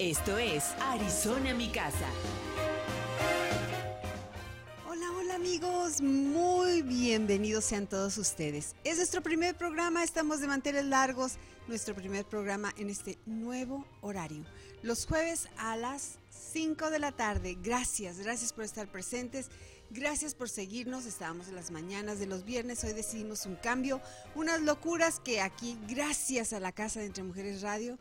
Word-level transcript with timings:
Esto 0.00 0.38
es 0.38 0.64
Arizona 0.80 1.52
Mi 1.52 1.68
Casa. 1.68 2.08
Hola, 4.88 5.10
hola 5.14 5.34
amigos, 5.34 6.00
muy 6.00 6.80
bienvenidos 6.80 7.66
sean 7.66 7.86
todos 7.86 8.16
ustedes. 8.16 8.74
Es 8.82 8.96
nuestro 8.96 9.20
primer 9.20 9.58
programa, 9.58 10.02
estamos 10.02 10.40
de 10.40 10.46
manteles 10.46 10.86
largos, 10.86 11.34
nuestro 11.68 11.94
primer 11.94 12.24
programa 12.24 12.72
en 12.78 12.88
este 12.88 13.18
nuevo 13.26 13.84
horario. 14.00 14.42
Los 14.82 15.04
jueves 15.04 15.50
a 15.58 15.76
las 15.76 16.18
5 16.30 16.88
de 16.88 16.98
la 16.98 17.12
tarde. 17.12 17.58
Gracias, 17.62 18.20
gracias 18.20 18.54
por 18.54 18.64
estar 18.64 18.90
presentes, 18.90 19.50
gracias 19.90 20.34
por 20.34 20.48
seguirnos. 20.48 21.04
Estábamos 21.04 21.48
en 21.48 21.56
las 21.56 21.70
mañanas 21.70 22.18
de 22.18 22.26
los 22.26 22.46
viernes, 22.46 22.82
hoy 22.84 22.94
decidimos 22.94 23.44
un 23.44 23.56
cambio, 23.56 24.00
unas 24.34 24.62
locuras 24.62 25.20
que 25.20 25.42
aquí, 25.42 25.76
gracias 25.86 26.54
a 26.54 26.60
la 26.60 26.72
Casa 26.72 27.00
de 27.00 27.06
Entre 27.06 27.22
Mujeres 27.22 27.60
Radio, 27.60 27.98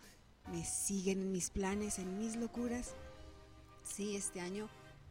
me 0.51 0.65
siguen 0.65 1.21
en 1.21 1.31
mis 1.31 1.49
planes, 1.49 1.99
en 1.99 2.17
mis 2.17 2.35
locuras. 2.35 2.89
Sí, 3.83 4.15
este 4.15 4.39
año 4.39 4.69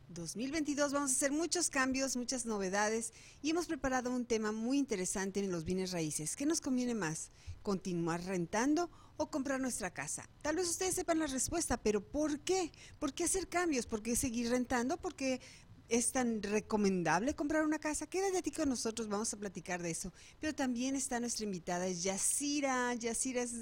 2022 0.09 0.93
vamos 0.93 1.11
a 1.11 1.15
hacer 1.15 1.33
muchos 1.33 1.69
cambios, 1.69 2.17
muchas 2.17 2.47
novedades 2.47 3.13
y 3.43 3.51
hemos 3.51 3.67
preparado 3.67 4.11
un 4.11 4.25
tema 4.25 4.53
muy 4.53 4.79
interesante 4.79 5.41
en 5.41 5.53
los 5.53 5.65
bienes 5.65 5.93
raíces. 5.93 6.35
¿Qué 6.35 6.47
nos 6.47 6.61
conviene 6.61 6.95
más? 6.95 7.31
¿Continuar 7.63 8.25
rentando 8.25 8.91
o 9.17 9.31
comprar 9.31 9.61
nuestra 9.61 9.93
casa? 9.93 10.29
Tal 10.43 10.57
vez 10.57 10.69
ustedes 10.69 10.95
sepan 10.95 11.19
la 11.19 11.27
respuesta, 11.27 11.77
pero 11.77 12.01
¿por 12.01 12.41
qué? 12.41 12.73
¿Por 12.99 13.13
qué 13.13 13.25
hacer 13.25 13.49
cambios? 13.49 13.87
¿Por 13.87 14.03
qué 14.03 14.17
seguir 14.17 14.51
rentando? 14.51 14.97
Porque 14.97 15.41
es 15.89 16.13
tan 16.13 16.43
recomendable 16.43 17.35
comprar 17.35 17.65
una 17.65 17.79
casa. 17.79 18.07
Quédate 18.07 18.39
aquí 18.39 18.51
con 18.51 18.69
nosotros, 18.69 19.09
vamos 19.09 19.33
a 19.33 19.39
platicar 19.39 19.83
de 19.83 19.91
eso. 19.91 20.13
Pero 20.41 20.55
también 20.55 20.97
está 20.97 21.19
nuestra 21.19 21.45
invitada, 21.45 21.87
es 21.87 22.03
Yacira. 22.03 22.95
Yacira 22.95 23.43
es 23.43 23.55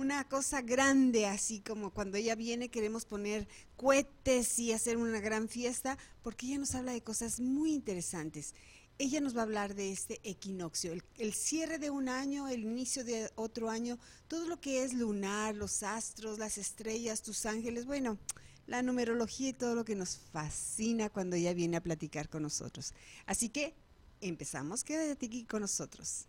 una 0.00 0.24
cosa 0.24 0.62
grande, 0.62 1.26
así 1.26 1.60
como 1.60 1.90
cuando 1.90 2.16
ella 2.16 2.34
viene 2.34 2.70
queremos 2.70 3.04
poner 3.04 3.46
cohetes 3.76 4.58
y 4.58 4.72
hacer 4.72 4.96
una 4.96 5.20
gran 5.20 5.46
fiesta, 5.46 5.98
porque 6.22 6.46
ella 6.46 6.58
nos 6.58 6.74
habla 6.74 6.92
de 6.92 7.02
cosas 7.02 7.38
muy 7.38 7.74
interesantes. 7.74 8.54
Ella 8.96 9.20
nos 9.20 9.36
va 9.36 9.40
a 9.40 9.44
hablar 9.44 9.74
de 9.74 9.92
este 9.92 10.18
equinoccio, 10.24 10.92
el, 10.92 11.02
el, 11.18 11.34
cierre 11.34 11.78
de 11.78 11.90
un 11.90 12.08
año, 12.08 12.48
el 12.48 12.62
inicio 12.62 13.04
de 13.04 13.30
otro 13.34 13.68
año, 13.68 13.98
todo 14.26 14.46
lo 14.46 14.58
que 14.58 14.84
es 14.84 14.94
lunar, 14.94 15.54
los 15.54 15.82
astros, 15.82 16.38
las 16.38 16.56
estrellas, 16.56 17.22
tus 17.22 17.44
ángeles. 17.44 17.84
Bueno, 17.84 18.18
la 18.66 18.82
numerología 18.82 19.50
y 19.50 19.52
todo 19.52 19.74
lo 19.74 19.84
que 19.84 19.96
nos 19.96 20.16
fascina 20.32 21.10
cuando 21.10 21.36
ella 21.36 21.52
viene 21.52 21.76
a 21.76 21.82
platicar 21.82 22.30
con 22.30 22.42
nosotros. 22.42 22.94
Así 23.26 23.50
que 23.50 23.74
empezamos, 24.22 24.82
quédate 24.82 25.26
aquí 25.26 25.44
con 25.44 25.60
nosotros. 25.60 26.26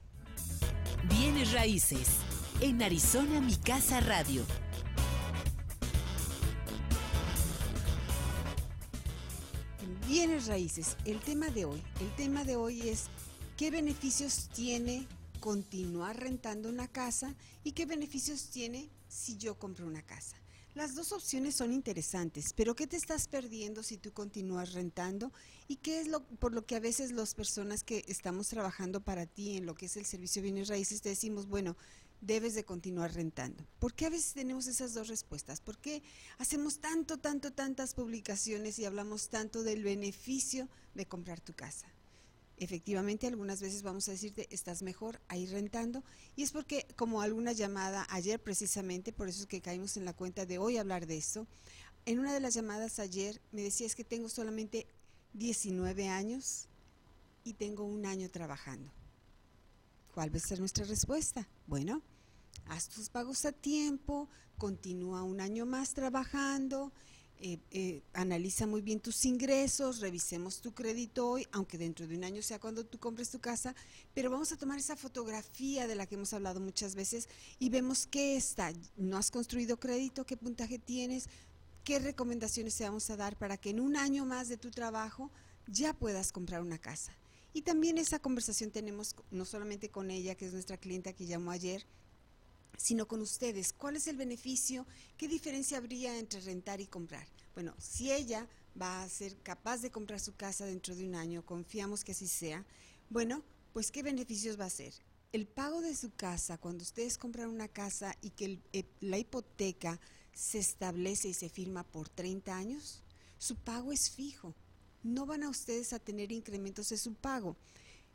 Bienes 1.09 1.51
raíces 1.53 2.07
en 2.61 2.83
Arizona 2.83 3.41
Mi 3.41 3.55
Casa 3.55 3.99
Radio. 4.01 4.45
Bienes 10.07 10.45
raíces, 10.45 10.95
el 11.05 11.19
tema 11.21 11.47
de 11.49 11.65
hoy, 11.65 11.81
el 12.01 12.15
tema 12.15 12.43
de 12.43 12.57
hoy 12.57 12.87
es 12.87 13.05
qué 13.57 13.71
beneficios 13.71 14.49
tiene 14.53 15.07
continuar 15.39 16.19
rentando 16.19 16.69
una 16.69 16.87
casa 16.87 17.33
y 17.63 17.71
qué 17.71 17.87
beneficios 17.87 18.51
tiene 18.51 18.89
si 19.07 19.37
yo 19.37 19.57
compro 19.57 19.87
una 19.87 20.03
casa. 20.03 20.37
Las 20.73 20.95
dos 20.95 21.11
opciones 21.11 21.55
son 21.55 21.73
interesantes, 21.73 22.53
pero 22.53 22.75
¿qué 22.75 22.87
te 22.87 22.95
estás 22.95 23.27
perdiendo 23.27 23.83
si 23.83 23.97
tú 23.97 24.13
continúas 24.13 24.71
rentando? 24.71 25.33
¿Y 25.67 25.77
qué 25.77 25.99
es 25.99 26.07
lo 26.07 26.23
por 26.23 26.53
lo 26.53 26.65
que 26.65 26.77
a 26.77 26.79
veces 26.79 27.11
las 27.11 27.33
personas 27.35 27.83
que 27.83 28.05
estamos 28.07 28.47
trabajando 28.47 29.01
para 29.01 29.25
ti 29.25 29.57
en 29.57 29.65
lo 29.65 29.75
que 29.75 29.87
es 29.87 29.97
el 29.97 30.05
servicio 30.05 30.41
de 30.41 30.51
bienes 30.51 30.69
raíces 30.69 31.01
te 31.01 31.09
decimos, 31.09 31.47
bueno, 31.47 31.75
debes 32.21 32.55
de 32.55 32.63
continuar 32.63 33.13
rentando? 33.13 33.67
¿Por 33.79 33.93
qué 33.93 34.05
a 34.05 34.09
veces 34.09 34.33
tenemos 34.33 34.67
esas 34.67 34.93
dos 34.93 35.07
respuestas? 35.07 35.59
¿Por 35.59 35.77
qué 35.77 36.01
hacemos 36.37 36.79
tanto, 36.79 37.17
tanto, 37.17 37.51
tantas 37.51 37.93
publicaciones 37.93 38.79
y 38.79 38.85
hablamos 38.85 39.29
tanto 39.29 39.63
del 39.63 39.83
beneficio 39.83 40.69
de 40.95 41.05
comprar 41.05 41.41
tu 41.41 41.53
casa? 41.53 41.87
efectivamente 42.61 43.25
algunas 43.25 43.59
veces 43.59 43.81
vamos 43.81 44.07
a 44.07 44.11
decirte 44.11 44.47
estás 44.51 44.83
mejor 44.83 45.19
ahí 45.29 45.47
rentando 45.47 46.03
y 46.35 46.43
es 46.43 46.51
porque 46.51 46.85
como 46.95 47.23
alguna 47.23 47.53
llamada 47.53 48.05
ayer 48.11 48.39
precisamente, 48.39 49.11
por 49.11 49.27
eso 49.27 49.41
es 49.41 49.47
que 49.47 49.61
caímos 49.61 49.97
en 49.97 50.05
la 50.05 50.13
cuenta 50.13 50.45
de 50.45 50.59
hoy 50.59 50.77
hablar 50.77 51.07
de 51.07 51.17
eso, 51.17 51.47
en 52.05 52.19
una 52.19 52.31
de 52.33 52.39
las 52.39 52.53
llamadas 52.53 52.99
ayer 52.99 53.41
me 53.51 53.63
decía 53.63 53.87
es 53.87 53.95
que 53.95 54.03
tengo 54.03 54.29
solamente 54.29 54.85
19 55.33 56.07
años 56.07 56.67
y 57.43 57.53
tengo 57.53 57.83
un 57.83 58.05
año 58.05 58.29
trabajando. 58.29 58.91
¿Cuál 60.13 60.31
va 60.31 60.37
a 60.37 60.41
ser 60.41 60.59
nuestra 60.59 60.85
respuesta? 60.85 61.47
Bueno, 61.65 62.03
haz 62.65 62.89
tus 62.89 63.09
pagos 63.09 63.45
a 63.45 63.51
tiempo, 63.51 64.29
continúa 64.57 65.23
un 65.23 65.41
año 65.41 65.65
más 65.65 65.93
trabajando 65.93 66.91
eh, 67.43 67.57
eh, 67.71 68.03
analiza 68.13 68.67
muy 68.67 68.83
bien 68.83 68.99
tus 68.99 69.25
ingresos, 69.25 69.99
revisemos 69.99 70.61
tu 70.61 70.75
crédito 70.75 71.27
hoy, 71.27 71.47
aunque 71.51 71.79
dentro 71.79 72.05
de 72.05 72.15
un 72.15 72.23
año 72.23 72.43
sea 72.43 72.59
cuando 72.59 72.85
tú 72.85 72.99
compres 72.99 73.31
tu 73.31 73.39
casa, 73.39 73.73
pero 74.13 74.29
vamos 74.29 74.51
a 74.51 74.57
tomar 74.57 74.77
esa 74.77 74.95
fotografía 74.95 75.87
de 75.87 75.95
la 75.95 76.05
que 76.05 76.13
hemos 76.13 76.33
hablado 76.33 76.59
muchas 76.59 76.93
veces 76.93 77.27
y 77.57 77.69
vemos 77.69 78.05
qué 78.05 78.37
está, 78.37 78.71
no 78.95 79.17
has 79.17 79.31
construido 79.31 79.79
crédito, 79.79 80.23
qué 80.23 80.37
puntaje 80.37 80.77
tienes, 80.77 81.29
qué 81.83 81.97
recomendaciones 81.97 82.77
te 82.77 82.83
vamos 82.83 83.09
a 83.09 83.17
dar 83.17 83.35
para 83.35 83.57
que 83.57 83.71
en 83.71 83.79
un 83.79 83.97
año 83.97 84.23
más 84.23 84.47
de 84.47 84.57
tu 84.57 84.69
trabajo 84.69 85.31
ya 85.65 85.95
puedas 85.95 86.31
comprar 86.31 86.61
una 86.61 86.77
casa. 86.77 87.11
Y 87.53 87.63
también 87.63 87.97
esa 87.97 88.19
conversación 88.19 88.69
tenemos 88.69 89.15
no 89.31 89.45
solamente 89.45 89.89
con 89.89 90.11
ella, 90.11 90.35
que 90.35 90.45
es 90.45 90.53
nuestra 90.53 90.77
clienta 90.77 91.13
que 91.13 91.25
llamó 91.25 91.49
ayer, 91.49 91.87
sino 92.77 93.07
con 93.07 93.21
ustedes. 93.21 93.73
¿Cuál 93.73 93.95
es 93.95 94.07
el 94.07 94.17
beneficio? 94.17 94.85
¿Qué 95.17 95.27
diferencia 95.27 95.77
habría 95.77 96.17
entre 96.17 96.41
rentar 96.41 96.81
y 96.81 96.87
comprar? 96.87 97.27
Bueno, 97.53 97.75
si 97.79 98.11
ella 98.11 98.47
va 98.79 99.03
a 99.03 99.09
ser 99.09 99.37
capaz 99.43 99.81
de 99.81 99.91
comprar 99.91 100.19
su 100.19 100.35
casa 100.35 100.65
dentro 100.65 100.95
de 100.95 101.05
un 101.05 101.15
año, 101.15 101.45
confiamos 101.45 102.03
que 102.03 102.13
así 102.13 102.27
sea, 102.27 102.65
bueno, 103.09 103.43
pues 103.73 103.91
¿qué 103.91 104.03
beneficios 104.03 104.59
va 104.59 104.65
a 104.65 104.69
ser? 104.69 104.93
El 105.31 105.47
pago 105.47 105.81
de 105.81 105.95
su 105.95 106.11
casa, 106.13 106.57
cuando 106.57 106.83
ustedes 106.83 107.17
compran 107.17 107.49
una 107.49 107.67
casa 107.67 108.15
y 108.21 108.31
que 108.31 108.59
eh, 108.73 108.85
la 108.99 109.17
hipoteca 109.17 109.99
se 110.33 110.59
establece 110.59 111.29
y 111.29 111.33
se 111.33 111.49
firma 111.49 111.83
por 111.83 112.09
30 112.09 112.55
años, 112.55 113.03
su 113.37 113.55
pago 113.55 113.91
es 113.91 114.09
fijo. 114.09 114.55
No 115.03 115.25
van 115.25 115.43
a 115.43 115.49
ustedes 115.49 115.93
a 115.93 115.99
tener 115.99 116.31
incrementos 116.31 116.89
de 116.89 116.97
su 116.97 117.15
pago 117.15 117.57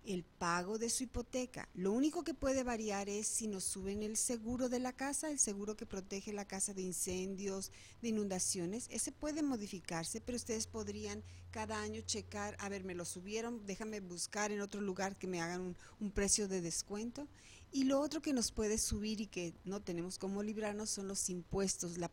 el 0.06 0.25
pago 0.25 0.78
de 0.78 0.91
su 0.91 1.05
hipoteca. 1.05 1.69
Lo 1.75 1.93
único 1.93 2.25
que 2.25 2.34
puede 2.34 2.62
variar 2.62 3.09
es 3.09 3.27
si 3.27 3.47
nos 3.47 3.65
suben 3.65 4.03
el 4.03 4.17
seguro 4.17 4.69
de 4.69 4.78
la 4.78 4.93
casa, 4.93 5.31
el 5.31 5.39
seguro 5.39 5.77
que 5.77 5.87
protege 5.87 6.33
la 6.33 6.47
casa 6.47 6.75
de 6.75 6.83
incendios, 6.83 7.72
de 8.03 8.09
inundaciones. 8.09 8.87
Ese 8.91 9.12
puede 9.12 9.43
modificarse, 9.43 10.21
pero 10.21 10.37
ustedes 10.37 10.67
podrían 10.67 11.22
cada 11.50 11.81
año 11.81 12.03
checar, 12.03 12.56
a 12.61 12.69
ver, 12.69 12.84
me 12.84 12.94
lo 12.94 13.05
subieron, 13.05 13.65
déjame 13.65 14.00
buscar 14.00 14.53
en 14.53 14.61
otro 14.61 14.81
lugar 14.81 15.17
que 15.17 15.27
me 15.27 15.41
hagan 15.41 15.75
un, 16.00 16.11
precio 16.11 16.49
de 16.49 16.61
descuento. 16.61 17.27
Y 17.76 17.84
lo 17.84 18.00
otro 18.00 18.22
que 18.22 18.32
nos 18.32 18.53
puede 18.53 18.78
subir 18.78 19.20
y 19.20 19.26
que 19.26 19.53
no 19.66 19.82
tenemos 19.82 20.16
cómo 20.16 20.42
librarnos 20.42 20.88
son 20.88 21.09
los 21.09 21.28
impuestos, 21.28 21.98
la 21.98 22.10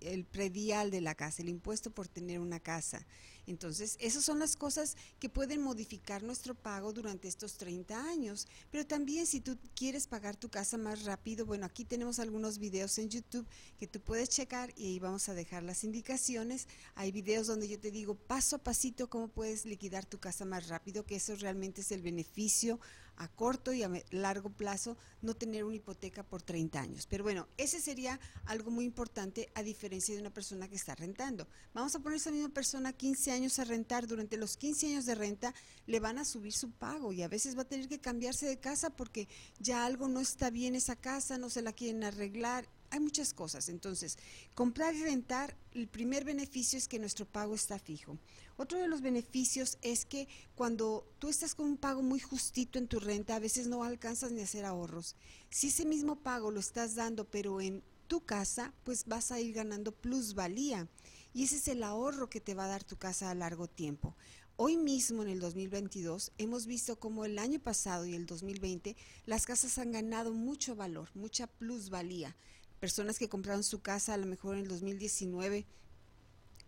el 0.00 0.24
predial 0.24 0.90
de 0.90 1.00
la 1.00 1.14
casa, 1.14 1.42
el 1.42 1.48
impuesto 1.48 1.92
por 1.92 2.08
tener 2.08 2.40
una 2.40 2.58
casa. 2.58 3.06
Entonces, 3.46 3.96
esas 4.00 4.24
son 4.24 4.40
las 4.40 4.56
cosas 4.56 4.96
que 5.20 5.28
pueden 5.28 5.62
modificar 5.62 6.24
nuestro 6.24 6.56
pago 6.56 6.92
durante 6.92 7.28
estos 7.28 7.56
30 7.56 8.08
años. 8.08 8.48
Pero 8.72 8.84
también 8.84 9.28
si 9.28 9.40
tú 9.40 9.56
quieres 9.76 10.08
pagar 10.08 10.34
tu 10.34 10.48
casa 10.48 10.76
más 10.76 11.04
rápido, 11.04 11.46
bueno, 11.46 11.66
aquí 11.66 11.84
tenemos 11.84 12.18
algunos 12.18 12.58
videos 12.58 12.98
en 12.98 13.08
YouTube 13.08 13.46
que 13.78 13.86
tú 13.86 14.00
puedes 14.00 14.28
checar 14.28 14.72
y 14.76 14.86
ahí 14.86 14.98
vamos 14.98 15.28
a 15.28 15.34
dejar 15.34 15.62
las 15.62 15.84
indicaciones. 15.84 16.66
Hay 16.96 17.12
videos 17.12 17.46
donde 17.46 17.68
yo 17.68 17.78
te 17.78 17.92
digo 17.92 18.16
paso 18.16 18.56
a 18.56 18.58
pasito 18.58 19.08
cómo 19.08 19.28
puedes 19.28 19.66
liquidar 19.66 20.04
tu 20.04 20.18
casa 20.18 20.44
más 20.44 20.66
rápido, 20.66 21.06
que 21.06 21.14
eso 21.14 21.36
realmente 21.36 21.82
es 21.82 21.92
el 21.92 22.02
beneficio 22.02 22.80
a 23.16 23.28
corto 23.28 23.72
y 23.72 23.82
a 23.82 23.90
largo 24.10 24.50
plazo, 24.50 24.96
no 25.22 25.34
tener 25.34 25.64
una 25.64 25.76
hipoteca 25.76 26.22
por 26.22 26.42
30 26.42 26.80
años. 26.80 27.06
Pero 27.06 27.24
bueno, 27.24 27.48
ese 27.56 27.80
sería 27.80 28.20
algo 28.44 28.70
muy 28.70 28.84
importante 28.84 29.48
a 29.54 29.62
diferencia 29.62 30.14
de 30.14 30.20
una 30.20 30.32
persona 30.32 30.68
que 30.68 30.76
está 30.76 30.94
rentando. 30.94 31.48
Vamos 31.74 31.94
a 31.94 32.00
poner 32.00 32.14
a 32.14 32.16
esa 32.18 32.30
misma 32.30 32.50
persona 32.50 32.92
15 32.92 33.32
años 33.32 33.58
a 33.58 33.64
rentar, 33.64 34.06
durante 34.06 34.36
los 34.36 34.56
15 34.56 34.86
años 34.88 35.04
de 35.04 35.14
renta 35.14 35.54
le 35.86 36.00
van 36.00 36.18
a 36.18 36.24
subir 36.24 36.52
su 36.52 36.70
pago 36.70 37.12
y 37.12 37.22
a 37.22 37.28
veces 37.28 37.56
va 37.56 37.62
a 37.62 37.68
tener 37.68 37.88
que 37.88 38.00
cambiarse 38.00 38.46
de 38.46 38.58
casa 38.58 38.90
porque 38.90 39.28
ya 39.58 39.86
algo 39.86 40.08
no 40.08 40.20
está 40.20 40.50
bien 40.50 40.74
esa 40.74 40.96
casa, 40.96 41.38
no 41.38 41.50
se 41.50 41.62
la 41.62 41.72
quieren 41.72 42.04
arreglar 42.04 42.68
hay 42.90 43.00
muchas 43.00 43.32
cosas. 43.32 43.68
Entonces, 43.68 44.18
comprar 44.54 44.94
y 44.94 45.02
rentar, 45.02 45.56
el 45.72 45.88
primer 45.88 46.24
beneficio 46.24 46.78
es 46.78 46.88
que 46.88 46.98
nuestro 46.98 47.26
pago 47.26 47.54
está 47.54 47.78
fijo. 47.78 48.18
Otro 48.56 48.78
de 48.78 48.88
los 48.88 49.02
beneficios 49.02 49.78
es 49.82 50.06
que 50.06 50.28
cuando 50.54 51.06
tú 51.18 51.28
estás 51.28 51.54
con 51.54 51.66
un 51.66 51.76
pago 51.76 52.02
muy 52.02 52.20
justito 52.20 52.78
en 52.78 52.88
tu 52.88 53.00
renta, 53.00 53.36
a 53.36 53.40
veces 53.40 53.66
no 53.66 53.84
alcanzas 53.84 54.32
ni 54.32 54.40
a 54.40 54.44
hacer 54.44 54.64
ahorros. 54.64 55.14
Si 55.50 55.68
ese 55.68 55.84
mismo 55.84 56.16
pago 56.16 56.50
lo 56.50 56.60
estás 56.60 56.94
dando, 56.94 57.28
pero 57.28 57.60
en 57.60 57.82
tu 58.06 58.24
casa, 58.24 58.72
pues 58.84 59.04
vas 59.06 59.32
a 59.32 59.40
ir 59.40 59.54
ganando 59.54 59.92
plusvalía. 59.92 60.88
Y 61.34 61.44
ese 61.44 61.56
es 61.56 61.68
el 61.68 61.82
ahorro 61.82 62.30
que 62.30 62.40
te 62.40 62.54
va 62.54 62.64
a 62.64 62.68
dar 62.68 62.84
tu 62.84 62.96
casa 62.96 63.30
a 63.30 63.34
largo 63.34 63.68
tiempo. 63.68 64.16
Hoy 64.58 64.78
mismo, 64.78 65.22
en 65.22 65.28
el 65.28 65.38
2022, 65.38 66.32
hemos 66.38 66.66
visto 66.66 66.98
como 66.98 67.26
el 67.26 67.38
año 67.38 67.60
pasado 67.60 68.06
y 68.06 68.14
el 68.14 68.24
2020, 68.24 68.96
las 69.26 69.44
casas 69.44 69.76
han 69.76 69.92
ganado 69.92 70.32
mucho 70.32 70.74
valor, 70.74 71.10
mucha 71.14 71.46
plusvalía. 71.46 72.34
Personas 72.86 73.18
que 73.18 73.28
compraron 73.28 73.64
su 73.64 73.80
casa 73.80 74.14
a 74.14 74.16
lo 74.16 74.26
mejor 74.26 74.54
en 74.54 74.62
el 74.62 74.68
2019, 74.68 75.66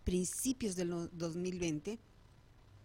principios 0.02 0.74
del 0.74 1.08
2020, 1.12 1.96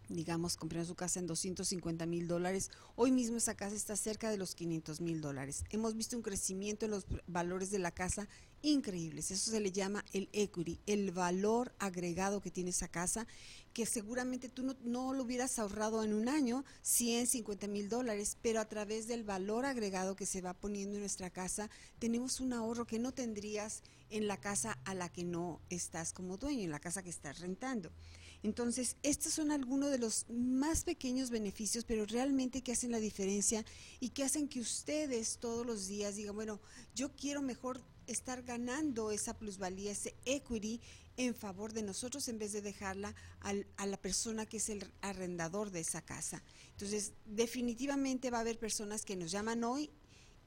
digamos, 0.08 0.56
compraron 0.56 0.86
su 0.86 0.94
casa 0.94 1.20
en 1.20 1.26
250 1.26 2.06
mil 2.06 2.28
dólares, 2.28 2.70
hoy 2.96 3.12
mismo 3.12 3.38
esa 3.38 3.56
casa 3.56 3.76
está 3.76 3.96
cerca 3.96 4.30
de 4.30 4.38
los 4.38 4.54
500 4.54 5.02
mil 5.02 5.20
dólares. 5.20 5.64
Hemos 5.72 5.96
visto 5.96 6.16
un 6.16 6.22
crecimiento 6.22 6.86
en 6.86 6.92
los 6.92 7.08
valores 7.26 7.72
de 7.72 7.80
la 7.80 7.90
casa 7.90 8.28
increíbles. 8.62 9.32
Eso 9.32 9.50
se 9.50 9.60
le 9.60 9.72
llama 9.72 10.06
el 10.14 10.30
equity, 10.32 10.80
el 10.86 11.10
valor 11.10 11.74
agregado 11.80 12.40
que 12.40 12.52
tiene 12.52 12.70
esa 12.70 12.88
casa, 12.88 13.26
que 13.74 13.86
seguramente 13.86 14.50
tú 14.50 14.64
no, 14.64 14.76
no 14.84 15.14
lo 15.14 15.24
hubieras 15.24 15.58
ahorrado 15.60 16.04
en 16.04 16.14
un 16.14 16.30
año, 16.30 16.64
100, 16.84 17.28
50 17.28 17.68
mil 17.68 17.90
dólares, 17.90 18.38
pero 18.42 18.60
a 18.60 18.70
través 18.70 19.08
del 19.08 19.24
valor 19.24 19.66
agregado 19.66 20.16
que 20.16 20.26
se 20.26 20.42
va 20.42 20.54
poniendo 20.54 20.96
en 20.96 21.02
nuestra 21.02 21.30
casa, 21.30 21.70
tenemos 22.00 22.40
un 22.40 22.54
ahorro 22.54 22.86
que 22.86 23.00
no 23.00 23.14
tendrías 23.14 23.82
en 24.10 24.28
la 24.28 24.38
casa 24.38 24.78
a 24.86 24.94
la 24.94 25.10
que 25.10 25.24
no 25.24 25.60
estás 25.70 26.14
como 26.14 26.38
dueño, 26.38 26.64
en 26.64 26.72
la 26.72 26.80
casa 26.80 27.02
que 27.02 27.10
estás 27.10 27.40
rentando. 27.40 27.92
Entonces, 28.44 28.98
estos 29.04 29.34
son 29.34 29.52
algunos 29.52 29.90
de 29.90 29.98
los 29.98 30.26
más 30.30 30.84
pequeños 30.84 31.30
beneficios, 31.30 31.86
pero 31.86 32.06
realmente 32.06 32.62
que 32.62 32.74
hacen 32.74 32.92
la 32.92 33.00
diferencia 33.00 33.66
y 34.02 34.10
que 34.10 34.24
hacen 34.24 34.50
que 34.50 34.60
ustedes 34.60 35.38
todos 35.40 35.66
los 35.66 35.88
días 35.88 36.18
digan, 36.18 36.36
bueno, 36.36 36.60
yo 36.94 37.16
quiero 37.16 37.42
mejor 37.42 37.82
estar 38.06 38.44
ganando 38.44 39.12
esa 39.12 39.38
plusvalía, 39.38 39.94
ese 39.94 40.14
equity 40.26 40.82
en 41.18 41.36
favor 41.36 41.74
de 41.74 41.84
nosotros 41.84 42.28
en 42.28 42.40
vez 42.40 42.52
de 42.54 42.62
dejarla 42.62 43.16
a 43.42 43.86
la 43.86 43.98
persona 43.98 44.46
que 44.46 44.58
es 44.58 44.70
el 44.70 44.86
arrendador 45.02 45.72
de 45.72 45.82
esa 45.82 46.02
casa. 46.02 46.44
Entonces, 46.72 47.14
definitivamente 47.26 48.32
va 48.32 48.40
a 48.40 48.42
haber 48.42 48.58
personas 48.58 49.06
que 49.06 49.16
nos 49.16 49.32
llaman 49.32 49.64
hoy 49.64 49.92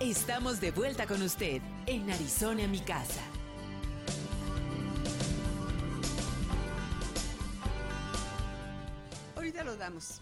Estamos 0.00 0.60
de 0.60 0.70
vuelta 0.70 1.06
con 1.06 1.22
usted 1.22 1.62
en 1.86 2.10
Arizona, 2.10 2.66
mi 2.66 2.80
casa. 2.80 3.22
Ahorita 9.36 9.64
lo 9.64 9.76
damos. 9.76 10.20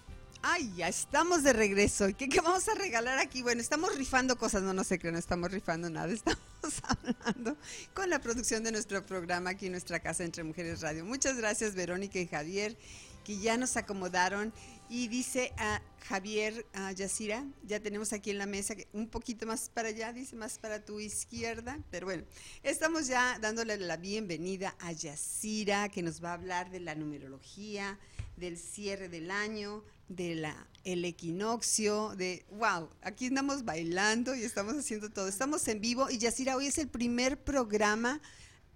Ay, 0.50 0.72
ya 0.74 0.88
estamos 0.88 1.42
de 1.42 1.52
regreso. 1.52 2.08
¿Y 2.08 2.14
qué, 2.14 2.40
vamos 2.40 2.66
a 2.70 2.74
regalar 2.74 3.18
aquí? 3.18 3.42
Bueno, 3.42 3.60
estamos 3.60 3.94
rifando 3.96 4.38
cosas, 4.38 4.62
no, 4.62 4.72
no 4.72 4.82
sé 4.82 4.98
qué, 4.98 5.12
no 5.12 5.18
estamos 5.18 5.52
rifando 5.52 5.90
nada. 5.90 6.10
Estamos 6.14 6.80
hablando 6.84 7.58
con 7.92 8.08
la 8.08 8.18
producción 8.18 8.64
de 8.64 8.72
nuestro 8.72 9.04
programa 9.04 9.50
aquí 9.50 9.66
en 9.66 9.72
nuestra 9.72 10.00
casa 10.00 10.24
Entre 10.24 10.42
Mujeres 10.44 10.80
Radio. 10.80 11.04
Muchas 11.04 11.36
gracias, 11.36 11.74
Verónica 11.74 12.18
y 12.18 12.26
Javier, 12.26 12.78
que 13.24 13.38
ya 13.38 13.58
nos 13.58 13.76
acomodaron. 13.76 14.54
Y 14.88 15.08
dice 15.08 15.52
a 15.58 15.82
Javier 16.08 16.64
a 16.72 16.92
Yacira, 16.92 17.44
ya 17.64 17.78
tenemos 17.78 18.14
aquí 18.14 18.30
en 18.30 18.38
la 18.38 18.46
mesa, 18.46 18.74
un 18.94 19.06
poquito 19.06 19.44
más 19.44 19.68
para 19.68 19.88
allá, 19.88 20.14
dice 20.14 20.34
más 20.34 20.58
para 20.58 20.82
tu 20.82 20.98
izquierda. 20.98 21.78
Pero 21.90 22.06
bueno, 22.06 22.24
estamos 22.62 23.06
ya 23.06 23.38
dándole 23.38 23.76
la 23.76 23.98
bienvenida 23.98 24.74
a 24.80 24.92
Yacira, 24.92 25.90
que 25.90 26.02
nos 26.02 26.24
va 26.24 26.30
a 26.30 26.34
hablar 26.34 26.70
de 26.70 26.80
la 26.80 26.94
numerología, 26.94 27.98
del 28.38 28.56
cierre 28.56 29.08
del 29.08 29.30
año, 29.30 29.84
de 30.08 30.34
la 30.34 30.66
el 30.84 31.04
equinoccio, 31.04 32.14
de 32.16 32.46
wow, 32.50 32.88
aquí 33.02 33.26
andamos 33.26 33.64
bailando 33.64 34.34
y 34.34 34.42
estamos 34.42 34.74
haciendo 34.74 35.10
todo. 35.10 35.28
Estamos 35.28 35.66
en 35.68 35.80
vivo 35.80 36.08
y 36.08 36.18
Yacira, 36.18 36.56
hoy 36.56 36.66
es 36.66 36.78
el 36.78 36.88
primer 36.88 37.38
programa 37.38 38.22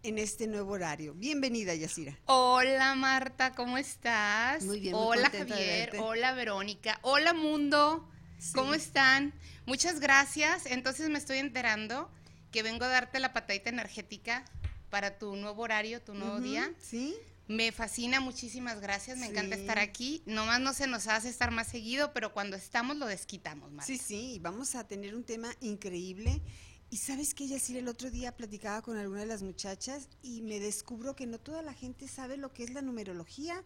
en 0.03 0.19
este 0.19 0.47
nuevo 0.47 0.73
horario. 0.73 1.15
Bienvenida, 1.15 1.75
Yacira. 1.75 2.19
Hola, 2.27 2.95
Marta, 2.97 3.55
¿cómo 3.55 3.79
estás? 3.79 4.65
Muy 4.65 4.81
bien. 4.81 4.95
Hola, 4.95 5.31
Javier. 5.31 5.97
Hola, 6.01 6.35
Verónica. 6.35 6.99
Hola, 7.03 7.33
mundo. 7.33 8.09
¿Cómo 8.55 8.75
están? 8.75 9.33
Muchas 9.65 10.01
gracias. 10.01 10.67
Entonces 10.67 11.09
me 11.09 11.19
estoy 11.19 11.39
enterando 11.39 12.11
que 12.51 12.63
vengo 12.63 12.85
a 12.85 12.89
darte 12.89 13.21
la 13.21 13.33
patadita 13.33 13.71
energética 13.71 14.45
para 14.91 15.19
tu 15.19 15.37
nuevo 15.37 15.63
horario, 15.63 16.03
tu 16.03 16.13
nuevo 16.13 16.41
día. 16.41 16.71
Sí. 16.79 17.17
Me 17.53 17.71
fascina, 17.71 18.19
muchísimas 18.21 18.81
gracias, 18.81 19.19
me 19.19 19.27
encanta 19.27 19.57
estar 19.57 19.79
aquí. 19.79 20.23
Nomás 20.25 20.59
no 20.59 20.73
se 20.73 20.87
nos 20.87 21.07
hace 21.07 21.29
estar 21.29 21.51
más 21.51 21.69
seguido, 21.69 22.15
pero 22.15 22.33
cuando 22.33 22.57
estamos 22.57 22.97
lo 22.97 23.07
desquitamos, 23.07 23.71
más. 23.71 23.87
Sí, 23.87 23.99
sí, 23.99 24.39
vamos 24.41 24.75
a 24.75 24.89
tener 24.89 25.15
un 25.15 25.23
tema 25.23 25.55
increíble. 25.61 26.41
Y 26.89 26.97
sabes 26.97 27.35
que, 27.35 27.47
Yacir, 27.47 27.77
el 27.77 27.89
otro 27.89 28.11
día 28.11 28.35
platicaba 28.35 28.81
con 28.81 28.97
alguna 28.97 29.21
de 29.21 29.27
las 29.27 29.43
muchachas 29.43 30.09
y 30.23 30.41
me 30.41 30.61
descubro 30.61 31.15
que 31.15 31.27
no 31.27 31.39
toda 31.39 31.61
la 31.61 31.75
gente 31.75 32.09
sabe 32.09 32.39
lo 32.39 32.55
que 32.55 32.65
es 32.65 32.71
la 32.71 32.81
numerología 32.81 33.63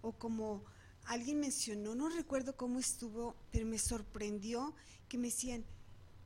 o 0.00 0.12
como 0.12 0.64
alguien 1.04 1.38
mencionó, 1.38 1.94
no 1.94 2.08
recuerdo 2.08 2.56
cómo 2.56 2.78
estuvo, 2.78 3.36
pero 3.50 3.66
me 3.66 3.78
sorprendió 3.78 4.74
que 5.08 5.18
me 5.18 5.28
decían, 5.28 5.64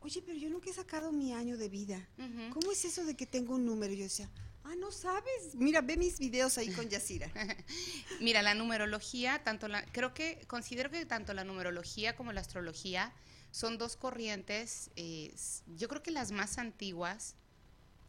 oye, 0.00 0.23
pero 0.23 0.38
yo 0.38 0.49
nunca 0.49 0.71
he 0.71 0.73
sacado 0.73 1.11
mi 1.11 1.33
año 1.33 1.57
de 1.57 1.69
vida. 1.69 2.09
¿Cómo 2.52 2.71
es 2.71 2.85
eso 2.85 3.05
de 3.05 3.17
que 3.17 3.26
tengo 3.26 3.57
un 3.57 3.67
número? 3.67 3.93
Y 3.93 3.99
yo 3.99 4.05
decía, 4.05 4.31
Ah, 4.64 4.75
no 4.76 4.93
sabes. 4.93 5.55
Mira, 5.55 5.81
ve 5.81 5.97
mis 5.97 6.19
videos 6.19 6.59
ahí 6.59 6.73
con 6.73 6.88
Yacira. 6.88 7.31
Mira, 8.21 8.43
la 8.43 8.55
numerología, 8.55 9.43
tanto 9.43 9.69
la, 9.69 9.85
creo 9.87 10.14
que 10.14 10.45
considero 10.47 10.90
que 10.90 11.05
tanto 11.07 11.33
la 11.35 11.45
numerología 11.45 12.14
como 12.14 12.33
la 12.33 12.40
astrología 12.40 13.12
son 13.50 13.79
dos 13.79 13.97
corrientes, 13.97 14.90
eh, 14.97 15.35
yo 15.76 15.88
creo 15.88 16.02
que 16.02 16.11
las 16.11 16.31
más 16.31 16.59
antiguas. 16.59 17.35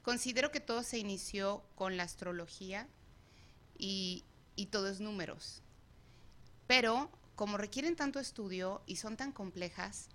Considero 0.03 0.51
que 0.51 0.59
todo 0.59 0.83
se 0.83 0.97
inició 0.97 1.63
con 1.75 1.95
la 1.95 2.03
astrología 2.03 2.87
y, 3.77 4.25
y 4.55 4.67
todo 4.67 4.89
es 4.89 4.99
números. 4.99 5.61
Pero 6.67 7.11
como 7.35 7.57
requieren 7.57 7.95
tanto 7.95 8.19
estudio 8.19 8.81
y 8.85 8.97
son 8.97 9.17
tan 9.17 9.31
complejas, 9.31 10.09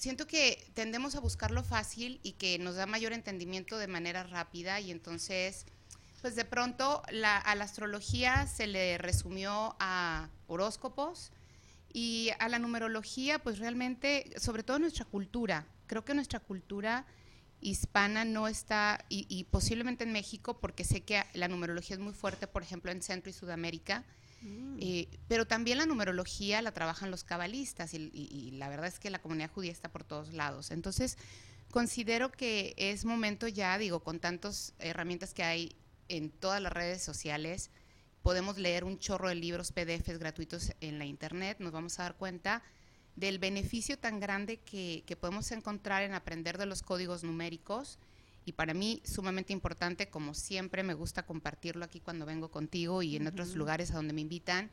siento 0.00 0.26
que 0.26 0.70
tendemos 0.72 1.14
a 1.14 1.20
buscar 1.20 1.50
lo 1.50 1.62
fácil 1.62 2.20
y 2.22 2.32
que 2.32 2.58
nos 2.58 2.76
da 2.76 2.86
mayor 2.86 3.12
entendimiento 3.12 3.76
de 3.76 3.86
manera 3.86 4.22
rápida 4.22 4.80
y 4.80 4.90
entonces, 4.90 5.66
pues 6.22 6.34
de 6.34 6.46
pronto 6.46 7.02
a 7.06 7.12
la 7.54 7.64
astrología 7.64 8.46
se 8.46 8.66
le 8.66 8.96
resumió 8.96 9.76
a 9.78 10.30
horóscopos 10.46 11.32
y 11.92 12.30
a 12.38 12.48
la 12.48 12.58
numerología, 12.58 13.40
pues 13.40 13.58
realmente, 13.58 14.32
sobre 14.38 14.62
todo 14.62 14.78
nuestra 14.78 15.04
cultura, 15.04 15.66
creo 15.86 16.02
que 16.02 16.14
nuestra 16.14 16.40
cultura 16.40 17.04
hispana 17.60 18.24
no 18.24 18.48
está, 18.48 19.04
y, 19.10 19.44
posiblemente 19.50 20.04
en 20.04 20.12
México, 20.12 20.60
porque 20.60 20.82
sé 20.82 21.02
que 21.02 21.22
la 21.34 21.48
numerología 21.48 21.96
es 21.96 22.00
muy 22.00 22.14
fuerte, 22.14 22.46
por 22.46 22.62
ejemplo, 22.62 22.90
en 22.90 23.02
Centro 23.02 23.28
y 23.28 23.34
Sudamérica, 23.34 24.06
mm. 24.40 24.78
eh, 24.80 25.08
pero 25.28 25.46
también 25.46 25.78
la 25.78 25.86
numerología 25.86 26.62
la 26.62 26.72
trabajan 26.72 27.10
los 27.10 27.24
cabalistas 27.24 27.94
y, 27.94 28.50
la 28.52 28.68
verdad 28.68 28.86
es 28.86 28.98
que 28.98 29.10
la 29.10 29.20
comunidad 29.20 29.50
judía 29.50 29.72
está 29.72 29.90
por 29.90 30.04
todos 30.04 30.32
lados. 30.32 30.70
Entonces, 30.70 31.18
considero 31.70 32.30
que 32.30 32.74
es 32.76 33.04
momento 33.04 33.48
ya, 33.48 33.76
digo, 33.78 34.00
con 34.00 34.20
tantas 34.20 34.74
herramientas 34.78 35.34
que 35.34 35.42
hay 35.42 35.76
en 36.08 36.30
todas 36.30 36.60
las 36.60 36.72
redes 36.72 37.02
sociales, 37.02 37.70
podemos 38.22 38.58
leer 38.58 38.84
un 38.84 38.98
chorro 38.98 39.28
de 39.28 39.34
libros 39.34 39.72
PDFs 39.72 40.18
gratuitos 40.18 40.72
en 40.80 40.98
la 40.98 41.04
internet, 41.04 41.58
nos 41.60 41.72
vamos 41.72 41.98
a 41.98 42.04
dar 42.04 42.16
cuenta 42.16 42.62
del 43.16 43.38
beneficio 43.38 43.98
tan 43.98 44.20
grande 44.20 44.58
que, 44.58 45.16
podemos 45.20 45.50
encontrar 45.52 46.02
en 46.02 46.14
aprender 46.14 46.58
de 46.58 46.66
los 46.66 46.82
códigos 46.82 47.22
numéricos. 47.22 47.98
Y 48.44 48.52
para 48.52 48.74
mí 48.74 49.02
sumamente 49.04 49.52
importante, 49.52 50.08
como 50.08 50.34
siempre 50.34 50.82
me 50.82 50.94
gusta 50.94 51.26
compartirlo 51.26 51.84
aquí 51.84 52.00
cuando 52.00 52.26
vengo 52.26 52.50
contigo 52.50 53.02
y 53.02 53.16
en 53.16 53.26
otros 53.26 53.54
lugares 53.54 53.90
a 53.90 53.94
donde 53.94 54.12
me 54.12 54.22
invitan, 54.22 54.70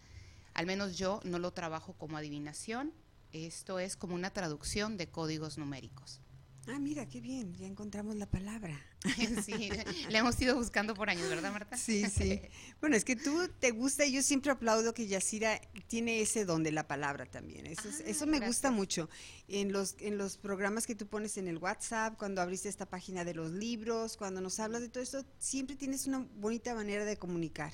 al 0.53 0.65
menos 0.65 0.97
yo 0.97 1.19
no 1.23 1.37
lo 1.37 1.51
trabajo 1.51 1.93
como 1.93 2.17
adivinación, 2.17 2.93
esto 3.31 3.79
es 3.79 3.95
como 3.95 4.15
una 4.15 4.31
traducción 4.31 4.97
de 4.97 5.09
códigos 5.09 5.57
numéricos. 5.57 6.21
Ah, 6.69 6.79
mira, 6.79 7.07
qué 7.07 7.21
bien, 7.21 7.53
ya 7.55 7.65
encontramos 7.65 8.17
la 8.17 8.29
palabra. 8.29 8.77
sí, 9.45 9.69
la 10.09 10.19
hemos 10.19 10.39
ido 10.41 10.55
buscando 10.55 10.93
por 10.95 11.09
años, 11.09 11.29
¿verdad, 11.29 11.53
Marta? 11.53 11.77
Sí, 11.77 12.05
sí. 12.09 12.41
Bueno, 12.81 12.97
es 12.97 13.05
que 13.05 13.15
tú 13.15 13.47
te 13.59 13.71
gusta 13.71 14.05
y 14.05 14.11
yo 14.11 14.21
siempre 14.21 14.51
aplaudo 14.51 14.93
que 14.93 15.07
Yacira 15.07 15.61
tiene 15.87 16.19
ese 16.19 16.43
don 16.43 16.63
de 16.63 16.73
la 16.73 16.85
palabra 16.85 17.25
también. 17.25 17.67
Eso, 17.67 17.87
ah, 17.89 18.03
eso 18.05 18.27
me 18.27 18.41
gusta 18.41 18.69
mucho. 18.69 19.09
En 19.47 19.71
los, 19.71 19.95
en 19.99 20.17
los 20.17 20.37
programas 20.37 20.85
que 20.85 20.93
tú 20.93 21.07
pones 21.07 21.37
en 21.37 21.47
el 21.47 21.57
WhatsApp, 21.57 22.17
cuando 22.17 22.41
abriste 22.41 22.67
esta 22.67 22.85
página 22.85 23.23
de 23.23 23.33
los 23.33 23.51
libros, 23.51 24.17
cuando 24.17 24.41
nos 24.41 24.59
hablas 24.59 24.81
de 24.81 24.89
todo 24.89 25.01
esto, 25.01 25.25
siempre 25.39 25.77
tienes 25.77 26.05
una 26.05 26.27
bonita 26.35 26.75
manera 26.75 27.05
de 27.05 27.15
comunicar. 27.15 27.71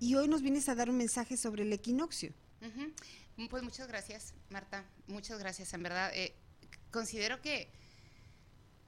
Y 0.00 0.16
hoy 0.16 0.26
nos 0.26 0.42
vienes 0.42 0.68
a 0.68 0.74
dar 0.74 0.90
un 0.90 0.96
mensaje 0.96 1.36
sobre 1.36 1.62
el 1.62 1.72
equinoccio. 1.72 2.34
Pues 3.48 3.62
muchas 3.62 3.86
gracias, 3.86 4.34
Marta. 4.50 4.84
Muchas 5.06 5.38
gracias. 5.38 5.72
En 5.72 5.84
verdad, 5.84 6.10
eh, 6.14 6.34
considero 6.90 7.40
que 7.40 7.83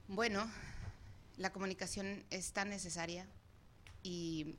bueno, 0.07 0.49
la 1.37 1.51
comunicación 1.51 2.23
es 2.29 2.51
tan 2.53 2.69
necesaria 2.69 3.27
y, 4.03 4.55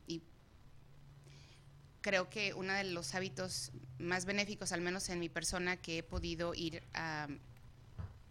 creo 2.00 2.30
que 2.30 2.54
uno 2.54 2.72
de 2.72 2.84
los 2.84 3.14
hábitos 3.14 3.72
más 3.98 4.24
benéficos, 4.24 4.72
al 4.72 4.80
menos 4.80 5.08
en 5.08 5.18
mi 5.18 5.28
persona, 5.28 5.76
que 5.76 5.98
he 5.98 6.02
podido 6.02 6.54
ir 6.54 6.82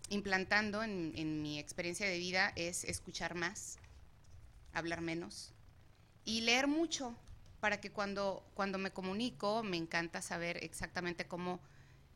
implantando 0.09 0.83
en, 0.83 1.41
mi 1.41 1.59
experiencia 1.59 2.07
de 2.07 2.17
vida 2.17 2.53
es 2.55 2.85
escuchar 2.85 3.35
más, 3.35 3.77
hablar 4.73 5.01
menos 5.01 5.51
y 6.23 6.41
leer 6.41 6.67
mucho 6.67 7.15
para 7.59 7.81
que 7.81 7.91
cuando, 7.91 8.43
cuando 8.53 8.77
me 8.77 8.91
comunico 8.91 9.63
me 9.63 9.77
encanta 9.77 10.21
saber 10.21 10.63
exactamente 10.63 11.27
cómo 11.27 11.59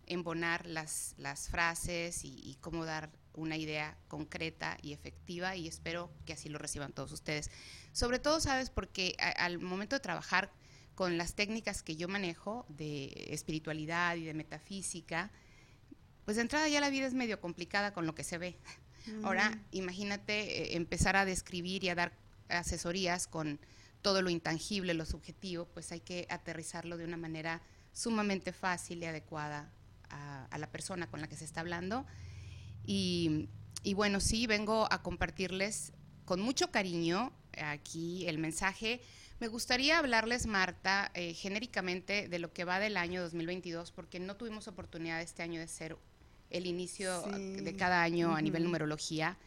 embonar 0.05 0.65
las, 0.65 1.15
las 1.17 1.49
frases 1.49 2.21
y 2.23 2.57
cómo 2.61 2.85
dar 2.85 3.09
una 3.33 3.57
idea 3.57 3.97
concreta 4.07 4.77
y 4.81 4.93
efectiva 4.93 5.55
y 5.55 5.67
espero 5.67 6.11
que 6.25 6.33
así 6.33 6.49
lo 6.49 6.57
reciban 6.57 6.93
todos 6.93 7.11
ustedes. 7.11 7.49
Sobre 7.93 8.19
todo, 8.19 8.39
¿sabes? 8.39 8.69
Porque 8.69 9.15
al 9.19 9.59
momento 9.59 9.95
de 9.95 9.99
trabajar 9.99 10.51
con 10.95 11.17
las 11.17 11.35
técnicas 11.35 11.83
que 11.83 11.95
yo 11.95 12.07
manejo 12.07 12.65
de 12.69 13.27
espiritualidad 13.29 14.15
y 14.15 14.23
de 14.23 14.33
metafísica, 14.33 15.31
pues 16.25 16.35
de 16.35 16.41
entrada 16.41 16.67
ya 16.67 16.81
la 16.81 16.89
vida 16.89 17.07
es 17.07 17.13
medio 17.13 17.39
complicada 17.39 17.93
con 17.93 18.05
lo 18.05 18.15
que 18.15 18.23
se 18.23 18.37
ve. 18.37 18.57
Ahora, 19.23 19.59
imagínate 19.71 20.73
eh, 20.73 20.75
empezar 20.75 21.15
a 21.15 21.25
describir 21.25 21.83
y 21.83 21.89
a 21.89 21.95
dar 21.95 22.13
asesorías 22.49 23.27
con 23.27 23.59
todo 24.03 24.21
lo 24.21 24.29
intangible, 24.29 24.93
lo 24.93 25.05
subjetivo, 25.05 25.65
pues 25.65 25.91
hay 25.91 26.01
que 26.01 26.27
aterrizarlo 26.29 26.97
de 26.97 27.05
una 27.05 27.17
manera 27.17 27.61
sumamente 27.93 28.53
fácil 28.53 29.01
y 29.01 29.05
adecuada 29.05 29.71
a, 30.09 30.45
a 30.45 30.57
la 30.57 30.71
persona 30.71 31.09
con 31.09 31.21
la 31.21 31.27
que 31.27 31.35
se 31.35 31.45
está 31.45 31.61
hablando 31.61 32.05
y, 32.85 33.47
bueno, 33.95 34.19
sí, 34.19 34.47
vengo 34.47 34.87
a 34.91 35.01
compartirles 35.01 35.93
con 36.25 36.41
mucho 36.41 36.71
cariño 36.71 37.31
aquí 37.57 38.27
el 38.27 38.37
mensaje. 38.37 39.01
Me 39.39 39.47
gustaría 39.47 39.97
hablarles, 39.97 40.45
Marta, 40.45 41.11
eh, 41.13 41.33
genéricamente 41.33 42.27
de 42.27 42.39
lo 42.39 42.53
que 42.53 42.63
va 42.63 42.79
del 42.79 42.97
año 42.97 43.21
2022, 43.21 43.91
porque 43.91 44.19
no 44.19 44.35
tuvimos 44.35 44.67
oportunidad 44.67 45.21
este 45.21 45.41
año 45.43 45.59
de 45.59 45.67
ser 45.67 45.97
el 46.51 46.67
inicio 46.67 47.21
de 47.21 47.75
cada 47.75 48.03
año 48.03 48.35
a 48.35 48.41
nivel 48.41 48.63
numerología, 48.63 49.37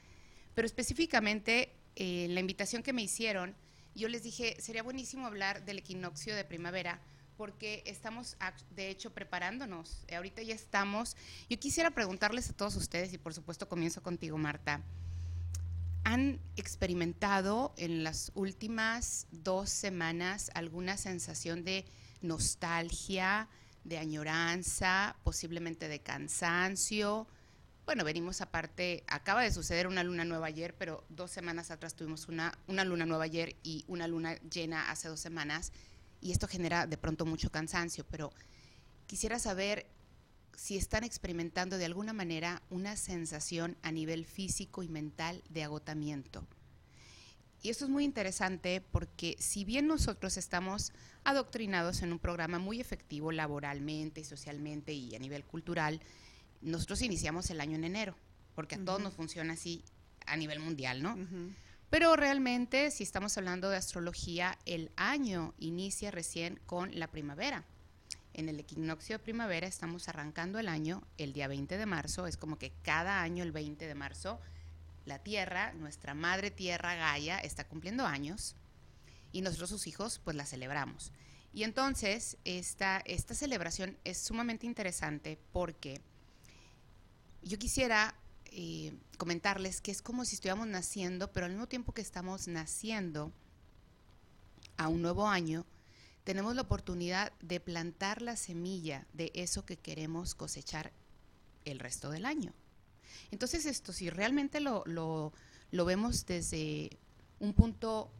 pero 0.55 0.67
específicamente 0.67 1.71
eh, 1.97 2.27
la 2.31 2.41
invitación 2.41 2.83
que 2.83 2.93
me 2.93 3.03
hicieron, 3.03 3.55
yo 3.95 4.09
les 4.09 4.23
dije, 4.23 4.57
sería 4.61 4.83
buenísimo 4.83 5.27
hablar 5.27 5.65
del 5.65 5.79
equinoccio 5.79 6.35
de 6.35 6.45
primavera, 6.45 7.01
porque 7.37 7.83
estamos, 7.87 8.37
de 8.75 8.91
hecho, 8.91 9.13
preparándonos. 9.13 10.05
Eh, 10.09 10.17
ahorita 10.17 10.43
ya 10.43 10.55
estamos. 10.55 11.17
Yo 11.49 11.59
quisiera 11.59 11.91
preguntarles 11.91 12.51
a 12.51 12.53
todos 12.53 12.77
ustedes, 12.77 13.13
y 13.13 13.19
por 13.19 13.35
supuesto 13.35 13.69
comienzo 13.69 14.03
contigo, 14.03 14.39
Marta. 14.39 14.83
¿Han 16.05 16.39
experimentado 16.57 17.73
en 17.77 18.05
las 18.05 18.31
últimas 18.35 19.27
dos 19.31 19.71
semanas 19.71 20.51
alguna 20.55 20.97
sensación 20.97 21.65
de 21.65 21.87
nostalgia, 22.21 23.49
de 23.85 23.99
añoranza, 23.99 25.17
posiblemente 25.25 25.89
de 25.89 26.01
cansancio? 26.01 27.27
Bueno, 27.87 28.05
venimos 28.05 28.41
aparte, 28.41 29.05
acaba 29.07 29.43
de 29.43 29.53
suceder 29.53 29.87
una 29.87 30.03
luna 30.03 30.25
nueva 30.25 30.47
ayer, 30.47 30.75
pero 30.75 31.05
dos 31.09 31.31
semanas 31.31 31.71
atrás 31.71 31.95
tuvimos 31.95 32.29
una, 32.29 32.57
una 32.67 32.85
luna 32.85 33.07
nueva 33.07 33.25
ayer 33.25 33.57
y 33.63 33.85
una 33.89 34.09
luna 34.09 34.37
llena 34.51 34.91
hace 34.91 35.09
dos 35.09 35.21
semanas 35.21 35.73
y 36.25 36.33
esto 36.33 36.49
genera 36.49 36.87
de 36.87 36.97
pronto 36.97 37.27
mucho 37.27 37.51
cansancio, 37.51 38.05
pero 38.11 38.33
quisiera 39.07 39.39
saber 39.39 39.87
si 40.57 40.79
están 40.79 41.05
experimentando 41.05 41.77
de 41.77 41.85
alguna 41.85 42.15
manera 42.15 42.63
una 42.71 42.97
sensación 42.97 43.77
a 43.83 43.93
nivel 43.93 44.25
físico 44.25 44.83
y 44.83 44.89
mental 44.89 45.43
de 45.51 45.65
agotamiento. 45.65 46.47
Y 47.63 47.69
esto 47.69 47.85
es 47.85 47.91
muy 47.91 48.05
interesante 48.05 48.81
porque 48.81 49.37
si 49.39 49.67
bien 49.67 49.87
nosotros 49.87 50.39
estamos 50.39 50.93
adoctrinados 51.25 52.01
en 52.01 52.13
un 52.13 52.19
programa 52.19 52.59
muy 52.59 52.81
efectivo 52.81 53.31
laboralmente, 53.31 54.25
socialmente 54.25 54.95
y 54.95 55.15
a 55.15 55.19
nivel 55.19 55.45
cultural, 55.45 56.01
nosotros 56.63 57.03
iniciamos 57.03 57.51
el 57.51 57.61
año 57.61 57.77
en 57.77 57.85
enero, 57.85 58.17
porque 58.55 58.77
a 58.77 58.85
todos 58.85 59.03
nos 59.03 59.13
funciona 59.13 59.53
así 59.53 59.85
a 60.25 60.39
nivel 60.39 60.61
mundial, 60.61 61.03
¿no? 61.03 61.19
Pero 61.95 62.17
realmente, 62.17 62.91
si 62.91 63.05
estamos 63.05 63.39
hablando 63.39 63.71
de 63.71 63.77
astrología, 63.77 64.59
el 64.67 64.91
año 64.97 65.55
inicia 65.61 66.11
recién 66.11 66.59
con 66.67 66.99
la 66.99 67.07
primavera. 67.07 67.63
En 68.33 68.49
el 68.49 68.59
equinoccio 68.59 69.17
de 69.17 69.23
primavera 69.23 69.69
estamos 69.69 70.09
arrancando 70.09 70.59
el 70.59 70.67
año 70.67 71.05
el 71.19 71.33
día 71.33 71.47
20 71.47 71.79
de 71.79 71.87
marzo. 71.87 72.27
Es 72.27 72.37
como 72.37 72.59
que 72.59 72.73
cada 72.83 73.23
año, 73.23 73.45
el 73.45 73.53
20 73.53 73.87
de 73.87 73.95
marzo, 73.95 74.41
la 75.05 75.21
Tierra, 75.21 75.73
nuestra 75.75 76.15
madre 76.15 76.51
Tierra 76.51 76.97
Gaia, 76.97 77.39
está 77.39 77.69
cumpliendo 77.69 78.05
años 78.05 78.57
y 79.31 79.43
nosotros 79.43 79.71
sus 79.71 79.87
hijos 79.87 80.21
pues 80.25 80.37
la 80.37 80.47
celebramos. 80.47 81.13
Y 81.53 81.63
entonces 81.63 82.39
esta, 82.43 83.05
esta 83.05 83.37
celebración 83.37 83.97
es 84.03 84.19
sumamente 84.19 84.67
interesante 84.67 85.39
porque 85.53 86.01
yo 87.41 87.57
quisiera 87.57 88.17
eh, 88.57 88.93
comentarles 89.19 89.81
que 89.81 89.91
es 89.91 90.01
como 90.01 90.25
si 90.25 90.37
estuviéramos 90.37 90.69
naciendo, 90.69 91.33
pero 91.33 91.47
al 91.47 91.53
mismo 91.53 91.67
tiempo 91.67 91.93
que 91.93 92.03
estamos 92.03 92.47
naciendo 92.47 93.33
a 94.77 94.89
un 94.89 95.03
nuevo 95.03 95.27
año, 95.27 95.67
tenemos 96.23 96.55
la 96.55 96.63
oportunidad 96.63 97.33
de 97.41 97.59
plantar 97.59 98.23
la 98.23 98.37
semilla 98.37 99.07
de 99.13 99.33
eso 99.35 99.65
que 99.65 99.77
queremos 99.77 100.35
cosechar 100.35 100.93
el 101.65 101.79
resto 101.81 102.11
del 102.11 102.25
año. 102.25 102.55
Entonces 103.31 103.67
esto, 103.67 103.93
si 103.93 104.09
realmente 104.09 104.61
lo, 104.61 104.85
lo, 104.87 105.33
lo 105.71 105.85
vemos 105.85 106.25
desde 106.25 106.99
un 107.41 107.55
punto 107.55 108.11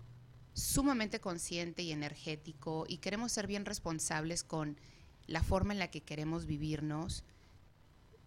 sumamente 0.53 1.21
consciente 1.21 1.83
y 1.83 1.93
energético 1.93 2.87
y 2.89 2.99
queremos 2.99 3.33
ser 3.33 3.47
bien 3.47 3.65
responsables 3.65 4.43
con 4.43 4.77
la 5.27 5.43
forma 5.43 5.73
en 5.73 5.79
la 5.79 5.91
que 5.91 6.03
queremos 6.03 6.47
vivirnos, 6.47 7.25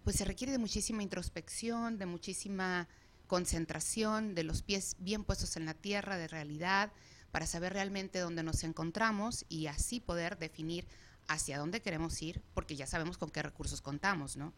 pues 0.07 0.15
se 0.15 0.23
requiere 0.23 0.53
de 0.53 0.57
muchísima 0.57 1.03
introspección, 1.03 1.97
de 1.97 2.05
muchísima 2.05 2.87
concentración, 3.27 4.35
de 4.35 4.45
los 4.45 4.61
pies 4.61 4.95
bien 4.99 5.25
puestos 5.25 5.57
en 5.57 5.65
la 5.65 5.73
tierra, 5.73 6.15
de 6.15 6.29
realidad, 6.29 6.93
para 7.29 7.45
saber 7.45 7.73
realmente 7.73 8.19
dónde 8.19 8.41
nos 8.41 8.63
encontramos 8.63 9.45
y 9.49 9.67
así 9.67 9.99
poder 9.99 10.37
definir 10.37 10.87
hacia 11.27 11.59
dónde 11.59 11.81
queremos 11.81 12.21
ir, 12.21 12.41
porque 12.53 12.77
ya 12.77 12.87
sabemos 12.87 13.17
con 13.17 13.31
qué 13.31 13.43
recursos 13.43 13.81
contamos, 13.81 14.37
¿no? 14.37 14.53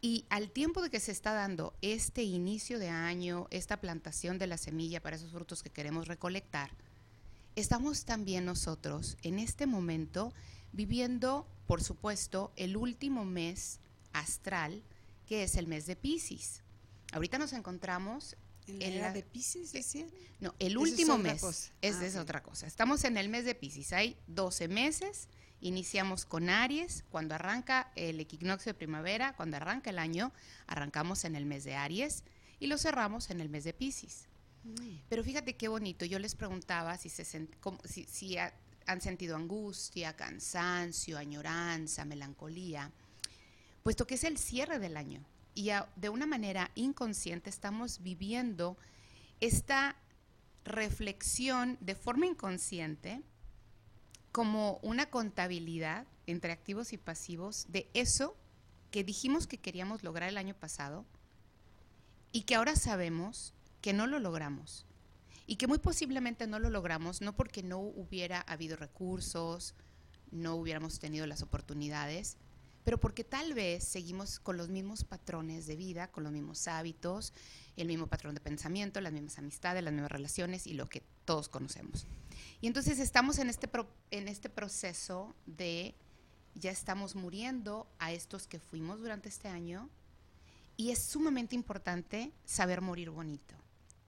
Y 0.00 0.24
al 0.30 0.50
tiempo 0.50 0.82
de 0.82 0.90
que 0.90 0.98
se 0.98 1.12
está 1.12 1.32
dando 1.32 1.72
este 1.80 2.24
inicio 2.24 2.80
de 2.80 2.88
año, 2.88 3.46
esta 3.52 3.80
plantación 3.80 4.40
de 4.40 4.48
la 4.48 4.58
semilla 4.58 5.00
para 5.00 5.14
esos 5.14 5.30
frutos 5.30 5.62
que 5.62 5.70
queremos 5.70 6.08
recolectar, 6.08 6.72
estamos 7.54 8.04
también 8.04 8.46
nosotros 8.46 9.16
en 9.22 9.38
este 9.38 9.66
momento 9.66 10.34
viviendo, 10.72 11.46
por 11.68 11.84
supuesto, 11.84 12.52
el 12.56 12.76
último 12.76 13.24
mes 13.24 13.78
astral, 14.14 14.82
que 15.26 15.42
es 15.42 15.56
el 15.56 15.66
mes 15.66 15.84
de 15.84 15.96
Pisces. 15.96 16.62
Ahorita 17.12 17.36
nos 17.36 17.52
encontramos 17.52 18.36
¿En 18.66 19.00
la 19.00 19.12
de 19.12 19.22
Pisces, 19.22 19.72
decían? 19.72 20.08
No, 20.40 20.54
el 20.58 20.78
último 20.78 21.18
mes. 21.18 21.72
Esa 21.82 22.06
es 22.06 22.16
ah, 22.16 22.22
otra 22.22 22.42
cosa. 22.42 22.66
Estamos 22.66 23.04
en 23.04 23.16
el 23.16 23.28
mes 23.28 23.44
de 23.44 23.54
Pisces. 23.54 23.92
Hay 23.92 24.16
12 24.26 24.68
meses. 24.68 25.28
Iniciamos 25.60 26.24
con 26.24 26.48
Aries. 26.48 27.04
Cuando 27.10 27.34
arranca 27.34 27.92
el 27.94 28.20
equinoccio 28.20 28.72
de 28.72 28.78
primavera, 28.78 29.34
cuando 29.36 29.56
arranca 29.58 29.90
el 29.90 29.98
año, 29.98 30.32
arrancamos 30.66 31.24
en 31.24 31.36
el 31.36 31.44
mes 31.44 31.64
de 31.64 31.74
Aries 31.74 32.24
y 32.58 32.66
lo 32.66 32.78
cerramos 32.78 33.30
en 33.30 33.40
el 33.40 33.48
mes 33.48 33.64
de 33.64 33.74
Pisces. 33.74 34.28
Mm. 34.64 35.00
Pero 35.08 35.22
fíjate 35.22 35.56
qué 35.56 35.68
bonito. 35.68 36.06
Yo 36.06 36.18
les 36.18 36.34
preguntaba 36.34 36.96
si, 36.96 37.10
se 37.10 37.24
si, 37.24 38.04
si 38.04 38.36
han 38.38 39.00
sentido 39.00 39.36
angustia, 39.36 40.16
cansancio, 40.16 41.18
añoranza, 41.18 42.04
melancolía, 42.06 42.90
puesto 43.84 44.06
que 44.06 44.14
es 44.14 44.24
el 44.24 44.38
cierre 44.38 44.78
del 44.78 44.96
año. 44.96 45.22
Y 45.54 45.70
de 45.96 46.08
una 46.08 46.26
manera 46.26 46.70
inconsciente 46.74 47.50
estamos 47.50 48.02
viviendo 48.02 48.76
esta 49.40 49.94
reflexión 50.64 51.76
de 51.80 51.94
forma 51.94 52.26
inconsciente 52.26 53.22
como 54.32 54.78
una 54.82 55.10
contabilidad 55.10 56.06
entre 56.26 56.50
activos 56.50 56.94
y 56.94 56.96
pasivos 56.96 57.66
de 57.68 57.88
eso 57.92 58.34
que 58.90 59.04
dijimos 59.04 59.46
que 59.46 59.58
queríamos 59.58 60.02
lograr 60.02 60.30
el 60.30 60.38
año 60.38 60.54
pasado 60.54 61.04
y 62.32 62.42
que 62.42 62.54
ahora 62.54 62.76
sabemos 62.76 63.52
que 63.82 63.92
no 63.92 64.06
lo 64.06 64.18
logramos. 64.18 64.86
Y 65.46 65.56
que 65.56 65.66
muy 65.66 65.78
posiblemente 65.78 66.46
no 66.46 66.58
lo 66.58 66.70
logramos 66.70 67.20
no 67.20 67.36
porque 67.36 67.62
no 67.62 67.80
hubiera 67.80 68.40
habido 68.40 68.78
recursos, 68.78 69.74
no 70.30 70.54
hubiéramos 70.54 70.98
tenido 70.98 71.26
las 71.26 71.42
oportunidades, 71.42 72.38
pero 72.84 73.00
porque 73.00 73.24
tal 73.24 73.54
vez 73.54 73.82
seguimos 73.82 74.38
con 74.38 74.56
los 74.56 74.68
mismos 74.68 75.04
patrones 75.04 75.66
de 75.66 75.74
vida, 75.74 76.08
con 76.08 76.22
los 76.22 76.32
mismos 76.32 76.68
hábitos, 76.68 77.32
el 77.76 77.88
mismo 77.88 78.06
patrón 78.06 78.34
de 78.34 78.40
pensamiento, 78.40 79.00
las 79.00 79.12
mismas 79.12 79.38
amistades, 79.38 79.82
las 79.82 79.92
mismas 79.92 80.12
relaciones 80.12 80.66
y 80.66 80.74
lo 80.74 80.88
que 80.88 81.02
todos 81.24 81.48
conocemos. 81.48 82.06
Y 82.60 82.66
entonces 82.66 82.98
estamos 82.98 83.38
en 83.38 83.48
este, 83.48 83.68
en 84.10 84.28
este 84.28 84.48
proceso 84.48 85.34
de 85.46 85.94
ya 86.54 86.70
estamos 86.70 87.16
muriendo 87.16 87.86
a 87.98 88.12
estos 88.12 88.46
que 88.46 88.60
fuimos 88.60 89.00
durante 89.00 89.28
este 89.28 89.48
año 89.48 89.88
y 90.76 90.90
es 90.90 91.02
sumamente 91.02 91.54
importante 91.54 92.32
saber 92.44 92.80
morir 92.80 93.10
bonito. 93.10 93.54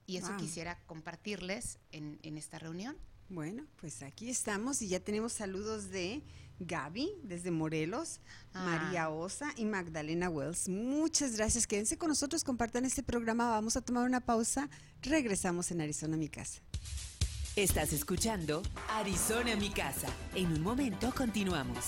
Y 0.08 0.18
eso 0.18 0.36
quisiera 0.36 0.78
compartirles 0.86 1.78
en, 1.90 2.20
en 2.22 2.38
esta 2.38 2.60
reunión. 2.60 2.96
Bueno, 3.28 3.66
pues 3.80 4.02
aquí 4.02 4.30
estamos 4.30 4.80
y 4.82 4.88
ya 4.88 5.00
tenemos 5.00 5.32
saludos 5.32 5.90
de 5.90 6.22
Gaby 6.60 7.10
desde 7.22 7.50
Morelos, 7.50 8.20
ah. 8.54 8.64
María 8.64 9.10
Osa 9.10 9.52
y 9.56 9.64
Magdalena 9.64 10.28
Wells. 10.28 10.68
Muchas 10.68 11.36
gracias. 11.36 11.66
Quédense 11.66 11.98
con 11.98 12.08
nosotros, 12.08 12.44
compartan 12.44 12.84
este 12.84 13.02
programa. 13.02 13.48
Vamos 13.48 13.76
a 13.76 13.80
tomar 13.80 14.06
una 14.06 14.20
pausa. 14.20 14.68
Regresamos 15.02 15.70
en 15.70 15.80
Arizona, 15.80 16.16
mi 16.16 16.28
casa. 16.28 16.60
Estás 17.56 17.92
escuchando 17.92 18.62
Arizona, 18.90 19.56
mi 19.56 19.70
casa. 19.70 20.08
En 20.34 20.52
un 20.52 20.62
momento 20.62 21.12
continuamos. 21.16 21.84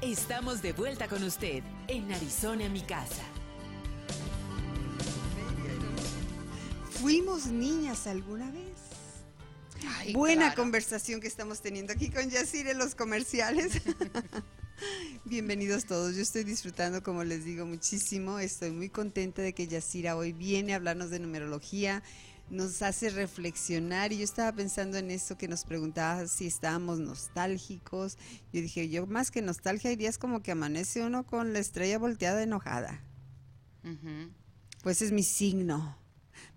Estamos 0.00 0.60
de 0.62 0.72
vuelta 0.72 1.08
con 1.08 1.22
usted 1.24 1.62
en 1.88 2.12
Arizona, 2.12 2.68
mi 2.68 2.82
casa. 2.82 3.22
¿Fuimos 6.90 7.46
niñas 7.46 8.06
alguna 8.06 8.50
vez? 8.50 8.73
Buena 10.12 10.54
conversación 10.54 11.20
que 11.20 11.26
estamos 11.26 11.60
teniendo 11.60 11.92
aquí 11.92 12.10
con 12.10 12.28
Yacir 12.30 12.66
en 12.68 12.78
los 12.78 12.94
comerciales. 12.94 13.82
Bienvenidos 15.24 15.86
todos, 15.86 16.16
yo 16.16 16.22
estoy 16.22 16.44
disfrutando, 16.44 17.02
como 17.02 17.24
les 17.24 17.44
digo, 17.44 17.64
muchísimo. 17.64 18.38
Estoy 18.38 18.70
muy 18.70 18.88
contenta 18.88 19.42
de 19.42 19.52
que 19.54 19.66
Yacira 19.66 20.16
hoy 20.16 20.32
viene 20.32 20.72
a 20.72 20.76
hablarnos 20.76 21.10
de 21.10 21.20
numerología, 21.20 22.02
nos 22.50 22.82
hace 22.82 23.10
reflexionar 23.10 24.12
y 24.12 24.18
yo 24.18 24.24
estaba 24.24 24.52
pensando 24.52 24.98
en 24.98 25.10
eso 25.10 25.38
que 25.38 25.48
nos 25.48 25.64
preguntaba 25.64 26.26
si 26.26 26.46
estábamos 26.46 26.98
nostálgicos. 26.98 28.18
Yo 28.52 28.60
dije, 28.60 28.88
yo 28.88 29.06
más 29.06 29.30
que 29.30 29.42
nostalgia 29.42 29.90
hay 29.90 29.96
días 29.96 30.18
como 30.18 30.42
que 30.42 30.52
amanece 30.52 31.02
uno 31.02 31.24
con 31.24 31.52
la 31.52 31.58
estrella 31.58 31.98
volteada 31.98 32.42
enojada. 32.42 33.02
Pues 34.82 35.02
es 35.02 35.12
mi 35.12 35.22
signo. 35.22 36.03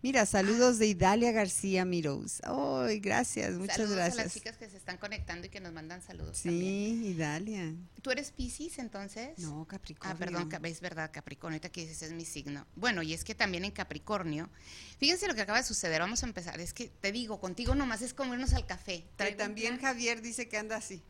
Mira, 0.04 0.28
saludos 0.28 0.78
de 0.78 0.86
Idalia 0.86 1.32
García 1.32 1.84
Mirós. 1.84 2.40
Ay, 2.44 3.00
gracias, 3.00 3.54
muchas 3.54 3.78
saludos 3.78 3.96
gracias. 3.96 4.20
a 4.20 4.24
las 4.26 4.34
chicas 4.34 4.58
que 4.58 4.70
se 4.70 4.78
están 4.78 4.98
conectando 4.98 5.48
y 5.48 5.50
que 5.50 5.60
nos 5.60 5.74
mandan 5.74 6.04
saludos. 6.04 6.38
Sí, 6.38 7.02
Idalia. 7.04 7.74
¿Tú 8.04 8.12
eres 8.12 8.32
Pisces 8.32 8.78
entonces? 8.78 9.40
No, 9.40 9.66
Capricornio. 9.66 10.14
Ah, 10.14 10.18
perdón, 10.18 10.66
es 10.66 10.82
verdad, 10.82 11.10
Capricornio, 11.12 11.56
ahorita 11.56 11.70
que 11.70 11.82
dices 11.82 12.04
es 12.04 12.12
mi 12.12 12.26
signo. 12.26 12.68
Bueno, 12.76 13.02
y 13.02 13.14
es 13.14 13.24
que 13.24 13.34
también 13.34 13.66
en 13.66 13.72
Capricornio, 13.72 14.52
fíjense 15.00 15.28
lo 15.28 15.34
que 15.34 15.42
acaba 15.42 15.58
de 15.58 15.66
suceder, 15.66 16.00
vamos 16.00 16.22
a 16.22 16.28
empezar. 16.28 16.60
Es 16.60 16.74
que 16.74 16.90
te 16.90 17.12
digo, 17.12 17.40
contigo 17.40 17.74
nomás 17.74 18.04
es 18.04 18.14
como 18.14 18.36
irnos 18.36 18.54
al 18.54 18.68
café. 18.68 19.08
también 19.36 19.80
Javier 19.80 20.22
dice 20.22 20.48
que 20.48 20.58
anda 20.58 20.76
así. 20.76 21.02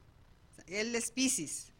Él 0.66 0.96
es 0.96 1.12
Pisces. 1.12 1.74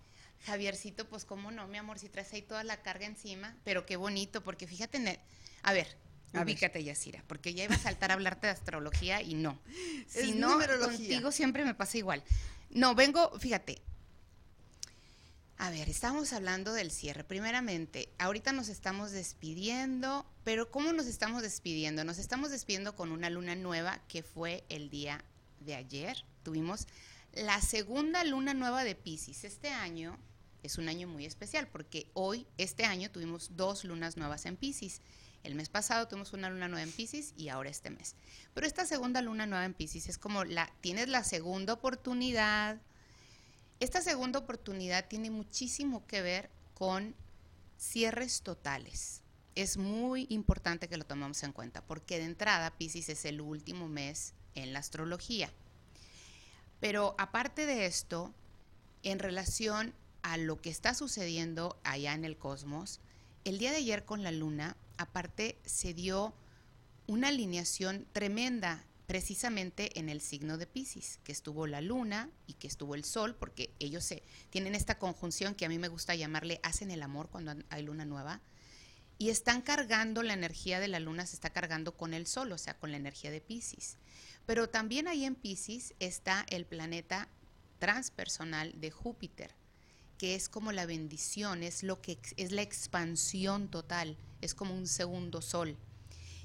Javiercito, 0.46 1.08
pues 1.08 1.24
cómo 1.24 1.52
no, 1.52 1.68
mi 1.68 1.78
amor, 1.78 2.00
si 2.00 2.10
traes 2.10 2.32
ahí 2.34 2.42
toda 2.42 2.64
la 2.64 2.82
carga 2.82 3.06
encima, 3.06 3.58
pero 3.64 3.86
qué 3.86 3.96
bonito, 3.96 4.44
porque 4.44 4.68
fíjate, 4.68 5.20
a 5.64 5.74
ver, 5.74 5.98
Ubícate, 6.34 6.84
Yacira, 6.84 7.24
porque 7.28 7.54
ya 7.54 7.64
iba 7.64 7.76
a 7.76 7.80
saltar 7.80 8.12
a 8.12 8.16
hablarte 8.16 8.48
de 8.48 8.54
astrología 8.54 9.22
y 9.22 9.34
no. 9.34 9.60
Si 10.08 10.34
no, 10.34 10.60
contigo 10.80 11.32
siempre 11.32 11.66
me 11.66 11.74
pasa 11.74 11.98
igual. 11.98 12.24
No, 12.70 12.96
vengo, 12.96 13.38
fíjate. 13.40 13.82
A 15.60 15.72
ver, 15.72 15.90
estamos 15.90 16.34
hablando 16.34 16.72
del 16.74 16.92
cierre. 16.92 17.24
Primeramente, 17.24 18.10
ahorita 18.20 18.52
nos 18.52 18.70
estamos 18.70 19.12
despidiendo, 19.12 20.26
pero 20.44 20.70
¿cómo 20.70 20.94
nos 20.94 21.08
estamos 21.08 21.42
despidiendo? 21.42 22.04
Nos 22.04 22.20
estamos 22.20 22.52
despidiendo 22.52 22.96
con 22.96 23.12
una 23.12 23.32
luna 23.32 23.56
nueva 23.56 24.00
que 24.08 24.22
fue 24.22 24.64
el 24.70 24.92
día 24.92 25.24
de 25.62 25.74
ayer. 25.74 26.24
Tuvimos 26.44 26.88
la 27.34 27.60
segunda 27.62 28.24
luna 28.24 28.54
nueva 28.54 28.84
de 28.84 28.94
Pisces. 28.94 29.44
Este 29.46 29.70
año 29.70 30.20
es 30.62 30.78
un 30.78 30.90
año 30.90 31.08
muy 31.08 31.26
especial 31.26 31.68
porque 31.68 32.08
hoy, 32.14 32.46
este 32.58 32.86
año, 32.86 33.10
tuvimos 33.10 33.58
dos 33.58 33.84
lunas 33.84 34.16
nuevas 34.16 34.46
en 34.46 34.58
Pisces. 34.58 35.02
El 35.44 35.56
mes 35.56 35.70
pasado 35.70 36.08
tuvimos 36.08 36.34
una 36.34 36.50
luna 36.50 36.68
nueva 36.68 36.84
en 36.84 36.92
Pisces 36.92 37.34
y 37.38 37.50
ahora 37.50 37.70
este 37.70 37.90
mes. 37.90 38.16
Pero 38.54 38.68
esta 38.68 38.86
segunda 38.86 39.22
luna 39.22 39.46
nueva 39.46 39.66
en 39.66 39.74
Pisces 39.74 40.10
es 40.10 40.18
como 40.18 40.44
la 40.44 40.72
tienes 40.82 41.08
la 41.08 41.24
segunda 41.24 41.74
oportunidad. 41.74 42.82
Esta 43.80 44.02
segunda 44.02 44.40
oportunidad 44.40 45.08
tiene 45.08 45.30
muchísimo 45.30 46.06
que 46.08 46.22
ver 46.22 46.50
con 46.74 47.16
cierres 47.78 48.42
totales. 48.42 49.22
Es 49.56 49.78
muy 49.78 50.28
importante 50.30 50.88
que 50.88 50.98
lo 50.98 51.06
tomemos 51.06 51.42
en 51.44 51.54
cuenta 51.54 51.82
porque 51.82 52.18
de 52.18 52.26
entrada 52.26 52.78
Pisces 52.78 53.10
es 53.10 53.26
el 53.26 53.42
último 53.42 53.88
mes 53.88 54.34
en 54.56 54.74
la 54.74 54.80
astrología. 54.80 55.52
Pero 56.80 57.16
aparte 57.18 57.66
de 57.66 57.86
esto, 57.86 58.34
en 59.04 59.20
relación 59.20 59.94
a 60.22 60.38
lo 60.38 60.62
que 60.62 60.70
está 60.70 60.94
sucediendo 60.94 61.80
allá 61.84 62.14
en 62.14 62.26
el 62.26 62.38
cosmos, 62.38 63.00
el 63.46 63.60
día 63.60 63.72
de 63.72 63.78
ayer 63.78 64.06
con 64.06 64.24
la 64.24 64.32
luna 64.32 64.76
aparte 64.98 65.58
se 65.66 65.94
dio 65.94 66.34
una 67.08 67.30
alineación 67.30 68.06
tremenda 68.12 68.86
precisamente 69.08 69.98
en 69.98 70.10
el 70.10 70.20
signo 70.20 70.58
de 70.58 70.68
Pisces, 70.68 71.20
que 71.24 71.32
estuvo 71.32 71.66
la 71.66 71.80
luna 71.80 72.30
y 72.46 72.54
que 72.54 72.68
estuvo 72.68 72.94
el 72.94 73.06
sol, 73.06 73.36
porque 73.36 73.74
ellos 73.80 74.04
se 74.04 74.22
tienen 74.50 74.76
esta 74.76 75.00
conjunción 75.00 75.56
que 75.56 75.66
a 75.66 75.70
mí 75.70 75.80
me 75.80 75.88
gusta 75.88 76.14
llamarle 76.16 76.60
hacen 76.64 76.92
el 76.92 77.02
amor 77.02 77.30
cuando 77.30 77.56
hay 77.70 77.84
luna 77.84 78.04
nueva 78.04 78.42
y 79.18 79.30
están 79.30 79.62
cargando 79.62 80.22
la 80.24 80.34
energía 80.34 80.80
de 80.80 80.88
la 80.88 81.00
luna 81.00 81.26
se 81.26 81.36
está 81.36 81.50
cargando 81.50 81.96
con 81.96 82.14
el 82.14 82.28
sol, 82.28 82.52
o 82.52 82.58
sea, 82.58 82.78
con 82.78 82.92
la 82.92 82.98
energía 82.98 83.32
de 83.32 83.42
Pisces. 83.42 83.98
Pero 84.46 84.70
también 84.70 85.08
ahí 85.08 85.26
en 85.26 85.36
Pisces 85.36 85.96
está 86.00 86.46
el 86.50 86.66
planeta 86.66 87.28
transpersonal 87.80 88.80
de 88.80 88.92
Júpiter, 88.92 89.56
que 90.18 90.36
es 90.36 90.50
como 90.50 90.72
la 90.72 90.86
bendición, 90.86 91.64
es 91.64 91.84
lo 91.84 92.02
que 92.02 92.20
es 92.38 92.52
la 92.52 92.62
expansión 92.62 93.70
total, 93.70 94.18
es 94.42 94.54
como 94.54 94.76
un 94.76 94.88
segundo 94.88 95.42
sol. 95.42 95.78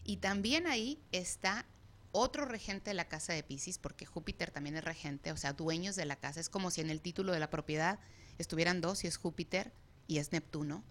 Y 0.05 0.19
también 0.19 0.67
ahí 0.67 1.01
está 1.13 1.67
otro 2.13 2.45
regente 2.45 2.91
de 2.91 2.95
la 2.95 3.09
casa 3.09 3.33
de 3.33 3.43
Pisces, 3.43 3.79
porque 3.79 4.07
Júpiter 4.07 4.51
también 4.51 4.77
es 4.77 4.85
regente, 4.85 5.33
o 5.33 5.37
sea, 5.37 5.55
dueños 5.55 5.97
de 5.97 6.05
la 6.05 6.17
casa, 6.17 6.41
es 6.41 6.49
como 6.49 6.71
si 6.71 6.81
en 6.81 6.91
el 6.91 7.01
título 7.01 7.33
de 7.33 7.41
la 7.41 7.51
propiedad 7.51 7.99
estuvieran 8.39 8.81
dos 8.81 9.05
y 9.05 9.07
es 9.07 9.17
Júpiter 9.17 9.73
y 10.07 10.19
es 10.19 10.33
Neptuno. 10.33 10.85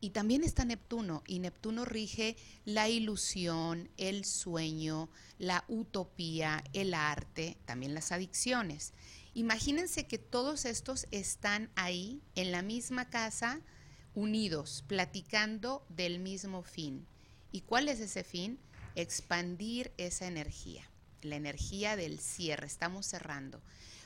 Y 0.00 0.10
también 0.10 0.44
está 0.44 0.64
Neptuno, 0.64 1.22
y 1.26 1.38
Neptuno 1.38 1.84
rige 1.84 2.36
la 2.64 2.88
ilusión, 2.88 3.88
el 3.96 4.24
sueño, 4.24 5.08
la 5.38 5.64
utopía, 5.68 6.62
el 6.72 6.92
arte, 6.94 7.56
también 7.64 7.94
las 7.94 8.12
adicciones. 8.12 8.92
Imagínense 9.34 10.06
que 10.06 10.18
todos 10.18 10.64
estos 10.64 11.08
están 11.10 11.70
ahí, 11.74 12.22
en 12.36 12.52
la 12.52 12.62
misma 12.62 13.10
casa, 13.10 13.60
unidos, 14.14 14.84
platicando 14.86 15.84
del 15.88 16.20
mismo 16.20 16.62
fin. 16.62 17.04
¿Y 17.50 17.62
cuál 17.62 17.88
es 17.88 17.98
ese 17.98 18.22
fin? 18.22 18.60
Expandir 18.94 19.92
esa 19.96 20.26
energía, 20.26 20.88
la 21.22 21.34
energía 21.34 21.96
del 21.96 22.20
cierre, 22.20 22.68
estamos 22.68 23.06
cerrando. 23.06 23.60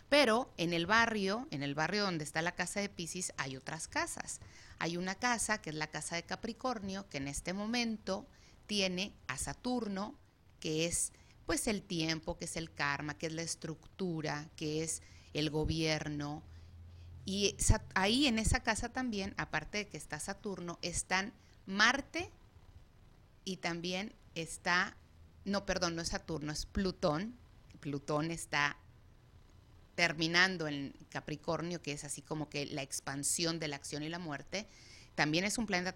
Pero 0.09 0.51
en 0.57 0.73
el 0.73 0.87
barrio, 0.87 1.47
en 1.51 1.63
el 1.63 1.75
barrio 1.75 2.05
donde 2.05 2.25
está 2.25 2.41
la 2.41 2.55
casa 2.55 2.81
de 2.81 2.89
Pisces, 2.89 3.35
hay 3.37 3.57
otras 3.57 3.87
casas. 3.87 4.41
Hay 4.79 4.97
una 4.97 5.15
casa 5.15 5.61
que 5.61 5.69
es 5.69 5.77
la 5.77 5.91
casa 5.91 6.17
de 6.17 6.23
Capricornio, 6.23 7.07
que 7.11 7.19
en 7.19 7.29
este 7.29 7.53
momento 7.53 8.27
tiene 8.67 9.13
a 9.27 9.37
Saturno, 9.37 10.19
que 10.59 10.87
es 10.87 11.13
pues 11.45 11.67
el 11.67 11.83
tiempo, 11.83 12.39
que 12.39 12.47
es 12.47 12.57
el 12.57 12.73
karma, 12.73 13.19
que 13.19 13.27
es 13.27 13.33
la 13.33 13.43
estructura, 13.43 14.49
que 14.57 14.83
es 14.83 15.03
el 15.35 15.51
gobierno. 15.51 16.43
Y 17.25 17.57
ahí 17.95 18.27
en 18.27 18.39
esa 18.39 18.63
casa 18.63 18.89
también, 18.89 19.35
aparte 19.37 19.79
de 19.79 19.89
que 19.89 19.97
está 19.97 20.19
Saturno, 20.19 20.79
están 20.83 21.33
Marte 21.67 22.31
y 23.45 23.59
también 23.59 24.15
está, 24.35 24.97
no, 25.45 25.67
perdón, 25.67 25.97
no 25.97 26.03
es 26.03 26.09
Saturno, 26.09 26.53
es 26.53 26.65
Plutón. 26.67 27.37
Plutón 27.81 28.31
está 28.31 28.79
terminando 29.95 30.69
en 30.69 30.95
Capricornio, 31.11 31.83
que 31.83 31.93
es 31.93 32.05
así 32.05 32.23
como 32.23 32.49
que 32.49 32.67
la 32.67 32.83
expansión 32.83 33.59
de 33.59 33.69
la 33.69 33.77
acción 33.77 34.03
y 34.03 34.09
la 34.09 34.19
muerte. 34.19 34.69
También 35.15 35.45
es 35.45 35.59
un 35.59 35.67
planeta 35.67 35.93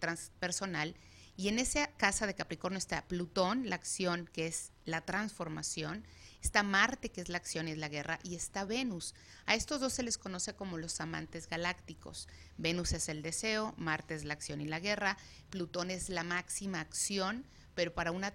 transpersonal. 0.00 0.96
Y 1.36 1.46
en 1.46 1.60
esa 1.60 1.86
casa 1.92 2.26
de 2.26 2.34
Capricornio 2.34 2.78
está 2.78 3.06
Plutón, 3.06 3.70
la 3.70 3.76
acción, 3.76 4.28
que 4.32 4.48
es 4.48 4.72
la 4.84 5.02
transformación, 5.02 6.04
Está 6.42 6.62
Marte, 6.62 7.10
que 7.10 7.20
es 7.20 7.28
la 7.28 7.38
acción 7.38 7.68
y 7.68 7.72
es 7.72 7.78
la 7.78 7.88
guerra, 7.88 8.20
y 8.22 8.34
está 8.36 8.64
Venus. 8.64 9.14
A 9.46 9.54
estos 9.54 9.80
dos 9.80 9.92
se 9.92 10.02
les 10.02 10.18
conoce 10.18 10.54
como 10.54 10.78
los 10.78 11.00
amantes 11.00 11.48
galácticos. 11.48 12.28
Venus 12.56 12.92
es 12.92 13.08
el 13.08 13.22
deseo, 13.22 13.74
Marte 13.76 14.14
es 14.14 14.24
la 14.24 14.34
acción 14.34 14.60
y 14.60 14.66
la 14.66 14.80
guerra, 14.80 15.18
Plutón 15.50 15.90
es 15.90 16.08
la 16.08 16.22
máxima 16.22 16.80
acción, 16.80 17.44
pero 17.74 17.94
para 17.94 18.12
una 18.12 18.34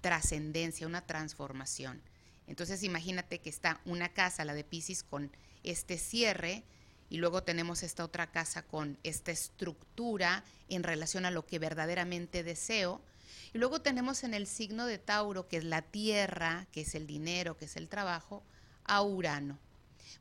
trascendencia, 0.00 0.86
una 0.86 1.06
transformación. 1.06 2.02
Entonces 2.46 2.82
imagínate 2.82 3.40
que 3.40 3.50
está 3.50 3.80
una 3.84 4.10
casa, 4.10 4.44
la 4.44 4.54
de 4.54 4.64
Pisces, 4.64 5.02
con 5.02 5.30
este 5.62 5.98
cierre, 5.98 6.64
y 7.08 7.18
luego 7.18 7.42
tenemos 7.42 7.82
esta 7.82 8.04
otra 8.04 8.30
casa 8.30 8.62
con 8.62 8.98
esta 9.02 9.32
estructura 9.32 10.44
en 10.68 10.82
relación 10.82 11.26
a 11.26 11.30
lo 11.30 11.44
que 11.44 11.58
verdaderamente 11.58 12.42
deseo, 12.42 13.02
y 13.54 13.58
luego 13.58 13.82
tenemos 13.82 14.24
en 14.24 14.34
el 14.34 14.46
signo 14.46 14.86
de 14.86 14.98
Tauro, 14.98 15.48
que 15.48 15.58
es 15.58 15.64
la 15.64 15.82
tierra, 15.82 16.66
que 16.72 16.82
es 16.82 16.94
el 16.94 17.06
dinero, 17.06 17.56
que 17.56 17.66
es 17.66 17.76
el 17.76 17.88
trabajo, 17.88 18.42
a 18.84 19.02
Urano. 19.02 19.58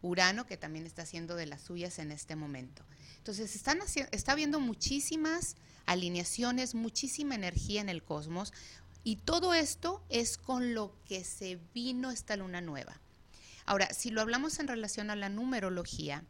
Urano 0.02 0.46
que 0.46 0.58
también 0.58 0.86
está 0.86 1.04
haciendo 1.04 1.36
de 1.36 1.46
las 1.46 1.62
suyas 1.62 2.00
en 2.00 2.12
este 2.12 2.36
momento. 2.36 2.84
Entonces 3.18 3.56
está 3.56 4.32
habiendo 4.32 4.60
muchísimas 4.60 5.56
alineaciones, 5.86 6.76
muchísima 6.76 7.36
energía 7.36 7.82
en 7.82 7.90
el 7.90 8.04
cosmos 8.04 8.54
y 9.04 9.18
todo 9.18 9.54
esto 9.54 10.04
es 10.10 10.38
con 10.38 10.74
lo 10.74 10.96
que 11.06 11.24
se 11.24 11.60
vino 11.74 12.12
esta 12.12 12.36
luna 12.36 12.62
nueva. 12.62 13.00
Ahora, 13.66 13.94
si 13.94 14.10
lo 14.10 14.22
hablamos 14.22 14.60
en 14.60 14.68
relación 14.68 15.10
a 15.10 15.16
la 15.16 15.30
numerología, 15.30 16.24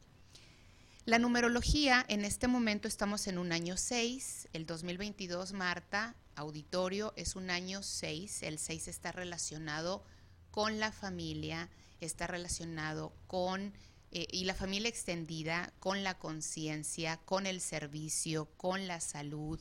la 1.05 1.17
numerología 1.17 2.05
en 2.09 2.25
este 2.25 2.47
momento 2.47 2.87
estamos 2.87 3.25
en 3.25 3.39
un 3.39 3.51
año 3.51 3.75
6, 3.75 4.49
el 4.53 4.67
2022, 4.67 5.53
Marta, 5.53 6.15
auditorio 6.35 7.11
es 7.15 7.35
un 7.35 7.49
año 7.49 7.81
6, 7.81 8.43
el 8.43 8.59
6 8.59 8.87
está 8.87 9.11
relacionado 9.11 10.03
con 10.51 10.79
la 10.79 10.91
familia, 10.91 11.69
está 12.01 12.27
relacionado 12.27 13.13
con, 13.25 13.73
eh, 14.11 14.27
y 14.31 14.45
la 14.45 14.53
familia 14.53 14.89
extendida, 14.89 15.73
con 15.79 16.03
la 16.03 16.19
conciencia, 16.19 17.17
con 17.25 17.47
el 17.47 17.61
servicio, 17.61 18.45
con 18.57 18.85
la 18.85 18.99
salud, 18.99 19.59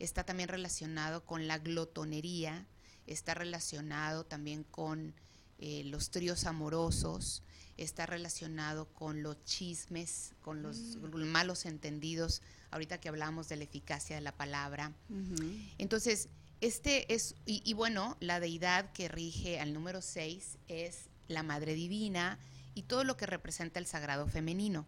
está 0.00 0.24
también 0.24 0.48
relacionado 0.48 1.24
con 1.24 1.46
la 1.46 1.58
glotonería, 1.58 2.66
está 3.06 3.34
relacionado 3.34 4.26
también 4.26 4.64
con 4.64 5.14
eh, 5.58 5.84
los 5.84 6.10
tríos 6.10 6.46
amorosos, 6.46 7.44
está 7.80 8.04
relacionado 8.06 8.86
con 8.92 9.22
los 9.22 9.42
chismes, 9.44 10.34
con 10.42 10.62
los 10.62 10.76
mm. 10.76 11.24
malos 11.24 11.64
entendidos, 11.64 12.42
ahorita 12.70 13.00
que 13.00 13.08
hablamos 13.08 13.48
de 13.48 13.56
la 13.56 13.64
eficacia 13.64 14.16
de 14.16 14.22
la 14.22 14.36
palabra. 14.36 14.92
Entonces, 15.78 16.28
este 16.60 17.12
es, 17.12 17.34
y, 17.46 17.72
bueno, 17.72 18.18
la 18.20 18.38
deidad 18.38 18.92
que 18.92 19.08
rige 19.08 19.58
al 19.60 19.72
número 19.72 20.02
6 20.02 20.58
es 20.68 21.08
la 21.26 21.42
Madre 21.42 21.74
Divina 21.74 22.38
y 22.74 22.82
todo 22.82 23.02
lo 23.02 23.16
que 23.16 23.26
representa 23.26 23.78
el 23.78 23.86
sagrado 23.86 24.28
femenino. 24.28 24.86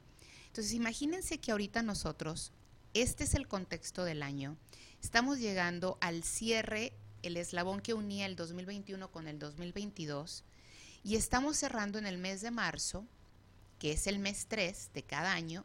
Entonces, 0.48 0.74
imagínense 0.74 1.38
que 1.38 1.50
ahorita 1.50 1.82
nosotros, 1.82 2.52
este 2.92 3.24
es 3.24 3.34
el 3.34 3.48
contexto 3.48 4.04
del 4.04 4.22
año, 4.22 4.58
estamos 5.00 5.38
llegando 5.38 5.96
al 6.02 6.24
cierre, 6.24 6.92
el 7.22 7.38
eslabón 7.38 7.80
que 7.80 7.94
unía 7.94 8.26
el 8.26 8.36
2021 8.36 9.10
con 9.10 9.28
el 9.28 9.38
2022, 9.38 10.44
y 11.04 11.16
estamos 11.16 11.56
cerrando 11.56 11.98
en 11.98 12.06
el 12.06 12.18
mes 12.18 12.40
de 12.40 12.50
marzo, 12.50 13.06
que 13.78 13.92
es 13.92 14.06
el 14.06 14.18
mes 14.18 14.46
3 14.48 14.90
de 14.94 15.02
cada 15.02 15.32
año, 15.32 15.64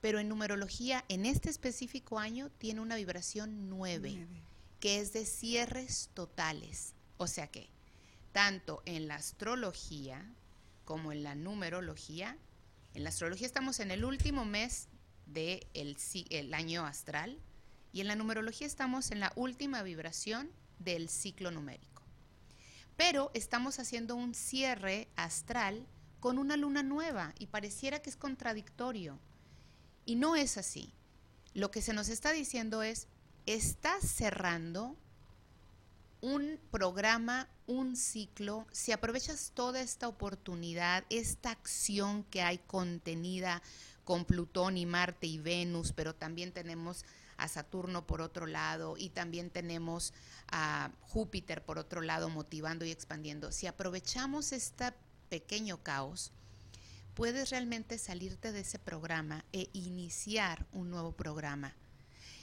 pero 0.00 0.18
en 0.18 0.28
numerología, 0.28 1.04
en 1.08 1.26
este 1.26 1.48
específico 1.48 2.18
año, 2.18 2.50
tiene 2.58 2.80
una 2.80 2.96
vibración 2.96 3.68
9, 3.68 4.26
que 4.80 4.98
es 4.98 5.12
de 5.12 5.24
cierres 5.24 6.10
totales. 6.14 6.94
O 7.18 7.28
sea 7.28 7.46
que, 7.46 7.68
tanto 8.32 8.82
en 8.84 9.06
la 9.06 9.14
astrología 9.14 10.26
como 10.84 11.12
en 11.12 11.22
la 11.22 11.36
numerología, 11.36 12.36
en 12.94 13.04
la 13.04 13.10
astrología 13.10 13.46
estamos 13.46 13.78
en 13.78 13.92
el 13.92 14.04
último 14.04 14.44
mes 14.44 14.88
del 15.26 15.60
de 15.74 16.26
el 16.30 16.52
año 16.52 16.84
astral 16.84 17.38
y 17.92 18.00
en 18.00 18.08
la 18.08 18.16
numerología 18.16 18.66
estamos 18.66 19.10
en 19.12 19.20
la 19.20 19.32
última 19.36 19.82
vibración 19.82 20.50
del 20.78 21.08
ciclo 21.08 21.50
numérico. 21.50 21.91
Pero 22.96 23.30
estamos 23.34 23.78
haciendo 23.78 24.16
un 24.16 24.34
cierre 24.34 25.08
astral 25.16 25.86
con 26.20 26.38
una 26.38 26.56
luna 26.56 26.82
nueva 26.82 27.34
y 27.38 27.46
pareciera 27.46 28.00
que 28.00 28.10
es 28.10 28.16
contradictorio 28.16 29.18
y 30.04 30.16
no 30.16 30.36
es 30.36 30.56
así. 30.56 30.92
Lo 31.54 31.70
que 31.70 31.82
se 31.82 31.92
nos 31.92 32.08
está 32.08 32.32
diciendo 32.32 32.82
es, 32.82 33.08
estás 33.46 34.04
cerrando 34.04 34.96
un 36.20 36.60
programa, 36.70 37.48
un 37.66 37.96
ciclo, 37.96 38.66
si 38.70 38.92
aprovechas 38.92 39.50
toda 39.54 39.80
esta 39.80 40.06
oportunidad, 40.06 41.04
esta 41.10 41.50
acción 41.50 42.22
que 42.24 42.42
hay 42.42 42.58
contenida 42.58 43.60
con 44.04 44.24
Plutón 44.24 44.76
y 44.76 44.86
Marte 44.86 45.26
y 45.26 45.38
Venus, 45.38 45.92
pero 45.92 46.14
también 46.14 46.52
tenemos 46.52 47.04
a 47.42 47.48
Saturno 47.48 48.06
por 48.06 48.20
otro 48.20 48.46
lado 48.46 48.96
y 48.96 49.10
también 49.10 49.50
tenemos 49.50 50.12
a 50.48 50.90
Júpiter 51.00 51.64
por 51.64 51.78
otro 51.78 52.00
lado 52.00 52.28
motivando 52.28 52.84
y 52.84 52.90
expandiendo. 52.90 53.52
Si 53.52 53.66
aprovechamos 53.66 54.52
este 54.52 54.92
pequeño 55.28 55.82
caos, 55.82 56.32
puedes 57.14 57.50
realmente 57.50 57.98
salirte 57.98 58.52
de 58.52 58.60
ese 58.60 58.78
programa 58.78 59.44
e 59.52 59.68
iniciar 59.72 60.66
un 60.72 60.90
nuevo 60.90 61.12
programa. 61.12 61.74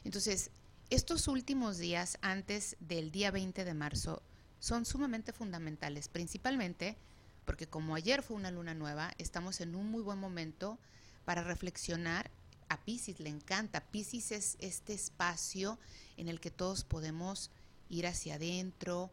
Entonces, 0.04 0.52
estos 0.90 1.28
últimos 1.28 1.78
días 1.78 2.18
antes 2.22 2.76
del 2.80 3.12
día 3.12 3.32
20 3.32 3.64
de 3.64 3.74
marzo 3.74 4.22
son 4.60 4.86
sumamente 4.86 5.34
fundamentales, 5.34 6.08
principalmente 6.08 6.98
porque 7.46 7.68
como 7.68 7.96
ayer 7.96 8.22
fue 8.22 8.38
una 8.38 8.52
luna 8.52 8.76
nueva, 8.76 9.12
estamos 9.18 9.60
en 9.60 9.74
un 9.74 9.90
muy 9.90 10.04
buen 10.04 10.20
momento 10.20 10.78
para 11.26 11.44
reflexionar. 11.44 12.30
A 12.70 12.78
Pisces 12.86 13.20
le 13.20 13.30
encanta. 13.30 13.82
Pisces 13.92 14.32
es 14.32 14.56
este 14.60 14.94
espacio 14.94 15.80
en 16.18 16.30
el 16.30 16.40
que 16.40 16.52
todos 16.52 16.84
podemos 16.84 17.52
ir 17.90 18.06
hacia 18.06 18.36
adentro, 18.36 19.12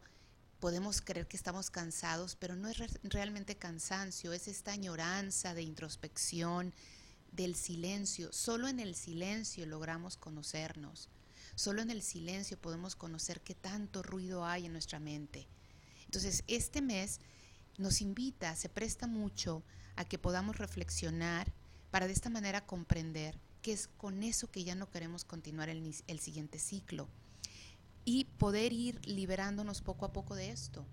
podemos 0.59 1.01
creer 1.01 1.27
que 1.27 1.37
estamos 1.37 1.69
cansados, 1.69 2.35
pero 2.35 2.55
no 2.55 2.67
es 2.67 2.77
realmente 3.03 3.55
cansancio, 3.55 4.33
es 4.33 4.47
esta 4.47 4.71
añoranza 4.71 5.53
de 5.53 5.63
introspección, 5.63 6.73
del 7.31 7.55
silencio. 7.55 8.31
Solo 8.31 8.67
en 8.67 8.79
el 8.79 8.95
silencio 8.95 9.65
logramos 9.65 10.17
conocernos. 10.17 11.09
Solo 11.55 11.81
en 11.81 11.89
el 11.89 12.01
silencio 12.01 12.59
podemos 12.59 12.95
conocer 12.95 13.41
qué 13.41 13.55
tanto 13.55 14.03
ruido 14.03 14.45
hay 14.45 14.65
en 14.65 14.73
nuestra 14.73 14.99
mente. 14.99 15.47
Entonces, 16.05 16.43
este 16.47 16.81
mes 16.81 17.19
nos 17.77 18.01
invita, 18.01 18.55
se 18.55 18.69
presta 18.69 19.07
mucho 19.07 19.63
a 19.95 20.05
que 20.05 20.17
podamos 20.17 20.57
reflexionar 20.57 21.51
para 21.91 22.07
de 22.07 22.13
esta 22.13 22.29
manera 22.29 22.65
comprender 22.65 23.39
que 23.67 23.73
es 23.73 23.89
con 23.97 24.23
eso 24.23 24.49
que 24.49 24.63
ya 24.63 24.75
no 24.75 24.89
queremos 24.89 25.25
continuar 25.25 25.67
el, 25.67 25.93
el 26.07 26.19
siguiente 26.21 26.57
ciclo 26.57 27.09
y 28.05 28.23
poder 28.37 28.71
ir 28.71 29.05
liberándonos 29.05 29.81
poco 29.81 30.05
a 30.05 30.13
poco 30.13 30.35
de 30.35 30.51
esto. 30.51 30.85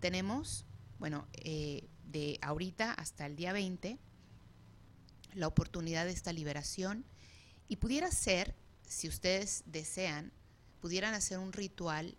Tenemos, 0.00 0.64
bueno, 0.98 1.28
eh, 1.34 1.86
de 2.10 2.38
ahorita 2.40 2.94
hasta 2.94 3.26
el 3.26 3.36
día 3.36 3.52
20, 3.52 3.98
la 5.34 5.48
oportunidad 5.48 6.06
de 6.06 6.12
esta 6.12 6.32
liberación 6.32 7.04
y 7.68 7.76
pudiera 7.76 8.10
ser, 8.10 8.54
si 8.86 9.06
ustedes 9.06 9.62
desean, 9.66 10.32
pudieran 10.80 11.12
hacer 11.12 11.38
un 11.38 11.52
ritual 11.52 12.16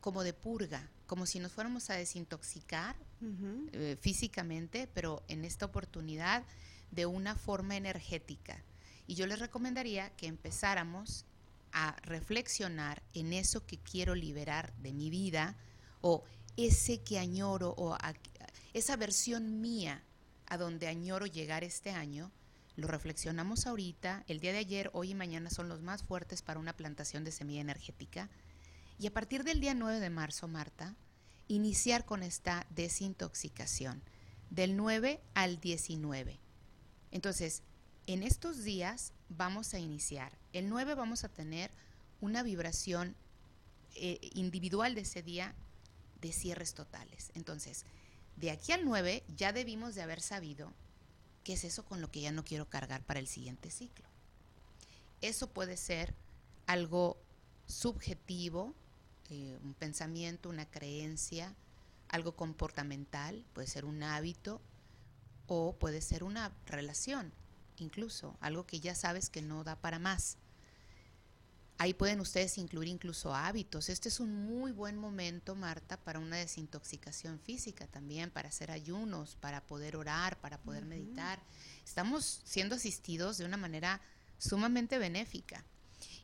como 0.00 0.22
de 0.22 0.32
purga, 0.32 0.88
como 1.08 1.26
si 1.26 1.40
nos 1.40 1.50
fuéramos 1.50 1.90
a 1.90 1.94
desintoxicar 1.94 2.94
eh, 3.72 3.96
físicamente, 4.00 4.88
pero 4.94 5.24
en 5.26 5.44
esta 5.44 5.66
oportunidad 5.66 6.44
de 6.92 7.06
una 7.06 7.34
forma 7.34 7.76
energética. 7.76 8.62
Y 9.06 9.14
yo 9.14 9.26
les 9.26 9.38
recomendaría 9.38 10.10
que 10.16 10.26
empezáramos 10.26 11.26
a 11.72 11.96
reflexionar 12.02 13.02
en 13.12 13.32
eso 13.32 13.66
que 13.66 13.78
quiero 13.78 14.14
liberar 14.14 14.72
de 14.76 14.92
mi 14.92 15.10
vida 15.10 15.56
o 16.00 16.22
ese 16.56 17.02
que 17.02 17.18
añoro 17.18 17.74
o 17.76 17.96
esa 18.72 18.96
versión 18.96 19.60
mía 19.60 20.02
a 20.46 20.56
donde 20.56 20.86
añoro 20.86 21.26
llegar 21.26 21.64
este 21.64 21.90
año, 21.90 22.30
lo 22.76 22.88
reflexionamos 22.88 23.66
ahorita, 23.66 24.24
el 24.26 24.40
día 24.40 24.52
de 24.52 24.58
ayer, 24.58 24.90
hoy 24.92 25.10
y 25.10 25.14
mañana 25.14 25.50
son 25.50 25.68
los 25.68 25.80
más 25.82 26.02
fuertes 26.02 26.42
para 26.42 26.58
una 26.58 26.76
plantación 26.76 27.24
de 27.24 27.32
semilla 27.32 27.60
energética. 27.60 28.28
Y 28.98 29.06
a 29.06 29.12
partir 29.12 29.44
del 29.44 29.60
día 29.60 29.74
9 29.74 30.00
de 30.00 30.10
marzo, 30.10 30.48
Marta, 30.48 30.94
iniciar 31.48 32.04
con 32.04 32.22
esta 32.22 32.66
desintoxicación, 32.70 34.02
del 34.50 34.76
9 34.76 35.20
al 35.34 35.60
19. 35.60 36.40
Entonces, 37.10 37.62
en 38.06 38.22
estos 38.22 38.64
días 38.64 39.12
vamos 39.28 39.74
a 39.74 39.78
iniciar. 39.78 40.36
El 40.52 40.68
9 40.68 40.94
vamos 40.94 41.24
a 41.24 41.28
tener 41.28 41.70
una 42.20 42.42
vibración 42.42 43.16
eh, 43.94 44.18
individual 44.34 44.94
de 44.94 45.02
ese 45.02 45.22
día 45.22 45.54
de 46.20 46.32
cierres 46.32 46.74
totales. 46.74 47.30
Entonces, 47.34 47.84
de 48.36 48.50
aquí 48.50 48.72
al 48.72 48.84
9 48.84 49.24
ya 49.36 49.52
debimos 49.52 49.94
de 49.94 50.02
haber 50.02 50.20
sabido 50.20 50.72
qué 51.44 51.54
es 51.54 51.64
eso 51.64 51.84
con 51.84 52.00
lo 52.00 52.10
que 52.10 52.20
ya 52.20 52.32
no 52.32 52.44
quiero 52.44 52.68
cargar 52.68 53.02
para 53.02 53.20
el 53.20 53.26
siguiente 53.26 53.70
ciclo. 53.70 54.06
Eso 55.20 55.48
puede 55.48 55.76
ser 55.76 56.14
algo 56.66 57.18
subjetivo, 57.66 58.74
eh, 59.30 59.58
un 59.62 59.74
pensamiento, 59.74 60.48
una 60.48 60.66
creencia, 60.66 61.54
algo 62.08 62.36
comportamental, 62.36 63.44
puede 63.54 63.68
ser 63.68 63.84
un 63.84 64.02
hábito 64.02 64.60
o 65.46 65.74
puede 65.76 66.00
ser 66.00 66.24
una 66.24 66.52
relación, 66.66 67.32
incluso 67.82 68.36
algo 68.40 68.66
que 68.66 68.80
ya 68.80 68.94
sabes 68.94 69.30
que 69.30 69.42
no 69.42 69.64
da 69.64 69.76
para 69.76 69.98
más. 69.98 70.36
Ahí 71.76 71.92
pueden 71.92 72.20
ustedes 72.20 72.56
incluir 72.58 72.88
incluso 72.88 73.34
hábitos. 73.34 73.88
Este 73.88 74.08
es 74.08 74.20
un 74.20 74.46
muy 74.46 74.70
buen 74.70 74.96
momento, 74.96 75.56
Marta, 75.56 75.96
para 75.96 76.20
una 76.20 76.36
desintoxicación 76.36 77.40
física 77.40 77.88
también, 77.88 78.30
para 78.30 78.48
hacer 78.48 78.70
ayunos, 78.70 79.36
para 79.40 79.60
poder 79.60 79.96
orar, 79.96 80.38
para 80.40 80.58
poder 80.58 80.84
meditar. 80.84 81.42
Estamos 81.84 82.42
siendo 82.44 82.76
asistidos 82.76 83.38
de 83.38 83.44
una 83.44 83.56
manera 83.56 84.00
sumamente 84.38 84.98
benéfica. 84.98 85.64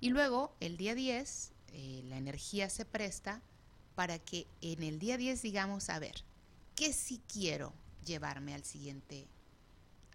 Y 0.01 0.11
luego, 0.11 0.55
el 0.61 0.77
día 0.77 0.95
10, 0.95 1.53
eh, 1.73 2.03
la 2.05 2.17
energía 2.17 2.71
se 2.71 2.85
presta 2.85 3.43
para 3.97 4.19
que 4.19 4.47
en 4.61 4.83
el 4.85 4.99
día 4.99 5.17
10 5.17 5.43
digamos, 5.43 5.91
a 5.91 5.99
ver, 5.99 6.25
¿qué 6.77 6.93
si 6.93 7.21
quiero 7.29 7.73
llevarme 8.05 8.55
al 8.55 8.65
siguiente, 8.65 9.27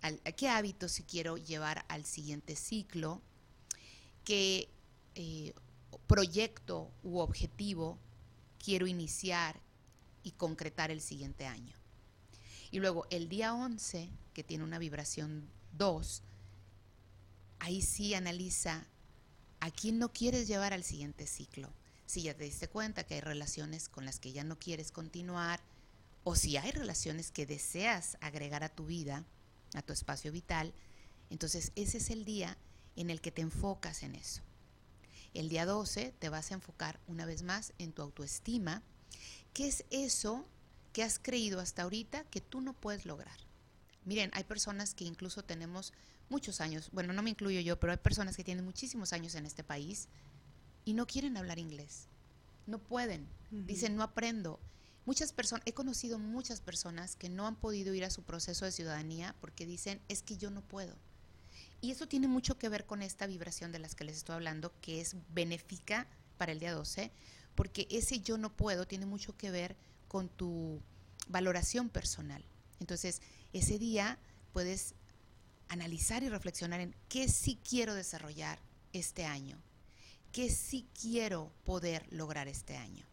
al, 0.05 0.19
qué 0.35 0.49
hábitos 0.49 0.93
si 0.93 1.03
quiero 1.03 1.37
llevar 1.37 1.85
al 1.87 2.05
siguiente 2.05 2.55
ciclo? 2.55 3.21
que 4.25 4.67
eh, 5.13 5.53
proyecto 6.07 6.91
u 7.03 7.19
objetivo 7.19 7.97
quiero 8.61 8.87
iniciar 8.87 9.61
y 10.23 10.31
concretar 10.31 10.91
el 10.91 10.99
siguiente 10.99 11.45
año. 11.45 11.77
Y 12.71 12.79
luego 12.79 13.05
el 13.11 13.29
día 13.29 13.53
11, 13.53 14.09
que 14.33 14.43
tiene 14.43 14.63
una 14.63 14.79
vibración 14.79 15.47
2, 15.77 16.23
ahí 17.59 17.81
sí 17.81 18.15
analiza 18.15 18.85
a 19.59 19.71
quién 19.71 19.99
no 19.99 20.11
quieres 20.11 20.47
llevar 20.47 20.73
al 20.73 20.83
siguiente 20.83 21.27
ciclo. 21.27 21.71
Si 22.07 22.23
ya 22.23 22.33
te 22.33 22.43
diste 22.43 22.67
cuenta 22.67 23.03
que 23.03 23.15
hay 23.15 23.21
relaciones 23.21 23.87
con 23.87 24.05
las 24.05 24.19
que 24.19 24.33
ya 24.33 24.43
no 24.43 24.57
quieres 24.57 24.91
continuar, 24.91 25.61
o 26.23 26.35
si 26.35 26.57
hay 26.57 26.71
relaciones 26.71 27.31
que 27.31 27.45
deseas 27.45 28.17
agregar 28.19 28.63
a 28.63 28.69
tu 28.69 28.87
vida, 28.87 29.23
a 29.75 29.81
tu 29.81 29.93
espacio 29.93 30.31
vital, 30.31 30.73
entonces 31.29 31.71
ese 31.75 31.97
es 31.97 32.09
el 32.09 32.25
día 32.25 32.57
en 32.95 33.09
el 33.09 33.21
que 33.21 33.31
te 33.31 33.41
enfocas 33.41 34.03
en 34.03 34.15
eso. 34.15 34.41
El 35.33 35.49
día 35.49 35.65
12 35.65 36.13
te 36.17 36.29
vas 36.29 36.51
a 36.51 36.55
enfocar 36.55 36.99
una 37.07 37.25
vez 37.25 37.43
más 37.43 37.73
en 37.77 37.91
tu 37.91 38.01
autoestima. 38.01 38.81
¿Qué 39.53 39.67
es 39.67 39.83
eso 39.89 40.45
que 40.93 41.03
has 41.03 41.19
creído 41.19 41.59
hasta 41.59 41.83
ahorita 41.83 42.23
que 42.25 42.41
tú 42.41 42.61
no 42.61 42.73
puedes 42.73 43.05
lograr? 43.05 43.37
Miren, 44.05 44.31
hay 44.33 44.43
personas 44.45 44.93
que 44.93 45.03
incluso 45.03 45.43
tenemos 45.43 45.91
muchos 46.29 46.61
años, 46.61 46.89
bueno, 46.91 47.11
no 47.13 47.21
me 47.21 47.31
incluyo 47.31 47.59
yo, 47.59 47.79
pero 47.79 47.91
hay 47.91 47.97
personas 47.97 48.37
que 48.37 48.43
tienen 48.43 48.63
muchísimos 48.65 49.13
años 49.13 49.35
en 49.35 49.45
este 49.45 49.63
país 49.63 50.07
y 50.85 50.93
no 50.93 51.05
quieren 51.05 51.37
hablar 51.37 51.59
inglés. 51.59 52.07
No 52.67 52.79
pueden. 52.79 53.27
Dicen, 53.51 53.95
no 53.95 54.03
aprendo. 54.03 54.59
Muchas 55.05 55.33
personas, 55.33 55.63
he 55.67 55.73
conocido 55.73 56.17
muchas 56.17 56.61
personas 56.61 57.15
que 57.15 57.29
no 57.29 57.45
han 57.45 57.55
podido 57.55 57.93
ir 57.93 58.03
a 58.03 58.09
su 58.09 58.23
proceso 58.23 58.65
de 58.65 58.71
ciudadanía 58.71 59.35
porque 59.39 59.65
dicen, 59.65 60.01
es 60.07 60.23
que 60.23 60.37
yo 60.37 60.49
no 60.49 60.61
puedo. 60.61 60.95
Y 61.81 61.91
eso 61.91 62.07
tiene 62.07 62.27
mucho 62.27 62.57
que 62.57 62.69
ver 62.69 62.85
con 62.85 63.03
esta 63.03 63.27
vibración 63.27 63.71
de 63.71 63.79
las 63.79 63.93
que 63.93 64.03
les 64.03 64.17
estoy 64.17 64.35
hablando, 64.35 64.73
que 64.81 65.01
es 65.01 65.15
benéfica 65.29 66.07
para 66.37 66.51
el 66.51 66.59
día 66.59 66.73
12, 66.73 67.11
porque 67.53 67.87
ese 67.91 68.19
yo 68.19 68.37
no 68.37 68.55
puedo 68.55 68.87
tiene 68.87 69.05
mucho 69.05 69.37
que 69.37 69.51
ver 69.51 69.75
con 70.07 70.29
tu 70.29 70.81
valoración 71.27 71.89
personal. 71.89 72.43
Entonces, 72.79 73.21
ese 73.53 73.77
día 73.77 74.17
puedes 74.53 74.95
analizar 75.69 76.23
y 76.23 76.29
reflexionar 76.29 76.79
en 76.79 76.95
qué 77.09 77.27
sí 77.27 77.59
quiero 77.67 77.93
desarrollar 77.93 78.59
este 78.93 79.25
año, 79.25 79.61
qué 80.31 80.49
sí 80.49 80.87
quiero 80.99 81.51
poder 81.63 82.05
lograr 82.11 82.47
este 82.47 82.77
año. 82.77 83.05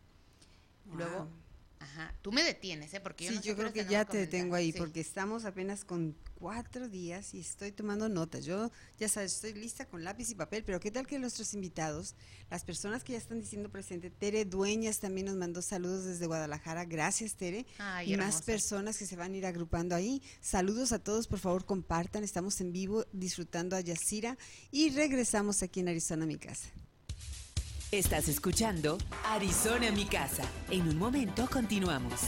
Luego, 0.94 1.28
Ajá. 1.82 2.14
Tú 2.22 2.32
me 2.32 2.42
detienes, 2.42 2.94
¿eh? 2.94 3.00
Porque 3.00 3.24
yo 3.24 3.32
sí, 3.32 3.40
yo 3.42 3.56
creo 3.56 3.72
que 3.72 3.84
ya 3.84 4.04
te 4.04 4.18
detengo 4.18 4.54
ahí, 4.54 4.72
porque 4.72 5.00
estamos 5.00 5.44
apenas 5.44 5.84
con 5.84 6.16
cuatro 6.34 6.88
días 6.88 7.34
y 7.34 7.40
estoy 7.40 7.72
tomando 7.72 8.08
notas. 8.08 8.44
Yo, 8.44 8.70
ya 8.98 9.08
sabes, 9.08 9.34
estoy 9.34 9.54
lista 9.54 9.86
con 9.86 10.04
lápiz 10.04 10.30
y 10.30 10.34
papel, 10.34 10.64
pero 10.64 10.80
¿qué 10.80 10.90
tal 10.90 11.06
que 11.06 11.18
nuestros 11.18 11.54
invitados, 11.54 12.14
las 12.50 12.64
personas 12.64 13.04
que 13.04 13.12
ya 13.12 13.18
están 13.18 13.40
diciendo 13.40 13.70
presente, 13.70 14.10
Tere 14.10 14.44
Dueñas 14.44 14.98
también 14.98 15.26
nos 15.26 15.36
mandó 15.36 15.62
saludos 15.62 16.04
desde 16.04 16.26
Guadalajara. 16.26 16.84
Gracias, 16.84 17.34
Tere. 17.34 17.66
y 18.04 18.16
más 18.16 18.42
personas 18.42 18.98
que 18.98 19.06
se 19.06 19.16
van 19.16 19.34
a 19.34 19.36
ir 19.36 19.46
agrupando 19.46 19.94
ahí. 19.94 20.22
Saludos 20.40 20.92
a 20.92 20.98
todos, 20.98 21.26
por 21.26 21.38
favor, 21.38 21.64
compartan. 21.64 22.24
Estamos 22.24 22.60
en 22.60 22.72
vivo 22.72 23.06
disfrutando 23.12 23.76
a 23.76 23.80
Yacira 23.80 24.36
y 24.70 24.90
regresamos 24.90 25.62
aquí 25.62 25.80
en 25.80 25.88
Arizona, 25.88 26.26
mi 26.26 26.38
casa. 26.38 26.68
Estás 27.92 28.26
escuchando 28.28 28.96
Arizona 29.22 29.90
mi 29.90 30.06
casa. 30.06 30.44
En 30.70 30.88
un 30.88 30.96
momento 30.96 31.46
continuamos. 31.52 32.20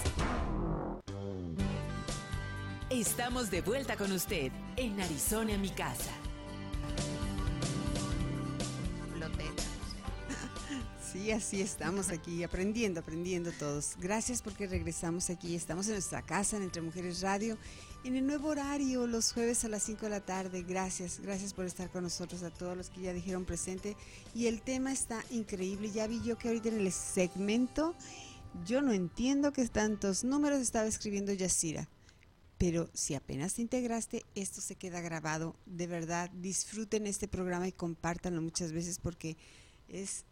Estamos 2.90 3.50
de 3.50 3.62
vuelta 3.62 3.96
con 3.96 4.12
usted 4.12 4.52
en 4.76 5.00
Arizona 5.00 5.56
mi 5.56 5.70
casa. 5.70 6.10
Sí, 11.14 11.30
así 11.30 11.62
estamos 11.62 12.10
aquí, 12.10 12.42
aprendiendo, 12.42 13.00
aprendiendo 13.00 13.50
todos. 13.52 13.94
Gracias 13.98 14.42
porque 14.42 14.66
regresamos 14.66 15.30
aquí. 15.30 15.54
Estamos 15.54 15.86
en 15.86 15.92
nuestra 15.92 16.20
casa, 16.20 16.58
en 16.58 16.64
Entre 16.64 16.82
Mujeres 16.82 17.22
Radio, 17.22 17.56
en 18.04 18.16
el 18.16 18.26
nuevo 18.26 18.48
horario, 18.48 19.06
los 19.06 19.32
jueves 19.32 19.64
a 19.64 19.68
las 19.68 19.82
5 19.82 20.02
de 20.02 20.10
la 20.10 20.20
tarde. 20.20 20.62
Gracias, 20.62 21.20
gracias 21.20 21.54
por 21.54 21.64
estar 21.64 21.90
con 21.90 22.04
nosotros, 22.04 22.42
a 22.42 22.50
todos 22.50 22.76
los 22.76 22.90
que 22.90 23.00
ya 23.00 23.12
dijeron 23.14 23.46
presente. 23.46 23.96
Y 24.34 24.46
el 24.46 24.60
tema 24.60 24.92
está 24.92 25.24
increíble. 25.30 25.90
Ya 25.90 26.06
vi 26.06 26.20
yo 26.22 26.36
que 26.36 26.48
ahorita 26.48 26.68
en 26.68 26.80
el 26.80 26.92
segmento, 26.92 27.94
yo 28.66 28.82
no 28.82 28.92
entiendo 28.92 29.52
que 29.52 29.66
tantos 29.68 30.22
números 30.22 30.60
estaba 30.60 30.86
escribiendo 30.86 31.32
Yacira. 31.32 31.88
Pero 32.58 32.90
si 32.92 33.14
apenas 33.14 33.54
te 33.54 33.62
integraste, 33.62 34.24
esto 34.34 34.60
se 34.60 34.76
queda 34.76 35.00
grabado. 35.00 35.56
De 35.64 35.86
verdad, 35.86 36.30
disfruten 36.30 37.06
este 37.06 37.26
programa 37.26 37.66
y 37.68 37.72
compártanlo 37.72 38.42
muchas 38.42 38.72
veces 38.72 38.98
porque 38.98 39.36
es 39.88 40.24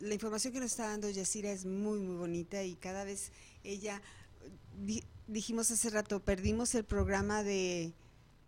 la 0.00 0.14
información 0.14 0.52
que 0.52 0.60
nos 0.60 0.72
está 0.72 0.88
dando 0.88 1.08
Yacira 1.08 1.52
es 1.52 1.64
muy, 1.64 2.00
muy 2.00 2.16
bonita 2.16 2.62
y 2.64 2.74
cada 2.74 3.04
vez 3.04 3.32
ella, 3.64 4.02
dijimos 5.30 5.70
hace 5.70 5.90
rato, 5.90 6.20
perdimos 6.20 6.74
el 6.74 6.84
programa 6.84 7.42
de 7.42 7.92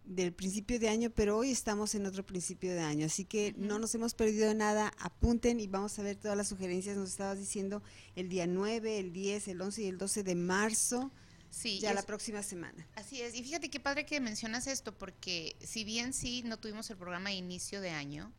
del 0.05 0.33
principio 0.33 0.79
de 0.81 0.89
año, 0.89 1.11
pero 1.11 1.37
hoy 1.37 1.51
estamos 1.51 1.95
en 1.95 2.07
otro 2.07 2.27
principio 2.27 2.73
de 2.73 2.81
año, 2.81 3.07
así 3.07 3.25
que 3.25 3.55
no 3.57 3.79
nos 3.79 3.95
hemos 3.95 4.15
perdido 4.15 4.53
nada, 4.53 4.93
apunten 4.99 5.61
y 5.61 5.67
vamos 5.69 5.99
a 5.99 6.03
ver 6.03 6.17
todas 6.17 6.37
las 6.37 6.49
sugerencias, 6.49 6.97
nos 6.97 7.11
estabas 7.11 7.39
diciendo 7.39 7.83
el 8.17 8.29
día 8.29 8.47
9, 8.47 8.99
el 8.99 9.13
10, 9.13 9.49
el 9.49 9.61
11 9.61 9.83
y 9.83 9.87
el 9.87 9.99
12 9.99 10.25
de 10.25 10.35
marzo. 10.35 11.11
Sí, 11.51 11.81
ya 11.81 11.93
la 11.93 12.03
próxima 12.03 12.43
semana. 12.43 12.89
Así 12.95 13.21
es. 13.21 13.35
Y 13.35 13.43
fíjate 13.43 13.69
qué 13.69 13.79
padre 13.79 14.07
que 14.07 14.19
mencionas 14.21 14.67
esto, 14.67 14.97
porque 14.97 15.55
si 15.61 15.85
bien 15.85 16.15
sí 16.15 16.43
no 16.47 16.57
tuvimos 16.57 16.89
el 16.89 16.97
programa 16.97 17.29
de 17.29 17.37
inicio 17.37 17.83
de 17.83 17.91
año, 17.91 18.33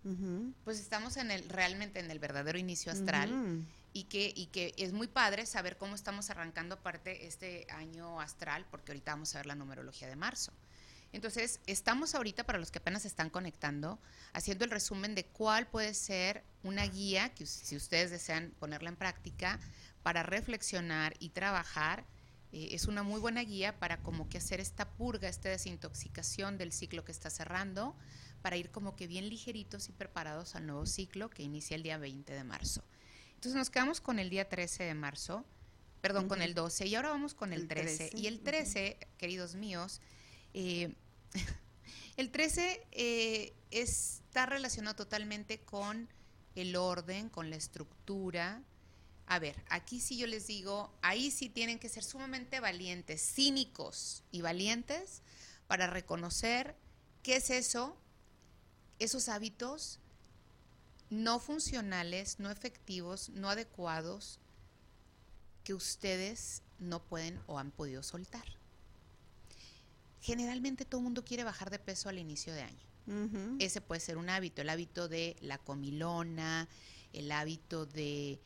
pues 0.64 0.80
estamos 0.80 1.18
en 1.18 1.30
el 1.30 1.48
realmente 1.48 2.00
en 2.00 2.10
el 2.10 2.18
verdadero 2.18 2.58
inicio 2.58 2.92
astral. 2.92 3.64
Y 3.94 4.06
que, 4.06 4.34
y 4.36 4.48
que 4.48 4.74
es 4.78 4.92
muy 4.92 5.08
padre 5.08 5.46
saber 5.46 5.78
cómo 5.78 5.94
estamos 5.94 6.30
arrancando 6.32 6.76
aparte 6.76 7.28
este 7.28 7.68
año 7.70 8.20
astral, 8.20 8.66
porque 8.72 8.92
ahorita 8.92 9.12
vamos 9.12 9.36
a 9.36 9.40
ver 9.40 9.46
la 9.46 9.56
numerología 9.56 10.08
de 10.08 10.16
marzo. 10.16 10.52
Entonces, 11.14 11.60
estamos 11.68 12.16
ahorita, 12.16 12.44
para 12.44 12.58
los 12.58 12.72
que 12.72 12.80
apenas 12.80 13.04
se 13.04 13.08
están 13.08 13.30
conectando, 13.30 14.00
haciendo 14.34 14.66
el 14.66 14.72
resumen 14.72 15.14
de 15.14 15.26
cuál 15.26 15.68
puede 15.68 15.94
ser 15.94 16.44
una 16.64 16.86
guía 16.88 17.30
que 17.36 17.46
si 17.46 17.76
ustedes 17.76 18.10
desean 18.10 18.52
ponerla 18.60 18.90
en 18.90 18.96
práctica 18.96 19.60
para 20.02 20.24
reflexionar 20.24 21.14
y 21.20 21.30
trabajar, 21.30 22.04
eh, 22.52 22.70
es 22.72 22.86
una 22.86 23.04
muy 23.04 23.20
buena 23.20 23.42
guía 23.44 23.80
para 23.80 23.98
como 24.02 24.28
que 24.28 24.40
hacer 24.40 24.60
esta 24.60 24.90
purga, 24.90 25.30
esta 25.30 25.50
desintoxicación 25.50 26.58
del 26.58 26.72
ciclo 26.72 27.06
que 27.06 27.12
está 27.12 27.30
cerrando, 27.30 27.96
para 28.42 28.58
ir 28.58 28.72
como 28.72 28.96
que 28.96 29.06
bien 29.06 29.30
ligeritos 29.30 29.90
y 29.90 29.92
preparados 29.92 30.56
al 30.56 30.66
nuevo 30.66 30.88
ciclo 30.88 31.30
que 31.30 31.44
inicia 31.44 31.76
el 31.76 31.84
día 31.84 32.00
20 32.00 32.34
de 32.34 32.44
marzo. 32.44 32.84
Entonces 33.44 33.60
nos 33.60 33.70
quedamos 33.70 34.00
con 34.00 34.20
el 34.20 34.30
día 34.30 34.48
13 34.48 34.86
de 34.86 34.94
marzo, 34.94 35.44
perdón, 36.00 36.30
con 36.30 36.42
el 36.42 36.54
12 36.54 36.88
y 36.88 36.96
ahora 36.96 37.10
vamos 37.10 37.34
con 37.34 37.52
el, 37.52 37.68
13. 37.68 38.12
Y 38.16 38.28
el 38.28 38.40
13, 38.40 38.98
queridos 39.18 39.56
míos, 39.56 40.00
eh, 40.54 40.96
el 42.16 42.32
13 42.32 42.88
eh, 42.94 43.54
está 43.70 44.46
relacionado 44.46 44.96
totalmente 44.96 45.60
con 45.60 46.08
el 46.56 46.78
orden, 46.78 47.28
con 47.28 47.50
la 47.50 47.58
estructura. 47.58 48.64
A 49.26 49.40
ver, 49.40 49.62
aquí 49.68 50.00
sí 50.00 50.18
yo 50.18 50.26
les 50.26 50.48
digo, 50.48 50.94
ahí 51.02 51.30
sí 51.30 51.50
tienen 51.50 51.80
que 51.80 51.90
ser 51.90 52.06
sumamente 52.06 52.62
valientes, 52.62 53.22
cínicos 53.22 54.24
y 54.32 54.40
valientes 54.40 55.22
para 55.68 55.88
reconocer 55.88 56.78
qué 57.24 57.36
es 57.36 57.50
eso, 57.50 57.98
esos 59.00 59.28
hábitos 59.28 60.00
no 61.14 61.40
funcionales, 61.40 62.40
no 62.40 62.50
efectivos, 62.50 63.30
no 63.30 63.50
adecuados 63.50 64.40
que 65.64 65.74
ustedes 65.74 66.64
no 66.80 67.04
pueden 67.04 67.40
o 67.46 67.60
han 67.60 67.72
podido 67.72 68.02
soltar. 68.02 68.46
Generalmente 70.22 70.86
todo 70.86 71.00
el 71.00 71.06
mundo 71.06 71.24
quiere 71.24 71.44
bajar 71.44 71.70
de 71.70 71.80
peso 71.80 72.10
al 72.10 72.18
inicio 72.18 72.54
de 72.54 72.64
año. 72.64 72.88
Ese 73.60 73.82
puede 73.82 74.00
ser 74.00 74.18
un 74.18 74.30
hábito, 74.30 74.62
el 74.62 74.70
hábito 74.70 75.10
de 75.10 75.36
la 75.42 75.58
comilona, 75.58 76.70
el 77.12 77.32
hábito 77.34 77.86
de, 77.86 78.40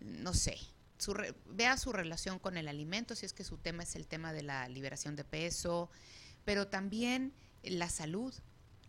no 0.00 0.32
sé, 0.34 0.56
vea 1.46 1.76
su 1.76 1.92
relación 1.92 2.38
con 2.38 2.56
el 2.56 2.68
alimento, 2.68 3.16
si 3.16 3.26
es 3.26 3.32
que 3.32 3.42
su 3.42 3.58
tema 3.58 3.82
es 3.82 3.96
el 3.96 4.06
tema 4.06 4.32
de 4.32 4.44
la 4.44 4.68
liberación 4.68 5.16
de 5.16 5.24
peso, 5.24 5.90
pero 6.44 6.68
también 6.68 7.34
la 7.64 7.90
salud, 7.90 8.32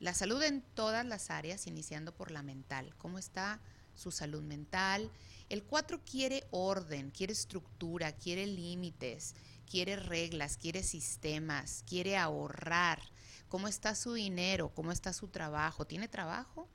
la 0.06 0.14
salud 0.14 0.44
en 0.44 0.62
todas 0.62 1.04
las 1.04 1.32
áreas, 1.32 1.66
iniciando 1.66 2.14
por 2.14 2.30
la 2.30 2.44
mental. 2.44 2.94
¿Cómo 3.00 3.18
está 3.18 3.60
su 3.96 4.12
salud 4.12 4.44
mental? 4.44 5.10
El 5.50 5.64
4 5.64 6.00
quiere 6.06 6.46
orden, 6.52 7.10
quiere 7.10 7.34
estructura, 7.34 8.12
quiere 8.12 8.46
límites, 8.46 9.34
quiere 9.68 9.96
reglas, 9.96 10.58
quiere 10.58 10.84
sistemas, 10.84 11.84
quiere 11.90 12.18
ahorrar. 12.18 13.02
¿Cómo 13.50 13.68
está 13.68 13.96
su 13.96 14.14
dinero? 14.14 14.70
¿Cómo 14.76 14.92
está 14.92 15.12
su 15.12 15.28
trabajo? 15.28 15.88
¿Tiene 15.88 16.08
trabajo? 16.08 16.70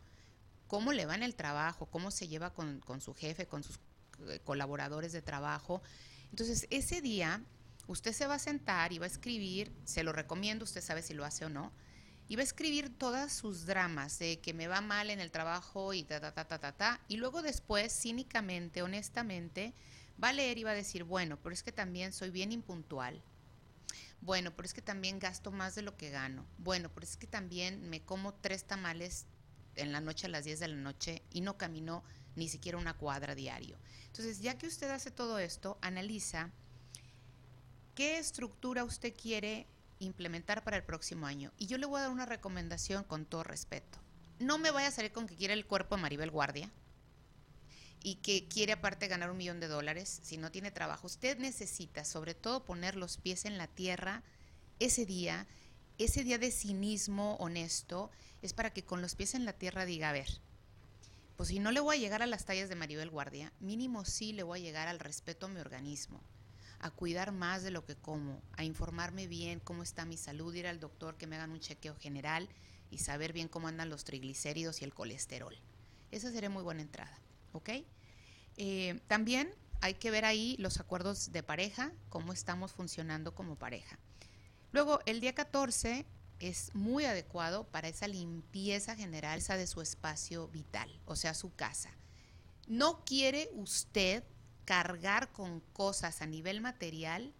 ¿Cómo 0.67 0.93
le 0.93 1.07
va 1.07 1.15
en 1.15 1.23
el 1.23 1.37
trabajo? 1.37 1.87
¿Cómo 1.87 2.11
se 2.11 2.27
lleva 2.27 2.53
con, 2.53 2.83
su 3.01 3.15
jefe, 3.15 3.47
con 3.47 3.63
sus 3.63 3.79
eh, 4.27 4.41
colaboradores 4.43 5.13
de 5.13 5.23
trabajo? 5.23 5.83
Entonces, 6.31 6.67
ese 6.71 7.01
día 7.01 7.45
usted 7.87 8.13
se 8.13 8.27
va 8.27 8.35
a 8.35 8.41
sentar 8.41 8.93
y 8.93 8.99
va 8.99 9.05
a 9.05 9.09
escribir, 9.09 9.73
se 9.85 10.03
lo 10.03 10.13
recomiendo, 10.13 10.65
usted 10.65 10.81
sabe 10.81 11.03
si 11.03 11.15
lo 11.15 11.25
hace 11.25 11.45
o 11.45 11.49
no, 11.49 11.71
y 12.31 12.37
va 12.37 12.43
a 12.43 12.45
escribir 12.45 12.97
todas 12.97 13.33
sus 13.33 13.67
dramas 13.67 14.21
de 14.21 14.39
que 14.39 14.55
me 14.55 14.69
va 14.69 14.81
mal 14.81 15.11
en 15.11 15.19
el 15.19 15.33
trabajo 15.33 15.93
y 15.95 16.05
ta, 16.05 16.21
ta, 16.21 16.33
ta, 16.33 16.47
ta, 16.47 16.61
ta, 16.61 16.71
ta, 16.71 17.01
y 17.09 17.17
luego 17.17 17.43
después, 17.43 17.93
cínicamente, 17.93 18.83
honestamente, 18.83 19.75
va 20.23 20.29
a 20.29 20.33
leer 20.33 20.57
y 20.57 20.63
va 20.63 20.71
a 20.71 20.75
decir, 20.75 21.03
bueno, 21.03 21.41
pero 21.43 21.53
es 21.53 21.65
que 21.65 21.73
también 21.73 22.13
soy 22.13 22.31
bien 22.31 22.53
impuntual. 22.53 23.21
Bueno, 24.21 24.55
pero 24.55 24.65
es 24.65 24.75
que 24.75 24.81
también 24.81 25.19
gasto 25.19 25.51
más 25.51 25.75
de 25.75 25.83
lo 25.83 25.97
que 25.97 26.11
gano. 26.11 26.47
Bueno, 26.59 26.89
pero 26.95 27.05
es 27.05 27.17
que 27.17 27.27
también 27.27 27.91
me 27.91 28.01
como 28.01 28.33
tres 28.33 28.63
tamales 28.63 29.27
en 29.75 29.91
la 29.91 30.01
noche 30.01 30.27
a 30.27 30.31
las 30.31 30.45
10 30.45 30.61
de 30.61 30.69
la 30.69 30.77
noche 30.77 31.23
y 31.33 31.41
no 31.41 31.59
camino 31.59 32.05
ni 32.37 32.49
siquiera 32.49 32.79
una 32.79 32.97
cuadra 32.97 33.35
diario. 33.35 33.77
Entonces, 34.07 34.41
ya 34.41 34.57
que 34.57 34.69
usted 34.69 34.89
hace 34.91 35.11
todo 35.11 35.41
esto, 35.41 35.79
analiza 35.81 36.53
qué 37.97 38.19
estructura 38.19 38.85
usted 38.85 39.17
quiere 39.21 39.67
implementar 40.01 40.65
para 40.65 40.77
el 40.77 40.83
próximo 40.83 41.27
año. 41.27 41.53
Y 41.57 41.67
yo 41.67 41.79
le 41.79 41.87
voy 41.87 41.99
a 41.99 42.03
dar 42.03 42.11
una 42.11 42.27
recomendación 42.27 43.05
con 43.05 43.25
todo 43.25 43.45
respeto. 43.45 43.99
No 44.39 44.59
me 44.59 44.71
vaya 44.71 44.89
a 44.89 44.93
salir 44.93 45.13
con 45.13 45.27
que 45.27 45.37
quiere 45.37 45.55
el 45.55 45.67
cuerpo 45.67 45.95
de 45.95 46.03
Maribel 46.03 46.31
Guardia 46.31 46.71
y 48.03 48.17
que 48.17 48.49
quiere 48.49 48.73
aparte 48.73 49.09
ganar 49.09 49.31
un 49.31 49.37
millón 49.37 49.61
de 49.61 49.69
dólares, 49.69 50.21
si 50.23 50.39
no 50.39 50.51
tiene 50.51 50.71
trabajo, 50.71 51.07
usted 51.07 51.39
necesita 51.39 52.05
sobre 52.05 52.35
todo 52.35 52.65
poner 52.65 52.97
los 52.97 53.19
pies 53.19 53.45
en 53.45 53.59
la 53.59 53.67
tierra 53.67 54.23
ese 54.79 55.05
día, 55.05 55.47
ese 55.99 56.25
día 56.25 56.39
de 56.39 56.51
cinismo 56.51 57.37
honesto, 57.37 58.11
es 58.41 58.55
para 58.55 58.73
que 58.73 58.85
con 58.85 59.03
los 59.03 59.15
pies 59.15 59.35
en 59.35 59.45
la 59.45 59.53
tierra 59.53 59.85
diga, 59.85 60.09
a 60.09 60.13
ver, 60.13 60.41
pues 61.37 61.51
si 61.51 61.59
no 61.59 61.73
le 61.73 61.81
voy 61.81 61.97
a 61.97 62.01
llegar 62.01 62.23
a 62.23 62.27
las 62.27 62.47
tallas 62.47 62.71
de 62.71 62.75
Maribel 62.75 63.11
Guardia, 63.11 63.53
mínimo 63.61 64.07
sí 64.07 64.33
le 64.33 64.43
voy 64.43 64.61
a 64.61 64.63
llegar 64.63 64.89
al 64.89 64.99
respeto 64.99 65.47
a 65.47 65.49
mi 65.51 65.61
organismo, 65.61 66.23
a 66.81 66.91
cuidar 66.91 67.33
más 67.33 67.63
de 67.63 67.71
lo 67.71 67.85
que 67.85 67.95
como, 67.95 68.43
a 68.53 68.65
informarme 68.65 69.27
bien 69.27 69.61
cómo 69.61 69.83
está 69.83 70.05
mi 70.05 70.17
salud, 70.17 70.55
ir 70.55 70.67
al 70.67 70.81
doctor 70.81 71.17
que 71.17 71.27
me 71.27 71.37
hagan 71.37 71.53
un 71.53 71.61
chequeo 71.61 71.95
general 71.95 72.49
y 72.91 72.99
saber 72.99 73.33
bien 73.33 73.49
cómo 73.49 73.69
andan 73.69 73.89
los 73.89 74.05
triglicéridos 74.05 74.83
y 74.83 74.85
el 74.85 74.95
colesterol. 74.95 75.57
Esa 76.11 76.33
sería 76.33 76.51
muy 76.51 76.63
buena 76.63 76.83
entrada. 76.83 77.21
¿ok? 77.53 77.71
Eh, 78.57 79.01
también 79.07 79.55
hay 79.81 79.95
que 79.95 80.11
ver 80.11 80.25
ahí 80.25 80.57
los 80.59 80.81
acuerdos 80.81 81.33
de 81.33 81.43
pareja, 81.43 81.93
cómo 82.09 82.33
estamos 82.33 82.73
funcionando 82.73 83.35
como 83.35 83.57
pareja. 83.57 83.99
Luego, 84.73 85.01
el 85.07 85.21
día 85.21 85.35
14 85.35 86.07
es 86.39 86.75
muy 86.75 87.05
adecuado 87.05 87.65
para 87.65 87.89
esa 87.89 88.09
limpieza 88.09 88.97
general 88.97 89.43
de 89.43 89.67
su 89.67 89.81
espacio 89.81 90.49
vital, 90.49 90.91
o 91.07 91.17
sea, 91.17 91.35
su 91.35 91.55
casa. 91.55 91.91
No 92.67 93.05
quiere 93.05 93.51
usted 93.55 94.23
cargar 94.71 95.33
con 95.33 95.59
cosas 95.73 96.23
a 96.23 96.27
nivel 96.27 96.61
material 96.61 97.33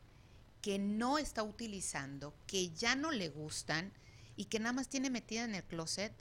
que 0.63 0.81
no 0.81 1.17
está 1.17 1.45
utilizando, 1.45 2.35
que 2.49 2.71
ya 2.71 2.97
no 2.97 3.13
le 3.13 3.29
gustan 3.29 3.93
y 4.35 4.47
que 4.47 4.59
nada 4.59 4.73
más 4.73 4.89
tiene 4.89 5.11
metida 5.11 5.45
en 5.45 5.55
el 5.55 5.63
closet 5.63 6.13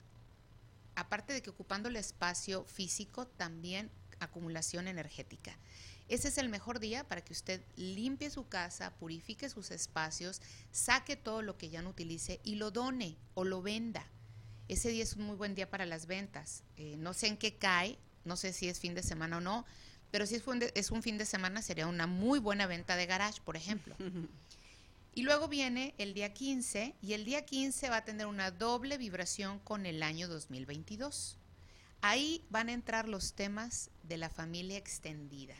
aparte 0.94 1.32
de 1.32 1.42
que 1.42 1.50
ocupando 1.50 1.88
el 1.88 1.96
espacio 1.96 2.62
físico, 2.62 3.26
también 3.26 3.90
acumulación 4.20 4.86
energética. 4.86 5.58
Ese 6.08 6.28
es 6.28 6.38
el 6.38 6.48
mejor 6.48 6.78
día 6.78 7.02
para 7.02 7.24
que 7.24 7.32
usted 7.32 7.60
limpie 7.74 8.30
su 8.30 8.46
casa, 8.46 8.92
purifique 9.00 9.50
sus 9.50 9.72
espacios, 9.72 10.40
saque 10.70 11.16
todo 11.16 11.42
lo 11.42 11.58
que 11.58 11.70
ya 11.70 11.82
no 11.82 11.90
utilice 11.90 12.38
y 12.44 12.54
lo 12.54 12.70
done 12.70 13.16
o 13.34 13.42
lo 13.42 13.62
venda. 13.62 14.06
Ese 14.68 14.90
día 14.90 15.02
es 15.02 15.16
un 15.16 15.24
muy 15.24 15.34
buen 15.34 15.56
día 15.56 15.68
para 15.68 15.86
las 15.86 16.06
ventas. 16.06 16.62
Eh, 16.76 16.94
no 16.98 17.14
sé 17.14 17.26
en 17.26 17.36
qué 17.36 17.56
cae, 17.56 17.98
no 18.24 18.36
sé 18.36 18.52
si 18.52 18.68
es 18.68 18.78
fin 18.78 18.94
de 18.94 19.02
semana 19.02 19.38
o 19.38 19.40
no, 19.40 19.66
pero 20.10 20.26
si 20.26 20.36
es 20.36 20.42
es 20.74 20.90
un 20.90 21.02
fin 21.02 21.18
de 21.18 21.24
semana 21.24 21.62
sería 21.62 21.86
una 21.86 22.06
muy 22.06 22.38
buena 22.38 22.66
venta 22.66 22.96
de 22.96 23.06
garage, 23.06 23.40
por 23.42 23.56
ejemplo. 23.56 23.94
Y 25.12 25.22
luego 25.22 25.48
viene 25.48 25.94
el 25.98 26.14
día 26.14 26.32
15 26.32 26.94
y 27.02 27.14
el 27.14 27.24
día 27.24 27.44
15 27.44 27.90
va 27.90 27.98
a 27.98 28.04
tener 28.04 28.26
una 28.26 28.52
doble 28.52 28.96
vibración 28.96 29.58
con 29.58 29.84
el 29.84 30.04
año 30.04 30.28
2022. 30.28 31.36
Ahí 32.00 32.44
van 32.48 32.68
a 32.68 32.72
entrar 32.72 33.08
los 33.08 33.34
temas 33.34 33.90
de 34.04 34.16
la 34.16 34.30
familia 34.30 34.78
extendida. 34.78 35.56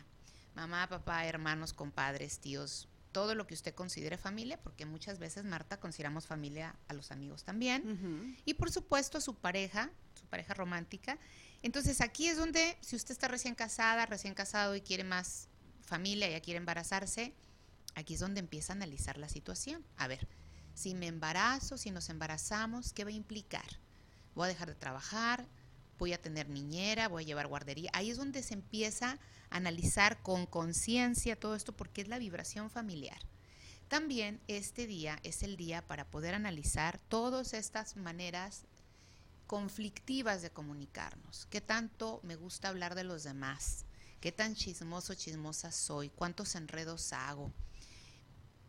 Mamá, 0.55 0.89
papá, 0.89 1.27
hermanos, 1.27 1.73
compadres, 1.73 2.39
tíos, 2.39 2.89
todo 3.13 3.35
lo 3.35 3.47
que 3.47 3.55
usted 3.55 3.75
considere 3.75 4.17
familia, 4.17 4.61
porque 4.63 4.87
muchas 4.87 5.19
veces, 5.19 5.45
Marta, 5.45 5.81
consideramos 5.81 6.27
familia 6.27 6.77
a 6.89 6.95
los 6.95 7.11
amigos 7.11 7.43
también. 7.43 8.37
Y 8.45 8.55
por 8.55 8.71
supuesto 8.71 9.19
a 9.19 9.21
su 9.21 9.35
pareja, 9.35 9.91
su 10.15 10.27
pareja 10.27 10.55
romántica. 10.55 11.19
Entonces 11.63 12.01
aquí 12.01 12.29
es 12.29 12.37
donde, 12.37 12.77
si 12.81 12.97
usted 12.97 13.13
está 13.13 13.29
recién 13.29 13.55
casada, 13.55 14.07
recién 14.07 14.35
casado 14.35 14.75
y 14.75 14.81
quiere 14.81 15.05
más 15.05 15.49
familia, 15.81 16.29
ya 16.29 16.41
quiere 16.41 16.59
embarazarse, 16.59 17.35
Aquí 17.95 18.15
es 18.15 18.21
donde 18.21 18.41
empieza 18.41 18.73
a 18.73 18.77
analizar 18.77 19.19
la 19.19 19.29
situación. 19.29 19.85
A 19.97 20.09
ver, 20.09 20.29
si 20.75 20.95
me 20.95 21.07
embarazo, 21.07 21.77
si 21.77 21.91
nos 21.91 22.09
embarazamos, 22.09 22.93
¿qué 22.93 23.05
va 23.05 23.11
a 23.11 23.15
implicar? 23.15 23.79
¿Voy 24.35 24.45
a 24.45 24.49
dejar 24.49 24.69
de 24.69 24.75
trabajar? 24.75 25.47
¿Voy 25.99 26.13
a 26.13 26.21
tener 26.21 26.49
niñera? 26.49 27.09
¿Voy 27.09 27.25
a 27.25 27.27
llevar 27.27 27.49
guardería? 27.49 27.91
Ahí 27.93 28.11
es 28.11 28.17
donde 28.17 28.43
se 28.43 28.55
empieza 28.55 29.19
a 29.51 29.57
analizar 29.57 30.23
con 30.23 30.47
conciencia 30.47 31.39
todo 31.39 31.55
esto 31.55 31.77
porque 31.77 32.01
es 32.01 32.09
la 32.09 32.19
vibración 32.19 32.71
familiar. 32.71 33.19
También 33.89 34.41
este 34.47 34.87
día 34.87 35.19
es 35.25 35.43
el 35.43 35.57
día 35.57 35.87
para 35.87 36.09
poder 36.09 36.35
analizar 36.35 37.01
todas 37.09 37.55
estas 37.55 37.97
maneras 37.97 38.65
conflictivas 39.51 40.43
de 40.43 40.53
comunicarnos. 40.53 41.49
¿Qué 41.51 41.61
tanto 41.61 42.21
me 42.23 42.37
gusta 42.37 42.69
hablar 42.69 42.95
de 42.95 43.03
los 43.03 43.25
demás? 43.25 43.85
¿Qué 44.21 44.31
tan 44.31 44.55
chismoso, 44.55 45.17
chismosa 45.17 45.73
soy? 45.73 46.09
¿Cuántos 46.09 46.55
enredos 46.55 47.13
hago? 47.13 47.53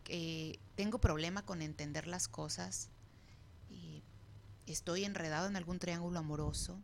Eh, 0.06 0.58
tengo 0.74 1.00
problema 1.00 1.46
con 1.46 1.62
entender 1.62 2.08
las 2.08 2.26
cosas, 2.26 2.88
estoy 4.66 5.04
enredado 5.04 5.46
en 5.46 5.54
algún 5.54 5.78
triángulo 5.78 6.18
amoroso, 6.18 6.82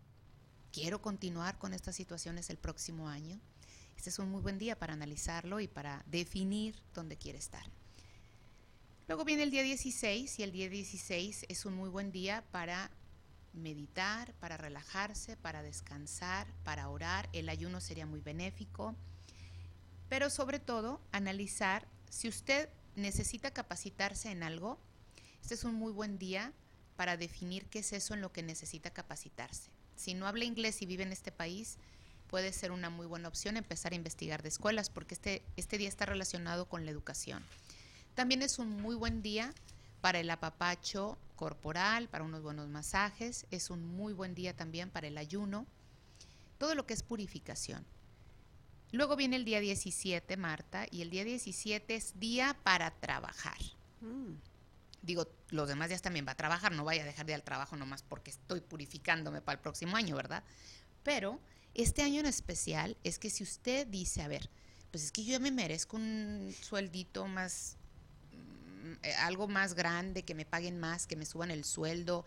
quiero 0.70 1.02
continuar 1.02 1.58
con 1.58 1.74
estas 1.74 1.96
situaciones 1.96 2.50
el 2.50 2.56
próximo 2.56 3.08
año. 3.08 3.40
Este 3.96 4.10
es 4.10 4.20
un 4.20 4.30
muy 4.30 4.42
buen 4.42 4.60
día 4.60 4.78
para 4.78 4.92
analizarlo 4.92 5.58
y 5.58 5.66
para 5.66 6.04
definir 6.06 6.80
dónde 6.94 7.16
quiere 7.16 7.38
estar. 7.38 7.68
Luego 9.08 9.24
viene 9.24 9.42
el 9.42 9.50
día 9.50 9.64
16 9.64 10.38
y 10.38 10.42
el 10.44 10.52
día 10.52 10.68
16 10.68 11.46
es 11.48 11.64
un 11.66 11.74
muy 11.74 11.88
buen 11.88 12.12
día 12.12 12.44
para 12.52 12.92
meditar, 13.58 14.32
para 14.34 14.56
relajarse, 14.56 15.36
para 15.36 15.62
descansar, 15.62 16.46
para 16.64 16.88
orar. 16.88 17.28
El 17.32 17.48
ayuno 17.48 17.80
sería 17.80 18.06
muy 18.06 18.20
benéfico. 18.20 18.94
Pero 20.08 20.30
sobre 20.30 20.58
todo, 20.58 21.00
analizar 21.12 21.86
si 22.08 22.28
usted 22.28 22.68
necesita 22.98 23.50
capacitarse 23.52 24.30
en 24.30 24.42
algo. 24.42 24.78
Este 25.40 25.54
es 25.54 25.64
un 25.64 25.74
muy 25.74 25.92
buen 25.92 26.18
día 26.18 26.52
para 26.96 27.16
definir 27.16 27.66
qué 27.66 27.78
es 27.78 27.92
eso 27.92 28.14
en 28.14 28.20
lo 28.20 28.32
que 28.32 28.42
necesita 28.42 28.90
capacitarse. 28.90 29.70
Si 29.96 30.14
no 30.14 30.26
habla 30.26 30.44
inglés 30.44 30.82
y 30.82 30.86
vive 30.86 31.04
en 31.04 31.12
este 31.12 31.32
país, 31.32 31.78
puede 32.28 32.52
ser 32.52 32.72
una 32.72 32.90
muy 32.90 33.06
buena 33.06 33.28
opción 33.28 33.56
empezar 33.56 33.92
a 33.92 33.96
investigar 33.96 34.42
de 34.42 34.48
escuelas, 34.48 34.90
porque 34.90 35.14
este, 35.14 35.42
este 35.56 35.78
día 35.78 35.88
está 35.88 36.06
relacionado 36.06 36.68
con 36.68 36.84
la 36.84 36.90
educación. 36.90 37.44
También 38.14 38.42
es 38.42 38.58
un 38.58 38.82
muy 38.82 38.96
buen 38.96 39.22
día 39.22 39.54
para 40.00 40.20
el 40.20 40.30
apapacho 40.30 41.18
corporal, 41.36 42.08
para 42.08 42.24
unos 42.24 42.42
buenos 42.42 42.68
masajes, 42.68 43.46
es 43.50 43.70
un 43.70 43.86
muy 43.86 44.12
buen 44.12 44.34
día 44.34 44.56
también 44.56 44.90
para 44.90 45.06
el 45.06 45.18
ayuno, 45.18 45.66
todo 46.58 46.74
lo 46.74 46.86
que 46.86 46.94
es 46.94 47.02
purificación. 47.02 47.84
Luego 48.90 49.16
viene 49.16 49.36
el 49.36 49.44
día 49.44 49.60
17, 49.60 50.36
Marta, 50.36 50.86
y 50.90 51.02
el 51.02 51.10
día 51.10 51.24
17 51.24 51.94
es 51.94 52.18
día 52.18 52.56
para 52.64 52.90
trabajar. 52.90 53.58
Mm. 54.00 54.34
Digo, 55.02 55.28
los 55.50 55.68
demás 55.68 55.88
días 55.88 56.02
también 56.02 56.26
va 56.26 56.32
a 56.32 56.36
trabajar, 56.36 56.72
no 56.72 56.84
vaya 56.84 57.02
a 57.02 57.06
dejar 57.06 57.26
de 57.26 57.32
ir 57.32 57.36
al 57.36 57.44
trabajo 57.44 57.76
nomás 57.76 58.02
porque 58.02 58.30
estoy 58.30 58.60
purificándome 58.60 59.40
para 59.40 59.56
el 59.56 59.62
próximo 59.62 59.96
año, 59.96 60.16
¿verdad? 60.16 60.42
Pero 61.02 61.40
este 61.74 62.02
año 62.02 62.20
en 62.20 62.26
especial 62.26 62.96
es 63.04 63.18
que 63.18 63.30
si 63.30 63.44
usted 63.44 63.86
dice, 63.86 64.22
a 64.22 64.28
ver, 64.28 64.50
pues 64.90 65.04
es 65.04 65.12
que 65.12 65.24
yo 65.24 65.38
me 65.38 65.50
merezco 65.50 65.96
un 65.96 66.54
sueldito 66.60 67.26
más, 67.26 67.77
algo 69.18 69.48
más 69.48 69.74
grande, 69.74 70.24
que 70.24 70.34
me 70.34 70.44
paguen 70.44 70.78
más, 70.78 71.06
que 71.06 71.16
me 71.16 71.26
suban 71.26 71.50
el 71.50 71.64
sueldo, 71.64 72.24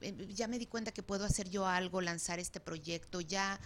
eh, 0.00 0.28
ya 0.30 0.48
me 0.48 0.58
di 0.58 0.66
cuenta 0.66 0.92
que 0.92 1.02
puedo 1.02 1.24
hacer 1.24 1.48
yo 1.48 1.66
algo, 1.66 2.00
lanzar 2.00 2.38
este 2.38 2.60
proyecto, 2.60 3.20
ya 3.20 3.60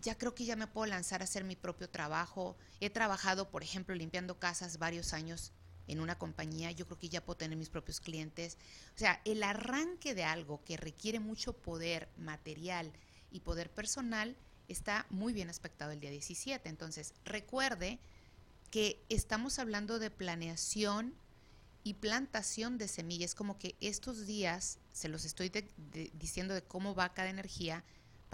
ya 0.00 0.18
creo 0.18 0.34
que 0.34 0.44
ya 0.44 0.56
me 0.56 0.66
puedo 0.66 0.86
lanzar 0.86 1.20
a 1.20 1.24
hacer 1.24 1.44
mi 1.44 1.56
propio 1.56 1.88
trabajo. 1.88 2.56
He 2.80 2.90
trabajado, 2.90 3.50
por 3.50 3.62
ejemplo, 3.62 3.94
limpiando 3.94 4.38
casas 4.38 4.78
varios 4.78 5.12
años 5.12 5.52
en 5.86 6.00
una 6.00 6.18
compañía, 6.18 6.70
yo 6.72 6.86
creo 6.86 6.98
que 6.98 7.08
ya 7.08 7.24
puedo 7.24 7.36
tener 7.36 7.56
mis 7.58 7.68
propios 7.68 8.00
clientes. 8.00 8.56
O 8.94 8.98
sea, 8.98 9.20
el 9.24 9.42
arranque 9.42 10.14
de 10.14 10.24
algo 10.24 10.62
que 10.64 10.76
requiere 10.76 11.20
mucho 11.20 11.52
poder 11.52 12.08
material 12.16 12.92
y 13.30 13.40
poder 13.40 13.70
personal 13.70 14.36
está 14.68 15.06
muy 15.10 15.32
bien 15.32 15.50
aspectado 15.50 15.92
el 15.92 16.00
día 16.00 16.10
17. 16.10 16.68
Entonces, 16.68 17.14
recuerde 17.24 17.98
que 18.70 19.04
estamos 19.08 19.58
hablando 19.58 19.98
de 19.98 20.10
planeación 20.10 21.14
y 21.84 21.94
plantación 21.94 22.78
de 22.78 22.88
semillas, 22.88 23.34
como 23.34 23.58
que 23.58 23.76
estos 23.80 24.26
días, 24.26 24.78
se 24.92 25.08
los 25.08 25.24
estoy 25.24 25.52
diciendo 26.14 26.54
de 26.54 26.62
cómo 26.62 26.94
va 26.94 27.14
cada 27.14 27.30
energía, 27.30 27.84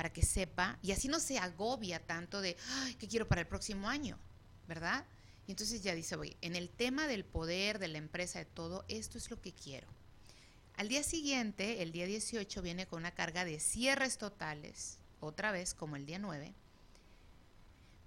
para 0.01 0.13
que 0.15 0.23
sepa 0.23 0.79
y 0.81 0.93
así 0.93 1.09
no 1.09 1.21
se 1.21 1.37
agobia 1.37 2.01
tanto 2.01 2.41
de, 2.41 2.57
¿qué 2.99 3.07
quiero 3.07 3.29
para 3.29 3.43
el 3.43 3.47
próximo 3.47 3.87
año? 3.87 4.19
¿Verdad? 4.67 5.05
Y 5.47 5.51
entonces 5.51 5.83
ya 5.83 5.95
dice, 5.95 6.17
oye, 6.17 6.39
en 6.41 6.57
el 6.57 6.71
tema 6.71 7.07
del 7.07 7.23
poder, 7.23 7.79
de 7.79 7.89
la 7.89 7.99
empresa, 7.99 8.39
de 8.39 8.47
todo, 8.47 8.87
esto 8.89 9.19
es 9.19 9.29
lo 9.31 9.43
que 9.43 9.53
quiero. 9.53 9.89
Al 10.77 10.89
día 10.89 11.03
siguiente, 11.03 11.83
el 11.83 11.93
día 11.93 12.07
18, 12.07 12.63
viene 12.63 12.87
con 12.87 13.01
una 13.01 13.11
carga 13.11 13.45
de 13.45 13.61
cierres 13.61 14.17
totales, 14.17 14.97
otra 15.21 15.53
vez 15.53 15.75
como 15.75 15.97
el 15.97 16.07
día 16.07 16.19
9. 16.19 16.55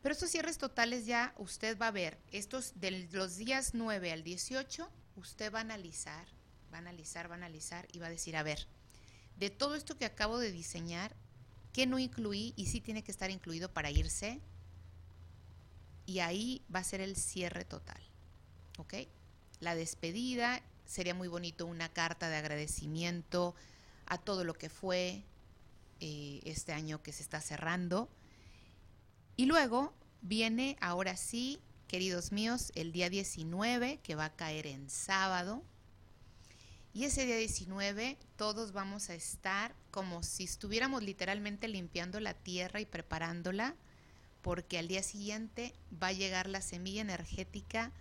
Pero 0.02 0.14
estos 0.14 0.32
cierres 0.32 0.58
totales 0.58 1.06
ya 1.06 1.36
usted 1.38 1.78
va 1.78 1.90
a 1.90 1.92
ver, 1.92 2.18
estos 2.32 2.74
de 2.80 3.08
los 3.12 3.36
días 3.36 3.76
9 3.76 4.12
al 4.12 4.24
18, 4.24 4.90
usted 5.16 5.54
va 5.54 5.60
a 5.60 5.62
analizar, 5.62 6.28
va 6.72 6.78
a 6.78 6.82
analizar, 6.82 7.30
va 7.30 7.36
a 7.36 7.38
analizar 7.38 7.88
y 7.92 8.00
va 8.00 8.08
a 8.08 8.12
decir, 8.12 8.36
a 8.36 8.44
ver, 8.44 8.68
de 9.38 9.50
todo 9.50 9.76
esto 9.76 9.98
que 9.98 10.06
acabo 10.06 10.40
de 10.40 10.52
diseñar, 10.52 11.16
qué 11.72 11.86
no 11.86 12.00
incluí 12.00 12.54
y 12.56 12.68
sí 12.68 12.82
tiene 12.82 13.04
que 13.04 13.12
estar 13.12 13.32
incluido 13.32 13.72
para 13.74 13.92
irse. 13.92 14.42
Y 16.06 16.20
ahí 16.20 16.64
va 16.74 16.80
a 16.80 16.84
ser 16.84 17.02
el 17.02 17.16
cierre 17.16 17.66
total. 17.66 18.02
¿Ok? 18.78 18.94
La 19.60 19.76
despedida, 19.76 20.62
sería 20.86 21.14
muy 21.14 21.28
bonito 21.28 21.66
una 21.66 21.90
carta 21.90 22.30
de 22.30 22.36
agradecimiento 22.36 23.56
a 24.06 24.18
todo 24.18 24.44
lo 24.44 24.54
que 24.54 24.70
fue 24.70 25.24
eh, 26.00 26.42
este 26.44 26.74
año 26.74 27.02
que 27.02 27.14
se 27.14 27.24
está 27.24 27.42
cerrando. 27.42 28.10
Y 29.36 29.46
luego 29.46 29.94
viene, 30.22 30.78
ahora 30.82 31.16
sí, 31.18 31.60
queridos 31.88 32.32
míos, 32.32 32.72
el 32.76 32.92
día 32.92 33.10
19, 33.10 34.00
que 34.04 34.16
va 34.16 34.26
a 34.26 34.36
caer 34.36 34.68
en 34.68 34.90
sábado. 34.90 35.64
Y 36.94 37.06
ese 37.06 37.26
día 37.26 37.38
19 37.38 38.18
todos 38.36 38.72
vamos 38.72 39.10
a 39.10 39.16
estar 39.16 39.76
como 39.92 40.24
si 40.24 40.44
estuviéramos 40.44 41.04
literalmente 41.04 41.68
limpiando 41.68 42.20
la 42.20 42.34
tierra 42.34 42.80
y 42.80 42.86
preparándola, 42.86 43.76
porque 44.42 44.78
al 44.78 44.88
día 44.88 45.04
siguiente 45.04 45.74
va 46.02 46.08
a 46.08 46.14
llegar 46.14 46.48
la 46.48 46.62
semilla 46.62 47.02
energética 47.02 47.92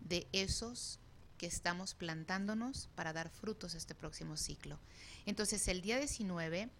de 0.00 0.26
esos 0.32 1.00
que 1.38 1.46
estamos 1.46 1.94
plantándonos 1.94 2.88
para 2.94 3.12
dar 3.12 3.30
frutos 3.30 3.74
este 3.74 3.94
próximo 3.94 4.36
ciclo. 4.36 4.78
Entonces 5.26 5.66
el 5.68 5.82
día 5.82 5.98
19 5.98 6.70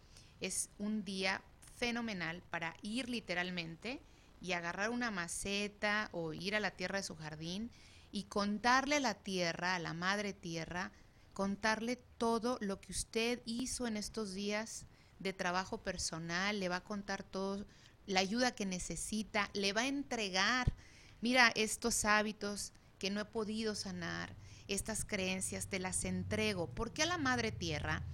es 0.41 0.69
un 0.79 1.05
día 1.05 1.43
fenomenal 1.77 2.43
para 2.51 2.77
ir 2.83 3.09
literalmente 3.09 4.01
y 4.47 4.53
agarrar 4.53 4.91
una 4.91 5.11
maceta 5.11 6.09
o 6.13 6.33
ir 6.33 6.55
a 6.55 6.61
la 6.61 6.71
tierra 6.71 6.99
de 6.99 7.05
su 7.05 7.17
jardín 7.17 7.73
y 8.13 8.25
contarle 8.25 8.97
a 8.97 9.01
la 9.01 9.15
tierra, 9.15 9.75
a 9.75 9.81
la 9.81 9.93
madre 9.93 10.33
tierra, 10.33 10.93
contarle 11.33 11.97
todo 12.17 12.57
lo 12.61 12.81
que 12.81 12.93
usted 12.93 13.43
hizo 13.45 13.89
en 13.89 13.97
estos 13.97 14.35
días 14.35 14.87
de 15.19 15.33
trabajo 15.33 15.83
personal, 15.83 16.61
le 16.61 16.69
va 16.69 16.77
a 16.77 16.85
contar 16.85 17.25
todo, 17.25 17.67
la 18.07 18.21
ayuda 18.21 18.55
que 18.55 18.67
necesita, 18.67 19.51
le 19.53 19.73
va 19.73 19.81
a 19.81 19.89
entregar, 19.89 20.73
mira, 21.21 21.51
estos 21.57 22.05
hábitos 22.05 22.73
que 23.01 23.11
no 23.11 23.21
he 23.21 23.25
podido 23.25 23.75
sanar, 23.75 24.37
estas 24.69 25.05
creencias, 25.05 25.67
te 25.67 25.81
las 25.81 26.05
entrego. 26.05 26.69
porque 26.69 27.03
a 27.03 27.07
la 27.07 27.19
Madre 27.19 27.51
Tierra? 27.51 28.05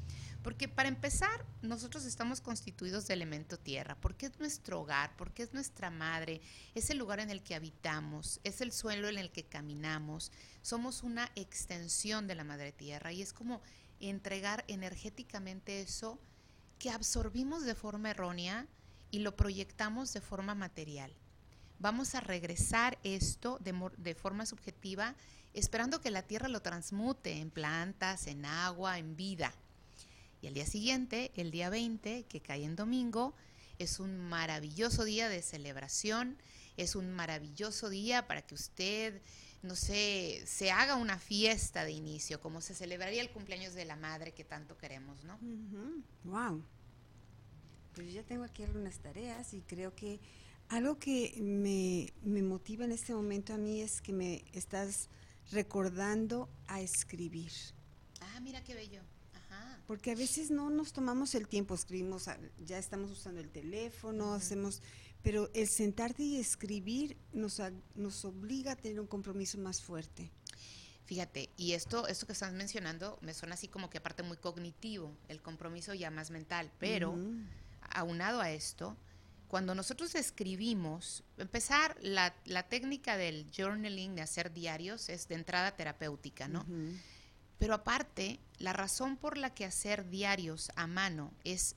Porque 0.43 0.68
para 0.68 0.88
empezar, 0.88 1.47
nosotros 1.62 2.05
estamos 2.05 2.40
constituidos 2.40 3.07
de 3.07 3.14
elemento 3.14 3.59
tierra, 3.59 3.97
porque 4.01 4.26
es 4.26 4.38
nuestro 4.40 4.80
hogar, 4.80 5.14
porque 5.16 5.45
es 5.45 5.55
nuestra 5.55 5.90
madre, 5.90 6.40
es 6.74 6.90
el 6.90 6.99
lugar 6.99 7.20
en 7.20 7.30
el 7.30 7.43
que 7.43 7.55
habitamos, 7.55 8.40
es 8.43 8.61
el 8.61 8.72
suelo 8.72 9.09
en 9.09 9.18
el 9.18 9.30
que 9.30 9.45
caminamos, 9.45 10.32
somos 10.62 11.03
una 11.03 11.30
extensión 11.36 12.26
de 12.26 12.34
la 12.34 12.45
madre 12.45 12.72
tierra 12.72 13.12
y 13.12 13.22
es 13.22 13.32
como 13.32 13.62
entregar 14.01 14.64
energéticamente 14.66 15.80
eso 15.80 16.18
que 16.78 16.90
absorbimos 16.90 17.64
de 17.64 17.76
forma 17.76 18.11
errónea 18.11 18.66
y 19.12 19.20
lo 19.20 19.36
proyectamos 19.36 20.12
de 20.12 20.20
forma 20.20 20.57
material. 20.57 21.14
Vamos 21.78 22.14
a 22.14 22.20
regresar 22.20 22.99
esto 23.05 23.59
de, 23.61 24.14
forma 24.14 24.47
subjetiva 24.47 25.14
esperando 25.53 26.01
que 26.01 26.11
la 26.11 26.22
tierra 26.22 26.49
lo 26.49 26.62
transmute 26.62 27.38
en 27.38 27.51
plantas, 27.51 28.26
en 28.26 28.45
agua, 28.45 28.99
en 28.99 29.16
vida. 29.16 29.53
Y 30.43 30.49
al 30.49 30.55
día 30.55 30.66
siguiente, 30.66 31.30
el 31.36 31.53
día 31.53 31.70
20, 31.70 32.24
que 32.24 32.40
cae 32.40 32.64
en 32.64 32.74
domingo, 32.74 33.34
es 33.78 34.01
un 34.01 34.18
maravilloso 34.18 35.05
día 35.05 35.28
de 35.28 35.40
celebración, 35.40 36.36
es 36.76 36.97
un 36.97 37.12
maravilloso 37.12 37.88
día 37.88 38.26
para 38.26 38.43
que 38.43 38.57
usted, 38.57 39.22
no 39.62 39.76
sé, 39.76 40.43
se 40.47 40.72
haga 40.72 40.97
una 40.97 41.18
fiesta 41.18 41.84
de 41.84 41.93
inicio, 41.93 42.40
como 42.40 42.61
se 42.61 42.74
celebraría 42.74 43.22
el 43.22 43.30
cumpleaños 43.30 43.74
de 43.74 43.84
la 43.84 43.95
madre 43.95 44.32
que 44.32 44.43
tanto 44.43 44.76
queremos, 44.76 45.22
¿no? 45.24 45.38
Wow. 46.24 46.64
Pues 47.95 48.12
ya 48.12 48.24
tengo 48.24 48.43
aquí 48.43 48.64
algunas 48.64 48.99
tareas 48.99 49.55
y 49.55 49.62
creo 49.62 49.95
que 49.95 50.18
algo 50.68 50.99
que 50.99 51.38
me, 51.40 52.12
me 52.22 52.43
motiva 52.43 52.84
en 52.84 52.93
este 52.93 53.14
momento 53.14 53.55
a 53.55 53.59
mí 53.59 53.80
es 53.80 54.01
que 54.01 54.12
me 54.12 54.45
estás 54.53 55.09
recordando 55.53 56.49
a 56.66 56.80
escribir. 56.80 57.53
Ah, 58.20 58.40
mira 58.40 58.64
qué 58.64 58.74
bello. 58.74 59.03
Porque 59.86 60.12
a 60.12 60.14
veces 60.14 60.50
no 60.50 60.70
nos 60.70 60.92
tomamos 60.92 61.34
el 61.34 61.48
tiempo, 61.48 61.74
escribimos, 61.74 62.28
ya 62.64 62.78
estamos 62.78 63.10
usando 63.10 63.40
el 63.40 63.50
teléfono, 63.50 64.34
hacemos, 64.34 64.80
pero 65.22 65.50
el 65.54 65.68
sentarte 65.68 66.22
y 66.22 66.38
escribir 66.38 67.16
nos, 67.32 67.60
nos 67.94 68.24
obliga 68.24 68.72
a 68.72 68.76
tener 68.76 69.00
un 69.00 69.06
compromiso 69.06 69.58
más 69.58 69.82
fuerte. 69.82 70.30
Fíjate, 71.04 71.50
y 71.56 71.72
esto, 71.72 72.06
esto 72.06 72.26
que 72.26 72.32
estás 72.32 72.52
mencionando 72.52 73.18
me 73.22 73.34
suena 73.34 73.54
así 73.54 73.68
como 73.68 73.90
que 73.90 73.98
aparte 73.98 74.22
muy 74.22 74.36
cognitivo, 74.36 75.14
el 75.28 75.42
compromiso 75.42 75.94
ya 75.94 76.10
más 76.10 76.30
mental, 76.30 76.70
pero 76.78 77.18
aunado 77.90 78.40
a 78.40 78.50
esto, 78.50 78.96
cuando 79.48 79.74
nosotros 79.74 80.14
escribimos, 80.14 81.24
empezar 81.36 81.98
la, 82.00 82.34
la, 82.46 82.62
técnica 82.62 83.18
del 83.18 83.50
journaling, 83.54 84.14
de 84.14 84.22
hacer 84.22 84.54
diarios, 84.54 85.10
es 85.10 85.28
de 85.28 85.34
entrada 85.34 85.76
terapéutica, 85.76 86.48
¿no? 86.48 86.64
Pero 87.59 87.74
aparte, 87.74 88.40
la 88.59 88.72
razón 88.72 89.16
por 89.16 89.36
la 89.36 89.55
que 89.55 89.64
hacer 89.64 90.09
diarios 90.09 90.70
a 90.76 90.86
mano 90.86 91.32
es 91.44 91.76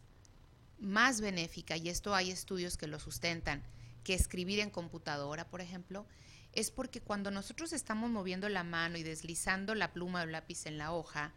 más 0.79 1.21
benéfica, 1.21 1.77
y 1.77 1.89
esto 1.89 2.13
hay 2.13 2.31
estudios 2.31 2.77
que 2.77 2.87
lo 2.87 2.99
sustentan, 2.99 3.63
que 4.03 4.13
escribir 4.13 4.59
en 4.59 4.69
computadora, 4.69 5.47
por 5.47 5.61
ejemplo, 5.61 6.05
es 6.53 6.71
porque 6.71 7.01
cuando 7.01 7.31
nosotros 7.31 7.73
estamos 7.73 8.09
moviendo 8.09 8.47
la 8.49 8.63
mano 8.63 8.97
y 8.97 9.03
deslizando 9.03 9.75
la 9.75 9.91
pluma 9.91 10.23
o 10.23 10.25
lápiz 10.25 10.65
en 10.65 10.77
la 10.77 10.93
hoja, 10.93 11.33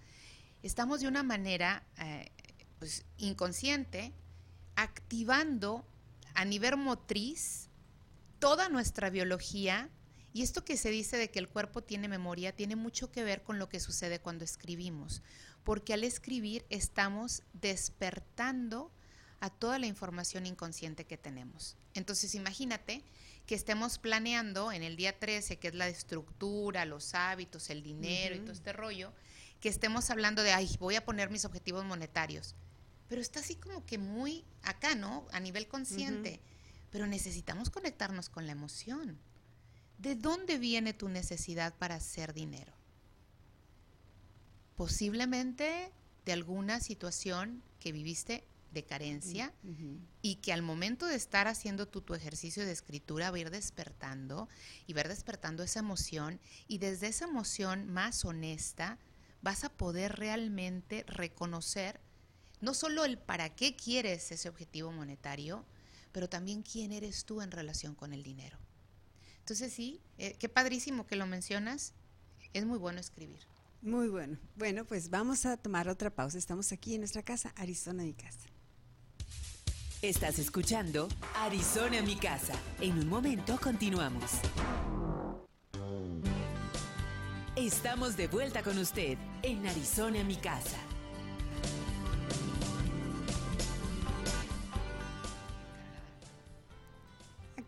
estamos 0.62 1.00
de 1.00 1.08
una 1.08 1.22
manera 1.22 1.82
eh, 1.98 2.30
pues, 2.78 3.04
inconsciente 3.16 4.12
activando 4.76 5.84
a 6.34 6.44
nivel 6.44 6.76
motriz 6.76 7.68
toda 8.38 8.68
nuestra 8.68 9.10
biología. 9.10 9.90
Y 10.38 10.42
esto 10.42 10.64
que 10.64 10.76
se 10.76 10.90
dice 10.90 11.16
de 11.16 11.32
que 11.32 11.40
el 11.40 11.48
cuerpo 11.48 11.82
tiene 11.82 12.06
memoria 12.06 12.54
tiene 12.54 12.76
mucho 12.76 13.10
que 13.10 13.24
ver 13.24 13.42
con 13.42 13.58
lo 13.58 13.68
que 13.68 13.80
sucede 13.80 14.20
cuando 14.20 14.44
escribimos, 14.44 15.20
porque 15.64 15.94
al 15.94 16.04
escribir 16.04 16.64
estamos 16.70 17.42
despertando 17.54 18.92
a 19.40 19.50
toda 19.50 19.80
la 19.80 19.86
información 19.86 20.46
inconsciente 20.46 21.06
que 21.06 21.18
tenemos. 21.18 21.76
Entonces 21.92 22.36
imagínate 22.36 23.02
que 23.46 23.56
estemos 23.56 23.98
planeando 23.98 24.70
en 24.70 24.84
el 24.84 24.94
día 24.94 25.18
13, 25.18 25.56
que 25.56 25.66
es 25.66 25.74
la 25.74 25.88
estructura, 25.88 26.84
los 26.84 27.16
hábitos, 27.16 27.68
el 27.68 27.82
dinero 27.82 28.36
y 28.36 28.38
todo 28.38 28.52
este 28.52 28.72
rollo, 28.72 29.12
que 29.58 29.68
estemos 29.68 30.08
hablando 30.08 30.44
de, 30.44 30.52
ay, 30.52 30.70
voy 30.78 30.94
a 30.94 31.04
poner 31.04 31.30
mis 31.30 31.46
objetivos 31.46 31.84
monetarios. 31.84 32.54
Pero 33.08 33.20
está 33.20 33.40
así 33.40 33.56
como 33.56 33.84
que 33.84 33.98
muy 33.98 34.44
acá, 34.62 34.94
¿no? 34.94 35.26
A 35.32 35.40
nivel 35.40 35.66
consciente. 35.66 36.40
Pero 36.92 37.08
necesitamos 37.08 37.70
conectarnos 37.70 38.28
con 38.28 38.46
la 38.46 38.52
emoción. 38.52 39.18
¿De 39.98 40.14
dónde 40.14 40.58
viene 40.58 40.94
tu 40.94 41.08
necesidad 41.08 41.74
para 41.74 41.96
hacer 41.96 42.32
dinero? 42.32 42.72
Posiblemente 44.76 45.90
de 46.24 46.32
alguna 46.32 46.78
situación 46.78 47.62
que 47.80 47.90
viviste 47.90 48.44
de 48.70 48.84
carencia 48.84 49.52
y 50.22 50.36
que 50.36 50.52
al 50.52 50.62
momento 50.62 51.06
de 51.06 51.16
estar 51.16 51.48
haciendo 51.48 51.88
tu, 51.88 52.00
tu 52.00 52.14
ejercicio 52.14 52.64
de 52.64 52.70
escritura 52.70 53.30
va 53.30 53.38
a 53.38 53.40
ir 53.40 53.50
despertando 53.50 54.48
y 54.86 54.92
ir 54.92 55.08
despertando 55.08 55.64
esa 55.64 55.80
emoción 55.80 56.38
y 56.68 56.78
desde 56.78 57.08
esa 57.08 57.24
emoción 57.24 57.90
más 57.92 58.24
honesta 58.24 58.98
vas 59.42 59.64
a 59.64 59.70
poder 59.70 60.16
realmente 60.16 61.04
reconocer 61.08 62.00
no 62.60 62.74
solo 62.74 63.04
el 63.04 63.18
para 63.18 63.54
qué 63.54 63.74
quieres 63.74 64.30
ese 64.30 64.48
objetivo 64.48 64.92
monetario, 64.92 65.64
pero 66.12 66.28
también 66.28 66.62
quién 66.62 66.92
eres 66.92 67.24
tú 67.24 67.40
en 67.40 67.50
relación 67.50 67.94
con 67.94 68.12
el 68.12 68.22
dinero. 68.22 68.58
Entonces 69.48 69.72
sí, 69.72 70.02
eh, 70.18 70.36
qué 70.38 70.50
padrísimo 70.50 71.06
que 71.06 71.16
lo 71.16 71.26
mencionas, 71.26 71.94
es 72.52 72.66
muy 72.66 72.76
bueno 72.76 73.00
escribir. 73.00 73.38
Muy 73.80 74.08
bueno. 74.08 74.36
Bueno, 74.56 74.84
pues 74.84 75.08
vamos 75.08 75.46
a 75.46 75.56
tomar 75.56 75.88
otra 75.88 76.14
pausa. 76.14 76.36
Estamos 76.36 76.70
aquí 76.70 76.96
en 76.96 77.00
nuestra 77.00 77.22
casa, 77.22 77.54
Arizona, 77.56 78.02
mi 78.02 78.12
casa. 78.12 78.46
Estás 80.02 80.38
escuchando 80.38 81.08
Arizona, 81.34 82.02
mi 82.02 82.16
casa. 82.16 82.52
En 82.78 82.98
un 82.98 83.08
momento 83.08 83.58
continuamos. 83.58 84.30
Estamos 87.56 88.18
de 88.18 88.28
vuelta 88.28 88.62
con 88.62 88.76
usted 88.76 89.16
en 89.42 89.66
Arizona, 89.66 90.22
mi 90.24 90.36
casa. 90.36 90.76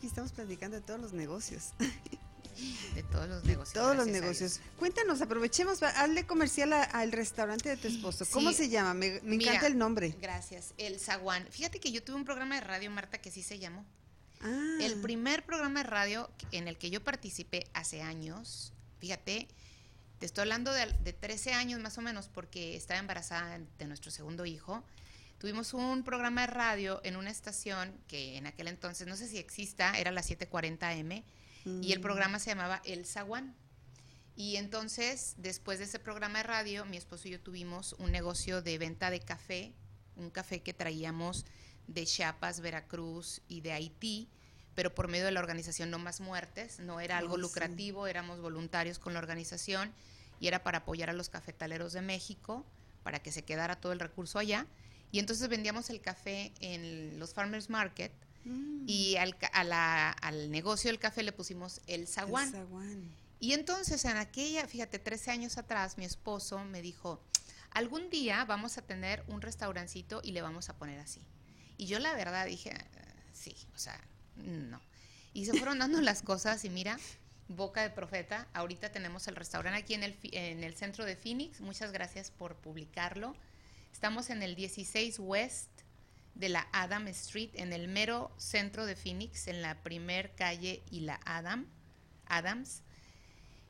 Aquí 0.00 0.06
estamos 0.06 0.32
platicando 0.32 0.78
de 0.78 0.82
todos 0.82 0.98
los 0.98 1.12
negocios. 1.12 1.72
De 2.94 3.02
todos 3.04 3.28
los 3.28 3.44
negocios. 3.44 3.74
Todos 3.74 3.94
los 3.96 4.06
negocios. 4.06 4.60
Cuéntanos, 4.78 5.20
aprovechemos, 5.20 5.82
hazle 5.82 6.26
comercial 6.26 6.72
a- 6.72 6.82
al 6.84 7.12
restaurante 7.12 7.68
de 7.68 7.76
tu 7.76 7.86
esposo. 7.88 8.24
¿Cómo 8.32 8.50
Sí. 8.50 8.56
se 8.56 8.68
llama? 8.70 8.94
Me, 8.94 9.20
me 9.22 9.36
Mira, 9.36 9.50
encanta 9.52 9.66
el 9.66 9.76
nombre. 9.76 10.14
Gracias. 10.22 10.72
El 10.78 10.98
Zaguán. 10.98 11.46
Fíjate 11.50 11.80
que 11.80 11.92
yo 11.92 12.02
tuve 12.02 12.16
un 12.16 12.24
programa 12.24 12.54
de 12.54 12.62
radio, 12.62 12.90
Marta, 12.90 13.18
que 13.18 13.30
sí 13.30 13.42
se 13.42 13.58
llamó. 13.58 13.84
Ah, 14.40 14.78
El 14.80 15.02
primer 15.02 15.44
programa 15.44 15.82
de 15.82 15.88
radio 15.90 16.30
en 16.50 16.66
el 16.66 16.78
que 16.78 16.88
yo 16.90 17.04
participé 17.04 17.66
hace 17.74 18.00
años, 18.00 18.72
fíjate, 19.00 19.48
te 20.18 20.24
estoy 20.26 20.42
hablando 20.42 20.72
de, 20.72 20.86
de 21.04 21.12
13 21.12 21.52
años 21.52 21.78
más 21.80 21.98
o 21.98 22.00
menos 22.02 22.28
porque 22.28 22.74
estaba 22.74 23.00
embarazada 23.00 23.58
de 23.78 23.86
nuestro 23.86 24.10
segundo 24.10 24.46
hijo. 24.46 24.82
Tuvimos 25.40 25.72
un 25.72 26.02
programa 26.04 26.42
de 26.42 26.48
radio 26.48 27.00
en 27.02 27.16
una 27.16 27.30
estación 27.30 27.98
que 28.08 28.36
en 28.36 28.46
aquel 28.46 28.68
entonces, 28.68 29.06
no 29.06 29.16
sé 29.16 29.26
si 29.26 29.38
exista, 29.38 29.98
era 29.98 30.10
la 30.10 30.20
740M, 30.22 31.24
y 31.80 31.92
el 31.92 31.98
Mm. 31.98 32.02
programa 32.02 32.38
se 32.38 32.50
llamaba 32.50 32.82
El 32.84 33.06
Zaguán. 33.06 33.54
Y 34.36 34.56
entonces, 34.56 35.34
después 35.38 35.78
de 35.78 35.86
ese 35.86 35.98
programa 35.98 36.40
de 36.40 36.42
radio, 36.44 36.84
mi 36.84 36.98
esposo 36.98 37.26
y 37.26 37.30
yo 37.30 37.40
tuvimos 37.40 37.94
un 37.94 38.12
negocio 38.12 38.60
de 38.60 38.76
venta 38.76 39.10
de 39.10 39.20
café, 39.20 39.72
un 40.14 40.28
café 40.28 40.60
que 40.60 40.74
traíamos 40.74 41.46
de 41.86 42.04
Chiapas, 42.04 42.60
Veracruz 42.60 43.40
y 43.48 43.62
de 43.62 43.72
Haití, 43.72 44.28
pero 44.74 44.94
por 44.94 45.08
medio 45.08 45.24
de 45.24 45.32
la 45.32 45.40
organización 45.40 45.90
No 45.90 45.98
Más 45.98 46.20
Muertes, 46.20 46.80
no 46.80 47.00
era 47.00 47.16
algo 47.16 47.34
Oh, 47.34 47.36
sí. 47.36 47.42
lucrativo, 47.42 48.06
éramos 48.06 48.40
voluntarios 48.42 48.98
con 48.98 49.14
la 49.14 49.18
organización 49.20 49.90
y 50.38 50.48
era 50.48 50.62
para 50.62 50.78
apoyar 50.78 51.08
a 51.08 51.14
los 51.14 51.30
cafetaleros 51.30 51.94
de 51.94 52.02
México, 52.02 52.66
para 53.02 53.20
que 53.20 53.32
se 53.32 53.42
quedara 53.42 53.80
todo 53.80 53.92
el 53.92 54.00
recurso 54.00 54.38
allá. 54.38 54.66
Y 55.12 55.18
entonces 55.18 55.48
vendíamos 55.48 55.90
el 55.90 56.00
café 56.00 56.52
en 56.60 57.18
los 57.18 57.34
Farmers 57.34 57.68
Market 57.70 58.12
Mm, 58.42 58.84
y 58.88 59.16
al, 59.16 59.36
ca- 59.36 59.48
a 59.48 59.64
la- 59.64 60.10
al 60.12 60.50
negocio 60.50 60.88
del 60.90 60.98
café 60.98 61.22
le 61.22 61.30
pusimos 61.32 61.82
el 61.86 62.00
el 62.00 62.06
zaguán. 62.08 62.50
Y 63.38 63.52
entonces 63.52 64.02
en 64.06 64.16
aquella, 64.16 64.66
fíjate, 64.66 64.98
13 64.98 65.30
años 65.30 65.58
atrás, 65.58 65.98
mi 65.98 66.06
esposo 66.06 66.64
me 66.64 66.80
dijo, 66.80 67.22
algún 67.70 68.08
día 68.08 68.44
vamos 68.46 68.78
a 68.78 68.82
tener 68.82 69.22
un 69.28 69.42
restaurancito 69.42 70.22
y 70.24 70.32
le 70.32 70.40
vamos 70.40 70.70
a 70.70 70.76
poner 70.78 70.98
así. 71.00 71.20
Y 71.76 71.84
yo 71.84 71.98
la 71.98 72.14
verdad 72.14 72.46
dije, 72.46 72.72
"Ah, 72.74 72.86
sí, 73.34 73.54
o 73.74 73.78
sea, 73.78 74.00
no. 74.36 74.80
Y 75.34 75.44
se 75.44 75.52
fueron 75.52 75.78
dando 75.78 76.00
las 76.00 76.22
cosas 76.22 76.64
y 76.64 76.70
mira, 76.70 76.98
boca 77.48 77.82
de 77.82 77.90
profeta, 77.90 78.48
ahorita 78.54 78.90
tenemos 78.90 79.28
el 79.28 79.36
restaurante 79.36 79.78
aquí 79.80 79.92
en 79.92 80.02
el, 80.02 80.18
en 80.32 80.64
el 80.64 80.74
centro 80.76 81.04
de 81.04 81.14
Phoenix, 81.16 81.60
muchas 81.60 81.92
gracias 81.92 82.30
por 82.30 82.56
publicarlo. 82.56 83.36
Estamos 83.92 84.30
en 84.30 84.42
el 84.42 84.54
16 84.54 85.18
West 85.18 85.68
de 86.34 86.48
la 86.48 86.66
Adam 86.72 87.08
Street, 87.08 87.50
en 87.54 87.72
el 87.72 87.88
mero 87.88 88.32
centro 88.38 88.86
de 88.86 88.96
Phoenix, 88.96 89.46
en 89.46 89.62
la 89.62 89.82
primer 89.82 90.34
calle 90.34 90.82
y 90.90 91.00
la 91.00 91.20
Adam, 91.24 91.66
Adams. 92.26 92.82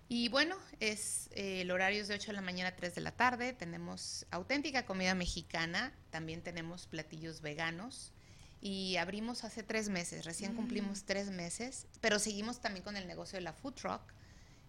Y 0.09 0.29
bueno, 0.29 0.57
es 0.81 1.29
eh, 1.33 1.63
el 1.63 1.71
horario 1.71 2.03
es 2.03 2.09
de 2.09 2.15
8 2.15 2.29
de 2.29 2.33
la 2.33 2.43
mañana 2.43 2.71
a 2.71 2.77
3 2.77 2.95
de 2.95 3.01
la 3.01 3.13
tarde. 3.13 3.53
Tenemos 3.53 4.27
auténtica 4.31 4.85
comida 4.85 5.15
mexicana, 5.15 5.93
también 6.11 6.43
tenemos 6.43 6.87
platillos 6.87 7.41
veganos. 7.41 8.13
Y 8.61 8.97
abrimos 8.97 9.45
hace 9.45 9.63
tres 9.63 9.89
meses, 9.89 10.27
recién 10.27 10.55
cumplimos 10.55 11.05
tres 11.05 11.31
meses, 11.31 11.87
pero 12.03 12.19
seguimos 12.19 12.61
también 12.61 12.85
con 12.85 12.97
el 12.97 13.07
negocio 13.07 13.39
de 13.39 13.41
la 13.41 13.55
food 13.55 13.73
truck, 13.73 14.03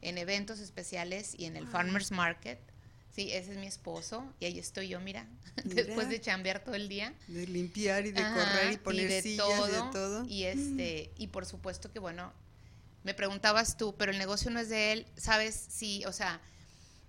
en 0.02 0.18
eventos 0.18 0.60
especiales 0.60 1.36
y 1.38 1.46
en 1.46 1.58
el 1.58 1.68
Farmers 1.68 2.12
Market. 2.12 2.60
Sí, 3.14 3.32
ese 3.32 3.52
es 3.52 3.58
mi 3.58 3.68
esposo 3.68 4.24
y 4.40 4.46
ahí 4.46 4.60
estoy 4.60 4.88
yo, 4.88 5.00
mira, 5.02 5.28
después 5.64 6.10
de 6.10 6.22
chambear 6.22 6.64
todo 6.64 6.76
el 6.76 6.88
día. 6.88 7.14
De 7.28 7.46
limpiar 7.48 8.06
y 8.06 8.12
de 8.12 8.22
Ajá, 8.22 8.34
correr 8.34 8.74
y 8.74 8.78
poner 8.78 9.10
de 9.10 9.22
sillas 9.22 9.70
y 9.70 9.72
de 9.72 9.82
todo. 9.92 10.26
Y 10.26 10.44
este, 10.44 11.12
y 11.18 11.28
por 11.28 11.46
supuesto 11.46 11.92
que 11.92 12.00
bueno, 12.00 12.32
me 13.04 13.14
preguntabas 13.14 13.78
tú, 13.78 13.96
pero 13.98 14.12
el 14.12 14.18
negocio 14.18 14.52
no 14.52 14.60
es 14.60 14.70
de 14.70 14.92
él, 14.94 15.08
sabes, 15.18 15.56
sí, 15.56 16.04
o 16.06 16.12
sea, 16.12 16.40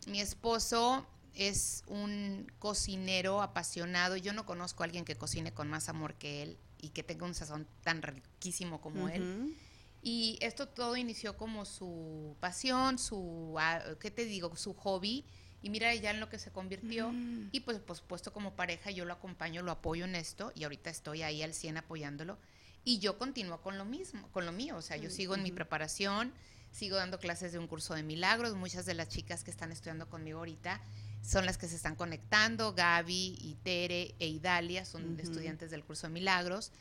mi 0.07 0.21
esposo 0.21 1.07
es 1.35 1.85
un 1.87 2.51
cocinero 2.59 3.43
apasionado. 3.43 4.17
Yo 4.17 4.33
no 4.33 4.45
conozco 4.47 4.83
a 4.83 4.87
alguien 4.87 5.05
que 5.05 5.17
cocine 5.17 5.53
con 5.53 5.69
más 5.69 5.89
amor 5.89 6.15
que 6.15 6.43
él 6.43 6.59
y 6.81 6.91
que 6.91 7.03
tenga 7.03 7.27
un 7.27 7.35
sazón 7.35 7.67
tan 7.83 8.03
riquísimo 8.03 8.81
como 8.81 9.09
él. 9.09 9.55
Y 10.03 10.37
esto 10.41 10.67
todo 10.67 10.97
inició 10.97 11.37
como 11.37 11.65
su 11.65 12.37
pasión, 12.41 12.99
su, 12.99 13.55
ah, 13.59 13.81
¿qué 14.01 14.11
te 14.11 14.25
digo? 14.25 14.57
Su 14.57 14.75
hobby. 14.75 15.25
Y 15.63 15.71
mira 15.71 15.95
ya 15.95 16.11
en 16.11 16.21
lo 16.21 16.29
que 16.29 16.39
se 16.39 16.51
convirtió. 16.51 17.11
Mm. 17.13 17.49
Y 17.53 17.61
pues, 17.61 17.79
por 17.79 17.97
supuesto, 17.97 18.33
como 18.33 18.55
pareja, 18.55 18.91
yo 18.91 19.05
lo 19.05 19.13
acompaño, 19.13 19.63
lo 19.63 19.71
apoyo 19.71 20.05
en 20.05 20.17
esto. 20.17 20.53
Y 20.55 20.65
ahorita 20.65 20.91
estoy 20.91 21.23
ahí 21.23 21.43
al 21.43 21.55
100 21.55 21.79
apoyándolo. 21.79 22.37
Y 22.85 22.99
yo 22.99 23.17
continúo 23.17 23.61
con 23.61 23.79
lo 23.79 23.85
mismo, 23.85 24.29
con 24.33 24.45
lo 24.45 24.53
mío. 24.53 24.77
O 24.77 24.83
sea, 24.83 24.97
yo 24.97 25.09
sigo 25.09 25.37
en 25.37 25.45
mi 25.45 25.53
preparación, 25.53 26.33
sigo 26.73 26.97
dando 26.97 27.21
clases 27.21 27.53
de 27.53 27.61
un 27.61 27.69
curso 27.69 27.95
de 27.95 28.03
milagros. 28.03 28.57
Muchas 28.57 28.87
de 28.87 28.95
las 28.95 29.09
chicas 29.09 29.45
que 29.45 29.53
están 29.53 29.71
estudiando 29.71 30.09
conmigo 30.09 30.41
ahorita 30.41 30.81
son 31.23 31.47
las 31.47 31.59
que 31.59 31.69
se 31.69 31.77
están 31.77 31.95
conectando. 31.95 32.75
Gaby 32.75 33.39
y 33.41 33.57
Tere 33.63 34.17
e 34.19 34.27
Idalia 34.27 34.85
son 34.85 35.19
estudiantes 35.21 35.71
del 35.71 35.85
curso 35.85 36.09
de 36.09 36.13
milagros. 36.13 36.73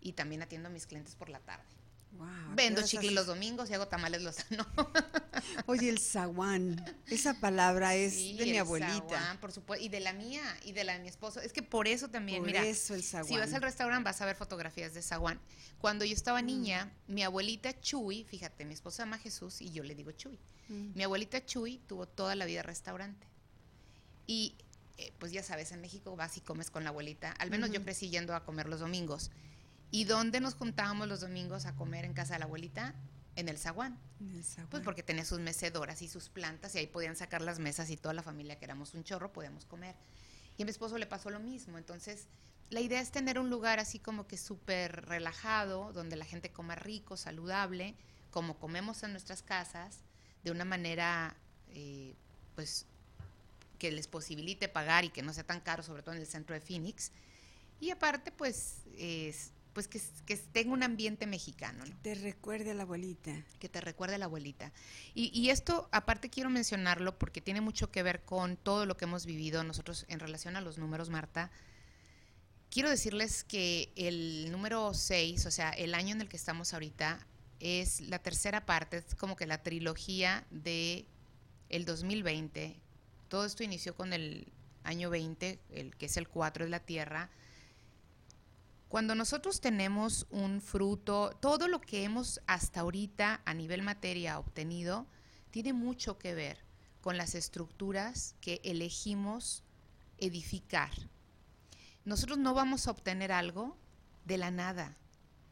Y 0.00 0.12
también 0.12 0.42
atiendo 0.42 0.68
a 0.68 0.70
mis 0.70 0.86
clientes 0.86 1.16
por 1.16 1.28
la 1.28 1.40
tarde. 1.40 1.77
Wow, 2.12 2.26
¿a 2.26 2.48
qué 2.48 2.54
Vendo 2.54 2.82
chicles 2.82 3.12
los 3.12 3.26
domingos 3.26 3.68
y 3.70 3.74
hago 3.74 3.86
tamales 3.88 4.22
los 4.22 4.36
no. 4.50 4.66
Oye, 5.66 5.88
el 5.88 5.98
zaguán. 5.98 6.82
Esa 7.06 7.34
palabra 7.38 7.94
es 7.94 8.14
Sí, 8.14 8.36
de 8.36 8.44
mi 8.44 8.50
el 8.52 8.58
abuelita. 8.58 8.92
zaguán, 8.98 9.38
por 9.38 9.52
supuesto, 9.52 9.84
y 9.84 9.88
de 9.88 10.00
la 10.00 10.12
mía 10.12 10.42
y 10.64 10.72
de 10.72 10.84
la 10.84 10.94
de 10.94 11.00
mi 11.00 11.08
esposo. 11.08 11.40
Es 11.40 11.52
que 11.52 11.62
por 11.62 11.86
eso 11.86 12.08
también, 12.08 12.38
Por 12.38 12.46
mira, 12.46 12.64
eso 12.64 12.94
el 12.94 13.02
zaguán. 13.04 13.28
si 13.32 13.36
vas 13.38 13.52
al 13.52 13.62
restaurante 13.62 14.04
vas 14.04 14.20
a 14.20 14.26
ver 14.26 14.36
fotografías 14.36 14.94
de 14.94 15.02
zaguán. 15.02 15.38
Cuando 15.78 16.04
yo 16.04 16.12
Mm. 16.12 16.16
estaba 16.16 16.42
niña, 16.42 16.92
mi 17.06 17.22
abuelita 17.22 17.78
Chuy, 17.80 18.24
fíjate, 18.24 18.64
mi 18.64 18.74
esposo 18.74 18.96
se 18.96 19.02
llama 19.02 19.18
Jesús 19.18 19.60
y 19.60 19.70
yo 19.70 19.82
le 19.84 19.94
digo 19.94 20.10
Chuy. 20.12 20.38
Mm. 20.68 20.92
Mi 20.96 21.02
abuelita 21.04 21.44
Chuy 21.44 21.78
tuvo 21.86 22.06
toda 22.08 22.34
la 22.34 22.46
vida 22.46 22.62
restaurante. 22.62 23.26
Y 24.26 24.54
eh, 24.96 25.12
pues 25.18 25.30
ya 25.30 25.42
sabes, 25.44 25.70
en 25.72 25.80
México 25.80 26.16
vas 26.16 26.36
y 26.36 26.40
comes 26.40 26.70
con 26.70 26.82
la 26.82 26.90
abuelita. 26.90 27.30
Al 27.32 27.50
menos 27.50 27.70
yo 27.70 27.76
Ujú. 27.76 27.84
crecí 27.84 28.10
yendo 28.10 28.34
a 28.34 28.44
comer 28.44 28.66
los 28.68 28.80
domingos. 28.80 29.30
¿Y 29.90 30.04
dónde 30.04 30.40
nos 30.40 30.54
juntábamos 30.54 31.08
los 31.08 31.20
domingos 31.20 31.66
a 31.66 31.74
comer 31.74 32.04
en 32.04 32.12
casa 32.12 32.34
de 32.34 32.40
la 32.40 32.44
abuelita? 32.44 32.94
En 33.36 33.48
el 33.48 33.56
zaguán. 33.56 33.98
Pues 34.70 34.82
porque 34.82 35.02
tenía 35.02 35.24
sus 35.24 35.38
mecedoras 35.38 36.02
y 36.02 36.08
sus 36.08 36.28
plantas 36.28 36.74
y 36.74 36.78
ahí 36.78 36.86
podían 36.86 37.16
sacar 37.16 37.40
las 37.40 37.58
mesas 37.58 37.88
y 37.90 37.96
toda 37.96 38.12
la 38.12 38.22
familia 38.22 38.58
que 38.58 38.64
éramos 38.64 38.94
un 38.94 39.04
chorro 39.04 39.32
podíamos 39.32 39.64
comer. 39.64 39.94
Y 40.56 40.62
a 40.62 40.64
mi 40.64 40.70
esposo 40.70 40.98
le 40.98 41.06
pasó 41.06 41.30
lo 41.30 41.38
mismo. 41.38 41.78
Entonces, 41.78 42.26
la 42.70 42.80
idea 42.80 43.00
es 43.00 43.10
tener 43.10 43.38
un 43.38 43.48
lugar 43.48 43.78
así 43.78 43.98
como 43.98 44.26
que 44.26 44.36
súper 44.36 45.06
relajado, 45.06 45.92
donde 45.92 46.16
la 46.16 46.24
gente 46.24 46.50
coma 46.50 46.74
rico, 46.74 47.16
saludable, 47.16 47.94
como 48.30 48.58
comemos 48.58 49.02
en 49.04 49.12
nuestras 49.12 49.42
casas, 49.42 50.00
de 50.44 50.50
una 50.50 50.64
manera, 50.64 51.36
eh, 51.70 52.14
pues, 52.54 52.86
que 53.78 53.92
les 53.92 54.08
posibilite 54.08 54.68
pagar 54.68 55.04
y 55.04 55.10
que 55.10 55.22
no 55.22 55.32
sea 55.32 55.44
tan 55.44 55.60
caro, 55.60 55.82
sobre 55.82 56.02
todo 56.02 56.14
en 56.14 56.20
el 56.20 56.26
centro 56.26 56.54
de 56.54 56.60
Phoenix. 56.60 57.12
Y 57.80 57.90
aparte, 57.90 58.32
pues, 58.32 58.82
es, 58.96 59.52
pues 59.78 59.86
que, 59.86 60.00
que 60.26 60.36
tenga 60.36 60.72
un 60.72 60.82
ambiente 60.82 61.24
mexicano. 61.28 61.84
¿no? 61.84 61.84
Que 61.84 61.94
te 62.02 62.14
recuerde 62.16 62.72
a 62.72 62.74
la 62.74 62.82
abuelita. 62.82 63.30
Que 63.60 63.68
te 63.68 63.80
recuerde 63.80 64.16
a 64.16 64.18
la 64.18 64.24
abuelita. 64.24 64.72
Y, 65.14 65.30
y, 65.32 65.50
esto, 65.50 65.88
aparte, 65.92 66.30
quiero 66.30 66.50
mencionarlo 66.50 67.16
porque 67.16 67.40
tiene 67.40 67.60
mucho 67.60 67.92
que 67.92 68.02
ver 68.02 68.24
con 68.24 68.56
todo 68.56 68.86
lo 68.86 68.96
que 68.96 69.04
hemos 69.04 69.24
vivido 69.24 69.62
nosotros 69.62 70.04
en 70.08 70.18
relación 70.18 70.56
a 70.56 70.60
los 70.60 70.78
números, 70.78 71.10
Marta. 71.10 71.52
Quiero 72.70 72.90
decirles 72.90 73.44
que 73.44 73.92
el 73.94 74.50
número 74.50 74.94
6, 74.94 75.46
o 75.46 75.52
sea, 75.52 75.70
el 75.70 75.94
año 75.94 76.12
en 76.12 76.22
el 76.22 76.28
que 76.28 76.36
estamos 76.36 76.74
ahorita, 76.74 77.24
es 77.60 78.00
la 78.00 78.18
tercera 78.18 78.66
parte, 78.66 78.96
es 78.96 79.14
como 79.14 79.36
que 79.36 79.46
la 79.46 79.62
trilogía 79.62 80.44
de 80.50 81.06
el 81.68 81.84
2020. 81.84 82.74
Todo 83.28 83.44
esto 83.44 83.62
inició 83.62 83.94
con 83.94 84.12
el 84.12 84.52
año 84.82 85.08
20, 85.08 85.60
el 85.70 85.94
que 85.94 86.06
es 86.06 86.16
el 86.16 86.26
4 86.26 86.64
de 86.64 86.70
la 86.70 86.80
Tierra, 86.80 87.30
cuando 88.88 89.14
nosotros 89.14 89.60
tenemos 89.60 90.26
un 90.30 90.62
fruto, 90.62 91.36
todo 91.40 91.68
lo 91.68 91.80
que 91.80 92.04
hemos 92.04 92.40
hasta 92.46 92.80
ahorita 92.80 93.42
a 93.44 93.52
nivel 93.52 93.82
materia 93.82 94.38
obtenido 94.38 95.06
tiene 95.50 95.74
mucho 95.74 96.18
que 96.18 96.34
ver 96.34 96.64
con 97.02 97.18
las 97.18 97.34
estructuras 97.34 98.34
que 98.40 98.62
elegimos 98.64 99.62
edificar. 100.16 100.90
Nosotros 102.06 102.38
no 102.38 102.54
vamos 102.54 102.88
a 102.88 102.92
obtener 102.92 103.30
algo 103.30 103.76
de 104.24 104.38
la 104.38 104.50
nada. 104.50 104.96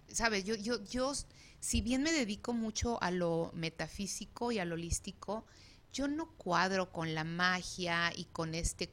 ¿Sabes? 0.08 0.44
Yo, 0.44 0.54
yo, 0.54 0.82
yo, 0.84 1.12
si 1.60 1.82
bien 1.82 2.02
me 2.02 2.12
dedico 2.12 2.54
mucho 2.54 3.02
a 3.02 3.10
lo 3.10 3.50
metafísico 3.54 4.50
y 4.50 4.60
a 4.60 4.64
lo 4.64 4.76
holístico, 4.76 5.44
yo 5.92 6.08
no 6.08 6.30
cuadro 6.36 6.90
con 6.90 7.14
la 7.14 7.24
magia 7.24 8.12
y 8.16 8.24
con 8.26 8.54
este 8.54 8.90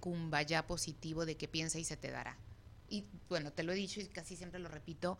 ya 0.47 0.67
positivo 0.67 1.25
de 1.25 1.37
que 1.37 1.47
piensa 1.47 1.79
y 1.79 1.85
se 1.85 1.95
te 1.95 2.11
dará 2.11 2.37
y 2.93 3.05
bueno, 3.27 3.51
te 3.51 3.63
lo 3.63 3.71
he 3.71 3.75
dicho 3.75 3.99
y 3.99 4.05
casi 4.05 4.35
siempre 4.35 4.59
lo 4.59 4.69
repito, 4.69 5.17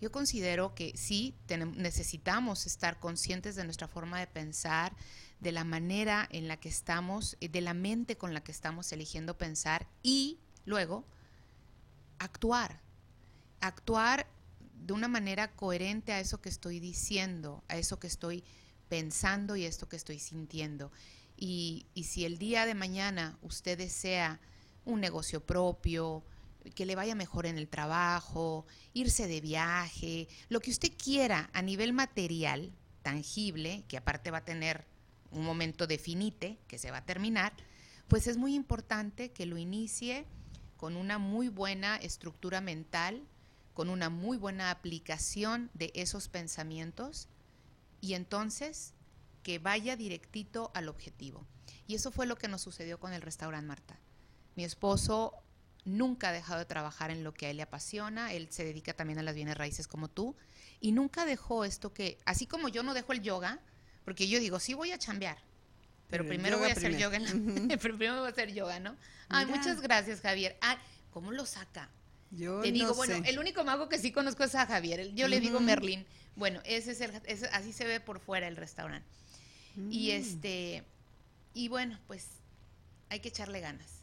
yo 0.00 0.12
considero 0.12 0.76
que 0.76 0.96
sí 0.96 1.34
necesitamos 1.74 2.64
estar 2.66 3.00
conscientes 3.00 3.56
de 3.56 3.64
nuestra 3.64 3.88
forma 3.88 4.20
de 4.20 4.28
pensar, 4.28 4.94
de 5.40 5.50
la 5.50 5.64
manera 5.64 6.28
en 6.30 6.46
la 6.46 6.58
que 6.58 6.68
estamos, 6.68 7.36
eh, 7.40 7.48
de 7.48 7.60
la 7.60 7.74
mente 7.74 8.16
con 8.16 8.34
la 8.34 8.44
que 8.44 8.52
estamos 8.52 8.92
eligiendo 8.92 9.36
pensar 9.36 9.88
y 10.04 10.38
luego 10.64 11.04
actuar. 12.20 12.80
Actuar 13.60 14.28
de 14.86 14.92
una 14.92 15.08
manera 15.08 15.50
coherente 15.50 16.12
a 16.12 16.20
eso 16.20 16.40
que 16.40 16.48
estoy 16.48 16.78
diciendo, 16.78 17.64
a 17.66 17.76
eso 17.76 17.98
que 17.98 18.06
estoy 18.06 18.44
pensando 18.88 19.56
y 19.56 19.64
a 19.64 19.68
esto 19.68 19.88
que 19.88 19.96
estoy 19.96 20.20
sintiendo. 20.20 20.92
Y, 21.36 21.86
y 21.94 22.04
si 22.04 22.24
el 22.24 22.38
día 22.38 22.66
de 22.66 22.74
mañana 22.74 23.36
usted 23.42 23.76
desea 23.76 24.38
un 24.84 25.00
negocio 25.00 25.44
propio, 25.44 26.22
que 26.74 26.86
le 26.86 26.96
vaya 26.96 27.14
mejor 27.14 27.46
en 27.46 27.58
el 27.58 27.68
trabajo, 27.68 28.66
irse 28.92 29.26
de 29.26 29.40
viaje, 29.40 30.28
lo 30.48 30.60
que 30.60 30.70
usted 30.70 30.92
quiera 30.96 31.50
a 31.52 31.62
nivel 31.62 31.92
material, 31.92 32.72
tangible, 33.02 33.84
que 33.88 33.96
aparte 33.96 34.30
va 34.30 34.38
a 34.38 34.44
tener 34.44 34.86
un 35.30 35.44
momento 35.44 35.86
de 35.86 35.98
finite, 35.98 36.58
que 36.68 36.78
se 36.78 36.90
va 36.90 36.98
a 36.98 37.04
terminar, 37.04 37.52
pues 38.08 38.26
es 38.26 38.36
muy 38.36 38.54
importante 38.54 39.30
que 39.30 39.46
lo 39.46 39.58
inicie 39.58 40.26
con 40.76 40.96
una 40.96 41.18
muy 41.18 41.48
buena 41.48 41.96
estructura 41.96 42.60
mental, 42.60 43.22
con 43.74 43.90
una 43.90 44.10
muy 44.10 44.36
buena 44.36 44.70
aplicación 44.70 45.70
de 45.74 45.92
esos 45.94 46.28
pensamientos 46.28 47.28
y 48.00 48.14
entonces 48.14 48.94
que 49.42 49.58
vaya 49.58 49.96
directito 49.96 50.70
al 50.74 50.88
objetivo. 50.88 51.46
Y 51.86 51.94
eso 51.94 52.10
fue 52.10 52.26
lo 52.26 52.36
que 52.36 52.48
nos 52.48 52.62
sucedió 52.62 52.98
con 52.98 53.12
el 53.12 53.22
restaurante 53.22 53.66
Marta. 53.66 53.98
Mi 54.56 54.64
esposo 54.64 55.34
nunca 55.84 56.28
ha 56.28 56.32
dejado 56.32 56.58
de 56.58 56.64
trabajar 56.64 57.10
en 57.10 57.24
lo 57.24 57.32
que 57.32 57.46
a 57.46 57.50
él 57.50 57.56
le 57.56 57.62
apasiona, 57.62 58.32
él 58.32 58.48
se 58.50 58.64
dedica 58.64 58.92
también 58.92 59.18
a 59.18 59.22
las 59.22 59.34
bienes 59.34 59.56
raíces 59.56 59.86
como 59.88 60.08
tú, 60.08 60.36
y 60.80 60.92
nunca 60.92 61.24
dejó 61.24 61.64
esto 61.64 61.92
que, 61.92 62.18
así 62.24 62.46
como 62.46 62.68
yo 62.68 62.82
no 62.82 62.94
dejo 62.94 63.12
el 63.12 63.22
yoga, 63.22 63.60
porque 64.04 64.28
yo 64.28 64.40
digo, 64.40 64.60
sí 64.60 64.74
voy 64.74 64.92
a 64.92 64.98
chambear, 64.98 65.38
pero, 66.08 66.26
primero 66.26 66.58
voy 66.58 66.70
a 66.70 66.72
hacer 66.72 66.96
yoga, 66.96 67.18
primero 67.80 68.18
voy 68.18 68.26
a 68.26 68.30
hacer 68.30 68.52
yoga, 68.52 68.80
¿no? 68.80 68.96
Ay, 69.28 69.46
muchas 69.46 69.80
gracias, 69.82 70.20
Javier. 70.22 70.56
Ah, 70.62 70.78
¿cómo 71.10 71.32
lo 71.32 71.44
saca? 71.44 71.90
Yo 72.30 72.60
Te 72.60 72.72
digo, 72.72 72.94
bueno, 72.94 73.22
el 73.26 73.38
único 73.38 73.64
mago 73.64 73.88
que 73.88 73.98
sí 73.98 74.12
conozco 74.12 74.44
es 74.44 74.54
a 74.54 74.66
Javier, 74.66 75.12
yo 75.14 75.28
le 75.28 75.40
digo 75.40 75.60
Merlin. 75.60 76.06
Bueno, 76.36 76.60
ese 76.64 76.92
es 76.92 77.00
el, 77.00 77.12
así 77.52 77.72
se 77.72 77.84
ve 77.84 78.00
por 78.00 78.20
fuera 78.20 78.48
el 78.48 78.56
restaurante. 78.56 79.08
Y 79.90 80.08
mm. 80.08 80.14
este, 80.14 80.84
y 81.54 81.68
bueno, 81.68 81.98
pues 82.06 82.26
hay 83.08 83.20
que 83.20 83.28
echarle 83.28 83.60
ganas. 83.60 83.97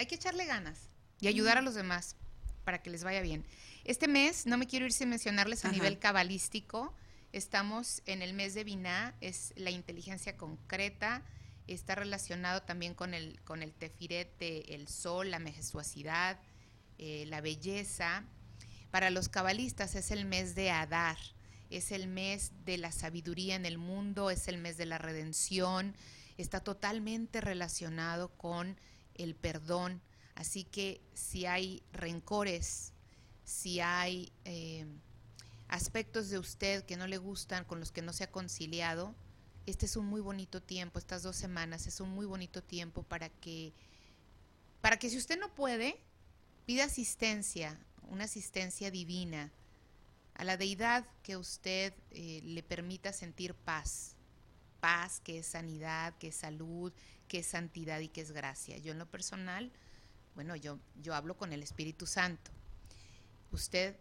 Hay 0.00 0.06
que 0.06 0.14
echarle 0.14 0.46
ganas 0.46 0.88
y 1.20 1.28
ayudar 1.28 1.58
a 1.58 1.60
los 1.60 1.74
demás 1.74 2.16
para 2.64 2.80
que 2.80 2.88
les 2.88 3.04
vaya 3.04 3.20
bien. 3.20 3.44
Este 3.84 4.08
mes, 4.08 4.46
no 4.46 4.56
me 4.56 4.66
quiero 4.66 4.86
ir 4.86 4.94
sin 4.94 5.10
mencionarles 5.10 5.66
a 5.66 5.70
nivel 5.70 5.98
cabalístico, 5.98 6.94
estamos 7.32 8.00
en 8.06 8.22
el 8.22 8.32
mes 8.32 8.54
de 8.54 8.64
Binah, 8.64 9.14
es 9.20 9.52
la 9.56 9.68
inteligencia 9.68 10.38
concreta, 10.38 11.22
está 11.66 11.96
relacionado 11.96 12.62
también 12.62 12.94
con 12.94 13.12
el, 13.12 13.42
con 13.42 13.62
el 13.62 13.74
tefirete, 13.74 14.74
el 14.74 14.88
sol, 14.88 15.30
la 15.30 15.38
majestuosidad, 15.38 16.40
eh, 16.96 17.26
la 17.26 17.42
belleza. 17.42 18.24
Para 18.90 19.10
los 19.10 19.28
cabalistas 19.28 19.96
es 19.96 20.10
el 20.12 20.24
mes 20.24 20.54
de 20.54 20.70
Adar, 20.70 21.18
es 21.68 21.92
el 21.92 22.08
mes 22.08 22.52
de 22.64 22.78
la 22.78 22.90
sabiduría 22.90 23.54
en 23.54 23.66
el 23.66 23.76
mundo, 23.76 24.30
es 24.30 24.48
el 24.48 24.56
mes 24.56 24.78
de 24.78 24.86
la 24.86 24.96
redención, 24.96 25.94
está 26.38 26.60
totalmente 26.60 27.42
relacionado 27.42 28.30
con 28.38 28.78
el 29.22 29.34
perdón, 29.34 30.02
Así 30.40 30.64
que 30.64 31.02
si 31.12 31.44
hay 31.44 31.82
rencores, 31.92 32.94
si 33.44 33.80
hay 33.80 34.32
eh, 34.46 34.86
aspectos 35.68 36.30
de 36.30 36.38
usted 36.38 36.82
que 36.86 36.96
no 36.96 37.06
le 37.06 37.18
gustan, 37.18 37.66
con 37.66 37.78
los 37.78 37.92
que 37.92 38.00
no 38.00 38.14
se 38.14 38.24
ha 38.24 38.30
conciliado, 38.30 39.14
este 39.66 39.84
es 39.84 39.96
un 39.96 40.06
muy 40.06 40.22
bonito 40.22 40.62
tiempo, 40.62 40.98
estas 40.98 41.22
dos 41.22 41.36
semanas 41.36 41.86
es 41.86 42.00
un 42.00 42.08
muy 42.08 42.24
bonito 42.24 42.62
tiempo 42.62 43.02
para 43.02 43.28
que, 43.28 43.74
para 44.80 44.98
que 44.98 45.10
si 45.10 45.18
usted 45.18 45.38
no 45.38 45.54
puede, 45.54 46.00
pida 46.64 46.84
asistencia, 46.84 47.78
una 48.08 48.24
asistencia 48.24 48.90
divina 48.90 49.52
a 50.32 50.44
la 50.44 50.56
deidad 50.56 51.04
que 51.22 51.36
usted 51.36 51.92
eh, 52.12 52.40
le 52.44 52.62
permita 52.62 53.12
sentir 53.12 53.52
paz. 53.54 54.16
Paz, 54.80 55.20
que 55.20 55.40
es 55.40 55.48
sanidad, 55.48 56.16
que 56.16 56.28
es 56.28 56.36
salud, 56.36 56.94
que 57.30 57.38
es 57.38 57.46
santidad 57.46 58.00
y 58.00 58.08
que 58.08 58.20
es 58.20 58.32
gracia. 58.32 58.76
Yo 58.78 58.90
en 58.90 58.98
lo 58.98 59.08
personal, 59.08 59.70
bueno, 60.34 60.56
yo, 60.56 60.80
yo 61.00 61.14
hablo 61.14 61.36
con 61.36 61.52
el 61.52 61.62
Espíritu 61.62 62.04
Santo. 62.04 62.50
Usted, 63.52 63.96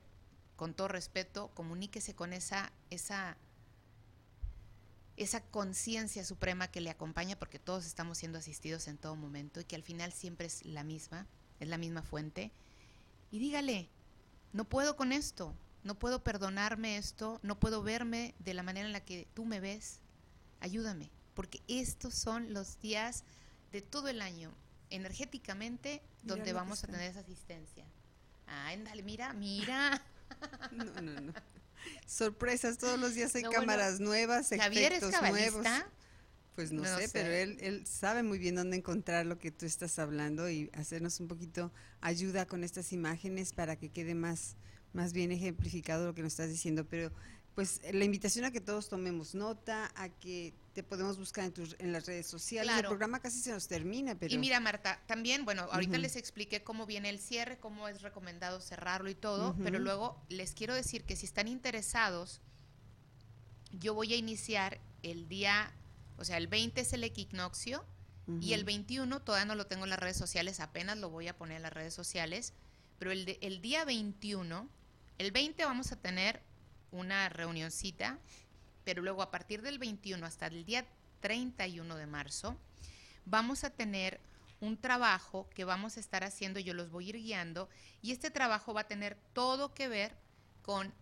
con 0.56 0.74
todo 0.74 0.88
respeto, 0.88 1.52
comuníquese 1.54 2.16
con 2.16 2.34
esa, 2.34 2.74
esa, 2.90 3.38
esa 5.16 5.44
conciencia 5.44 6.26
suprema 6.26 6.72
que 6.72 6.82
le 6.82 6.90
acompaña, 6.90 7.38
porque 7.38 7.60
todos 7.60 7.86
estamos 7.86 8.18
siendo 8.18 8.40
asistidos 8.40 8.88
en 8.88 8.98
todo 8.98 9.16
momento 9.16 9.60
y 9.60 9.66
que 9.66 9.76
al 9.76 9.84
final 9.84 10.12
siempre 10.12 10.48
es 10.48 10.66
la 10.66 10.84
misma, 10.84 11.28
es 11.60 11.68
la 11.68 11.78
misma 11.78 12.02
fuente. 12.02 12.52
Y 13.30 13.38
dígale, 13.38 13.90
no 14.54 14.66
puedo 14.66 14.96
con 14.96 15.12
esto, 15.12 15.54
no 15.84 16.00
puedo 16.00 16.24
perdonarme 16.24 16.98
esto, 16.98 17.40
no 17.44 17.60
puedo 17.60 17.84
verme 17.84 18.34
de 18.40 18.56
la 18.56 18.64
manera 18.64 18.88
en 18.88 18.94
la 18.94 19.06
que 19.06 19.28
tú 19.36 19.46
me 19.46 19.60
ves. 19.60 20.00
Ayúdame, 20.62 21.12
porque 21.34 21.62
estos 21.68 22.14
son 22.14 22.54
los 22.54 22.80
días 22.80 23.24
de 23.72 23.82
todo 23.82 24.08
el 24.08 24.22
año 24.22 24.54
energéticamente 24.90 26.02
donde 26.24 26.54
vamos 26.54 26.84
a 26.84 26.88
tener 26.88 27.10
esa 27.10 27.20
asistencia. 27.20 27.86
Ah, 28.48 28.70
ándale, 28.70 29.04
mira, 29.04 29.34
mira. 29.34 30.02
No, 30.72 30.86
no, 30.86 31.20
no. 31.20 31.34
Sorpresas, 32.06 32.78
todos 32.78 33.00
los 33.00 33.16
días 33.16 33.34
hay 33.34 33.42
cámaras 33.42 34.00
nuevas, 34.00 34.50
Javier 34.50 34.92
efectos 34.92 35.12
es 35.12 35.22
nuevos. 35.22 35.66
Pues 36.56 36.72
no, 36.72 36.84
sé, 36.84 37.10
pero 37.12 37.30
él, 37.30 37.58
él 37.62 37.88
sabe 37.88 38.22
muy 38.22 38.38
bien 38.38 38.56
dónde 38.56 38.78
encontrar 38.78 39.26
lo 39.26 39.40
que 39.40 39.50
tú 39.50 39.66
estás 39.66 39.98
hablando 39.98 40.50
y 40.50 40.70
hacernos 40.74 41.20
un 41.20 41.28
poquito 41.28 41.72
ayuda 42.02 42.46
con 42.46 42.64
estas 42.64 42.92
imágenes 42.92 43.54
para 43.54 43.78
que 43.78 43.90
quede 43.90 44.14
más, 44.14 44.56
más 44.94 45.14
bien 45.14 45.32
ejemplificado 45.32 46.06
lo 46.06 46.14
que 46.14 46.22
nos 46.22 46.34
estás 46.34 46.50
diciendo. 46.50 46.86
Pero 46.86 47.12
pues 47.56 47.82
la 47.92 48.04
invitación 48.04 48.46
a 48.46 48.52
que 48.52 48.62
todos 48.62 48.90
tomemos 48.90 49.36
nota, 49.36 49.92
a 49.96 50.10
que 50.10 50.54
te 50.80 50.84
podemos 50.84 51.18
buscar 51.18 51.44
en, 51.44 51.52
tus, 51.52 51.76
en 51.80 51.92
las 51.92 52.06
redes 52.06 52.26
sociales. 52.26 52.74
El 52.74 52.86
programa 52.86 53.20
casi 53.20 53.42
se 53.42 53.52
nos 53.52 53.68
termina, 53.68 54.16
pero... 54.16 54.34
Y 54.34 54.38
mira, 54.38 54.62
Marta, 54.62 54.98
también, 55.08 55.44
bueno, 55.44 55.68
ahorita 55.74 55.98
les 55.98 56.16
expliqué 56.16 56.64
cómo 56.64 56.86
viene 56.86 57.10
el 57.10 57.20
cierre, 57.20 57.58
cómo 57.58 57.90
es 57.90 58.02
recomendado 58.02 58.62
cerrarlo 58.62 59.10
y 59.10 59.16
todo, 59.16 59.58
pero 59.62 59.78
luego 59.78 60.24
les 60.30 60.54
quiero 60.54 60.74
decir 60.74 61.04
que 61.04 61.18
si 61.18 61.26
están 61.26 61.50
interesados 61.50 62.40
yo 63.78 63.94
voy 63.94 64.14
a 64.14 64.16
iniciar 64.16 64.80
el 65.04 65.28
día, 65.28 65.74
o 66.18 66.24
sea, 66.24 66.38
el 66.38 66.48
20 66.48 66.80
es 66.80 66.94
el 66.94 67.04
equinoccio 67.04 67.84
y 68.40 68.54
el 68.54 68.64
21 68.64 69.22
todavía 69.22 69.46
no 69.46 69.56
lo 69.56 69.68
tengo 69.68 69.84
en 69.84 69.90
las 69.90 70.00
redes 70.00 70.16
sociales, 70.16 70.62
apenas 70.62 70.98
lo 70.98 71.10
voy 71.10 71.28
a 71.28 71.36
poner 71.36 71.58
en 71.58 71.64
las 71.64 71.74
redes 71.74 71.94
sociales, 71.94 72.54
pero 73.00 73.12
el, 73.12 73.38
el 73.42 73.60
día 73.62 73.84
21, 73.84 74.70
el 75.18 75.32
20 75.34 75.66
vamos 75.66 75.92
a 75.92 75.98
tener 75.98 76.42
una 76.92 77.28
reunioncita, 77.28 78.18
pero 78.84 79.02
luego 79.02 79.22
a 79.22 79.32
partir 79.32 79.62
del 79.62 79.80
21 79.80 80.26
hasta 80.26 80.48
el 80.48 80.66
día 80.66 80.86
31 81.20 81.96
de 81.96 82.08
marzo, 82.08 82.58
vamos 83.26 83.64
a 83.64 83.70
tener 83.70 84.20
un 84.62 84.78
trabajo 84.78 85.50
que 85.56 85.64
vamos 85.64 85.98
a 85.98 86.00
estar 86.00 86.24
haciendo, 86.24 86.60
yo 86.60 86.74
los 86.74 86.90
voy 86.90 87.06
a 87.06 87.10
ir 87.10 87.18
guiando, 87.18 87.70
y 88.02 88.12
este 88.12 88.32
trabajo 88.32 88.74
va 88.74 88.82
a 88.82 88.88
tener 88.88 89.18
todo 89.34 89.74
que 89.74 89.88
ver 89.88 90.16
con 90.62 90.94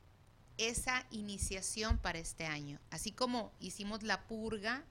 esa 0.57 1.05
iniciación 1.11 1.97
para 1.97 2.19
este 2.19 2.45
año. 2.45 2.79
Así 2.89 3.11
como 3.11 3.51
hicimos 3.59 4.03
la 4.03 4.27
purga 4.27 4.83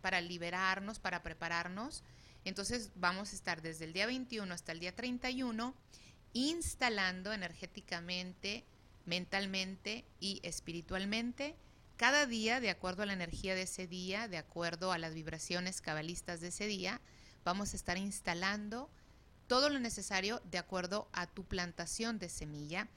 para 0.00 0.20
liberarnos, 0.20 0.98
para 0.98 1.22
prepararnos, 1.22 2.02
entonces 2.44 2.90
vamos 2.96 3.32
a 3.32 3.36
estar 3.36 3.62
desde 3.62 3.84
el 3.84 3.92
día 3.92 4.06
21 4.06 4.52
hasta 4.52 4.72
el 4.72 4.80
día 4.80 4.94
31 4.94 5.74
instalando 6.32 7.32
energéticamente, 7.32 8.64
mentalmente 9.04 10.04
y 10.18 10.40
espiritualmente 10.42 11.56
cada 12.02 12.26
día, 12.26 12.58
de 12.58 12.68
acuerdo 12.68 13.04
a 13.04 13.06
la 13.06 13.12
energía 13.12 13.54
de 13.54 13.62
ese 13.62 13.86
día, 13.86 14.26
de 14.26 14.36
acuerdo 14.36 14.90
a 14.90 14.98
las 14.98 15.14
vibraciones 15.14 15.80
cabalistas 15.80 16.40
de 16.40 16.48
ese 16.48 16.66
día, 16.66 17.00
vamos 17.44 17.72
a 17.72 17.76
estar 17.76 17.96
instalando 17.96 18.90
todo 19.46 19.68
lo 19.70 19.78
necesario 19.78 20.42
de 20.50 20.58
acuerdo 20.58 21.08
a 21.12 21.28
tu 21.28 21.44
plantación 21.44 22.18
de 22.18 22.28
semilla 22.28 22.88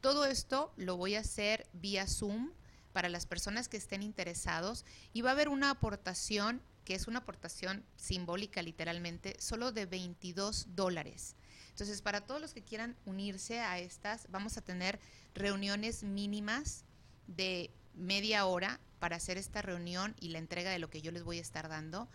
todo 0.00 0.24
esto 0.26 0.72
lo 0.76 0.96
voy 0.96 1.14
a 1.14 1.20
hacer 1.20 1.68
vía 1.72 2.06
Zoom 2.06 2.52
para 2.92 3.08
las 3.08 3.26
personas 3.26 3.68
que 3.68 3.76
estén 3.76 4.02
interesados 4.02 4.84
y 5.12 5.22
va 5.22 5.30
a 5.30 5.32
haber 5.32 5.48
una 5.48 5.70
aportación 5.70 6.62
que 6.84 6.94
es 6.94 7.08
una 7.08 7.20
aportación 7.20 7.84
simbólica 7.96 8.62
literalmente, 8.62 9.36
solo 9.40 9.70
de 9.70 9.86
22 9.86 10.74
dólares. 10.74 11.36
Entonces, 11.68 12.02
para 12.02 12.20
todos 12.20 12.40
los 12.40 12.52
que 12.52 12.62
quieran 12.62 12.96
unirse 13.06 13.60
a 13.60 13.78
estas, 13.78 14.26
vamos 14.30 14.56
a 14.56 14.62
tener 14.62 14.98
reuniones 15.34 16.02
mínimas 16.02 16.84
de 17.28 17.72
media 17.94 18.46
hora 18.46 18.80
para 18.98 19.16
hacer 19.16 19.38
esta 19.38 19.62
reunión 19.62 20.14
y 20.20 20.28
la 20.28 20.38
entrega 20.38 20.70
de 20.70 20.78
lo 20.78 20.90
que 20.90 21.02
yo 21.02 21.10
les 21.10 21.24
voy 21.24 21.38
a 21.38 21.42
estar 21.42 21.68
dando. 21.68 22.08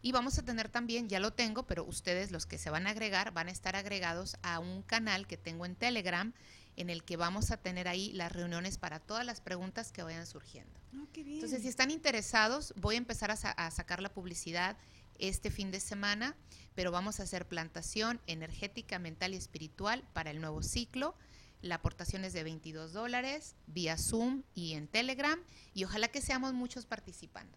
Y 0.00 0.12
vamos 0.12 0.38
a 0.38 0.44
tener 0.44 0.68
también, 0.68 1.08
ya 1.08 1.18
lo 1.18 1.32
tengo, 1.32 1.64
pero 1.64 1.84
ustedes 1.84 2.30
los 2.30 2.46
que 2.46 2.58
se 2.58 2.70
van 2.70 2.86
a 2.86 2.90
agregar 2.90 3.32
van 3.32 3.48
a 3.48 3.50
estar 3.50 3.74
agregados 3.74 4.36
a 4.42 4.60
un 4.60 4.82
canal 4.82 5.26
que 5.26 5.36
tengo 5.36 5.66
en 5.66 5.74
Telegram 5.74 6.32
en 6.76 6.90
el 6.90 7.02
que 7.02 7.16
vamos 7.16 7.50
a 7.50 7.56
tener 7.56 7.88
ahí 7.88 8.12
las 8.12 8.30
reuniones 8.30 8.78
para 8.78 9.00
todas 9.00 9.26
las 9.26 9.40
preguntas 9.40 9.90
que 9.90 10.04
vayan 10.04 10.26
surgiendo. 10.26 10.78
Ah, 10.94 11.04
Entonces, 11.16 11.62
si 11.62 11.68
están 11.68 11.90
interesados, 11.90 12.72
voy 12.76 12.94
a 12.94 12.98
empezar 12.98 13.32
a, 13.32 13.70
sacar 13.72 14.00
la 14.00 14.12
publicidad 14.12 14.76
este 15.18 15.50
fin 15.50 15.72
de 15.72 15.80
semana, 15.80 16.36
pero 16.76 16.92
vamos 16.92 17.18
a 17.18 17.24
hacer 17.24 17.48
plantación 17.48 18.20
energética, 18.28 19.00
mental 19.00 19.34
y 19.34 19.36
espiritual 19.36 20.04
para 20.12 20.30
el 20.30 20.40
nuevo 20.40 20.62
ciclo. 20.62 21.16
La 21.62 21.76
aportación 21.76 22.24
es 22.24 22.32
de 22.32 22.44
22 22.44 22.92
dólares 22.92 23.54
vía 23.66 23.96
Zoom 23.96 24.42
y 24.54 24.74
en 24.74 24.86
Telegram 24.86 25.40
y 25.74 25.84
ojalá 25.84 26.08
que 26.08 26.20
seamos 26.20 26.54
muchos 26.54 26.86
participando. 26.86 27.56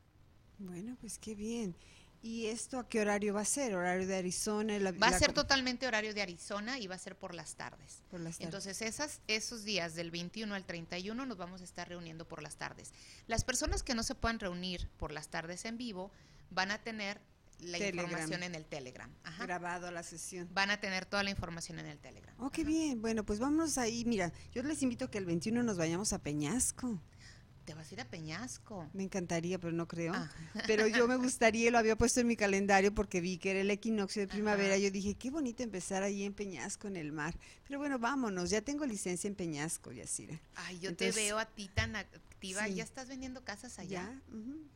Bueno, 0.58 0.97
pues 0.99 1.18
qué 1.18 1.36
bien. 1.36 1.76
¿Y 2.24 2.47
esto 2.47 2.78
a 2.78 2.88
qué 2.88 3.02
horario 3.02 3.34
va 3.34 3.41
a 3.41 3.45
ser? 3.45 3.74
¿Horario 3.74 4.06
de 4.06 4.16
Arizona? 4.16 4.78
va 4.91 5.08
a 5.08 5.18
ser 5.18 5.34
totalmente 5.34 5.88
horario 5.88 6.14
de 6.14 6.22
Arizona 6.22 6.78
y 6.78 6.86
va 6.86 6.93
a 6.93 6.99
ser 6.99 7.16
por 7.16 7.34
las 7.34 7.56
tardes. 7.56 8.04
Por 8.12 8.20
las 8.20 8.36
tardes. 8.36 8.45
Entonces, 8.45 8.82
esas, 8.84 9.22
esos 9.28 9.64
días 9.64 9.95
del 9.95 10.12
21 10.12 10.54
al 10.54 10.64
31 10.64 11.26
nos 11.26 11.38
vamos 11.38 11.62
a 11.62 11.64
estar 11.64 11.89
reuniendo 11.89 12.28
por 12.28 12.43
las 12.43 12.58
tardes. 12.58 12.93
Las 13.26 13.43
personas 13.43 13.82
que 13.82 13.95
no 13.95 14.04
se 14.04 14.14
puedan 14.14 14.39
reunir 14.39 14.88
por 14.97 15.12
las 15.12 15.30
tardes 15.30 15.66
en 15.66 15.78
vivo 15.78 16.12
van 16.52 16.70
a 16.70 16.78
tener 16.78 17.20
la 17.62 17.78
información 17.78 18.43
en 18.43 18.55
el 18.55 18.66
Telegram. 18.66 19.09
Grabado 19.39 19.91
la 19.91 20.03
sesión. 20.03 20.49
Van 20.53 20.70
a 20.72 20.80
tener 20.80 21.05
toda 21.05 21.24
la 21.24 21.30
información 21.30 21.80
en 21.80 21.88
el 21.88 21.99
Telegram. 21.99 22.36
Oh, 22.39 22.49
qué 22.49 22.64
bien. 22.64 23.01
Bueno, 23.01 23.24
pues 23.24 23.39
vamos 23.39 23.78
ahí. 23.78 24.03
Mira, 24.05 24.32
yo 24.53 24.64
les 24.64 24.82
invito 24.84 25.05
a 25.05 25.12
que 25.12 25.18
el 25.18 25.26
21 25.26 25.64
nos 25.64 25.78
vayamos 25.78 26.14
a 26.14 26.20
Peñasco 26.20 27.01
te 27.66 27.74
vas 27.74 27.89
a 27.89 27.93
ir 27.93 28.01
a 28.01 28.05
Peñasco. 28.05 28.89
Me 28.93 29.03
encantaría, 29.03 29.59
pero 29.59 29.74
no 29.74 29.88
creo. 29.88 30.14
Ah. 30.14 30.30
Pero 30.68 30.88
yo 30.88 31.07
me 31.07 31.16
gustaría, 31.16 31.72
lo 31.72 31.78
había 31.78 31.95
puesto 31.95 32.20
en 32.20 32.28
mi 32.28 32.36
calendario 32.36 32.93
porque 32.93 33.22
vi 33.22 33.38
que 33.38 33.51
era 33.51 33.62
el 33.62 33.72
equinoccio 33.72 34.22
de 34.22 34.28
primavera. 34.28 34.78
Yo 34.78 34.91
dije, 34.91 35.16
qué 35.16 35.30
bonito 35.30 35.64
empezar 35.64 36.03
ahí 36.03 36.24
en 36.24 36.34
Peñasco, 36.34 36.88
en 36.88 36.97
el 36.97 37.12
mar. 37.12 37.36
Pero 37.68 37.80
bueno, 37.80 37.99
vámonos, 37.99 38.49
ya 38.49 38.62
tengo 38.62 38.86
licencia 38.86 39.28
en 39.28 39.36
Peñasco, 39.36 39.91
Yacira. 39.91 40.39
Ay, 40.55 40.80
yo 40.80 40.95
te 40.95 41.12
veo 41.12 41.39
a 41.39 41.45
ti 41.45 41.70
tan 41.74 41.95
activa. 41.95 42.68
¿Ya 42.68 42.84
estás 42.84 43.07
vendiendo 43.07 43.43
casas 43.43 43.80
allá? 43.80 44.20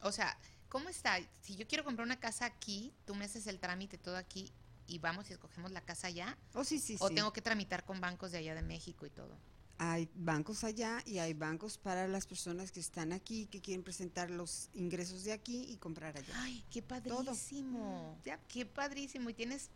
O 0.01 0.11
sea, 0.11 0.37
¿cómo 0.75 0.89
está? 0.89 1.21
Si 1.41 1.55
yo 1.55 1.65
quiero 1.65 1.85
comprar 1.85 2.05
una 2.05 2.19
casa 2.19 2.43
aquí, 2.43 2.91
tú 3.05 3.15
me 3.15 3.23
haces 3.23 3.47
el 3.47 3.61
trámite 3.61 3.97
todo 3.97 4.17
aquí 4.17 4.51
y 4.87 4.99
vamos 4.99 5.29
y 5.29 5.31
escogemos 5.31 5.71
la 5.71 5.79
casa 5.79 6.07
allá. 6.07 6.37
Oh, 6.53 6.65
sí, 6.65 6.79
sí, 6.79 6.97
o 6.99 7.09
tengo 7.09 7.31
que 7.31 7.41
tramitar 7.41 7.85
con 7.85 8.01
bancos 8.01 8.33
de 8.33 8.39
allá 8.39 8.55
de 8.55 8.61
México 8.61 9.05
y 9.05 9.09
todo. 9.09 9.37
Hay 9.77 10.09
bancos 10.15 10.65
allá 10.65 11.01
y 11.05 11.19
hay 11.19 11.33
bancos 11.33 11.77
para 11.77 12.09
las 12.09 12.27
personas 12.27 12.73
que 12.73 12.81
están 12.81 13.13
aquí, 13.13 13.45
que 13.45 13.61
quieren 13.61 13.83
presentar 13.85 14.29
los 14.29 14.69
ingresos 14.73 15.23
de 15.23 15.31
aquí 15.31 15.65
y 15.69 15.77
comprar 15.77 16.17
allá. 16.17 16.33
Ay, 16.35 16.65
qué 16.69 16.81
padrísimo. 16.81 18.19
Ya. 18.25 18.37
Qué 18.49 18.65
padrísimo. 18.65 19.29
¿Y 19.29 19.33
tienes 19.33 19.69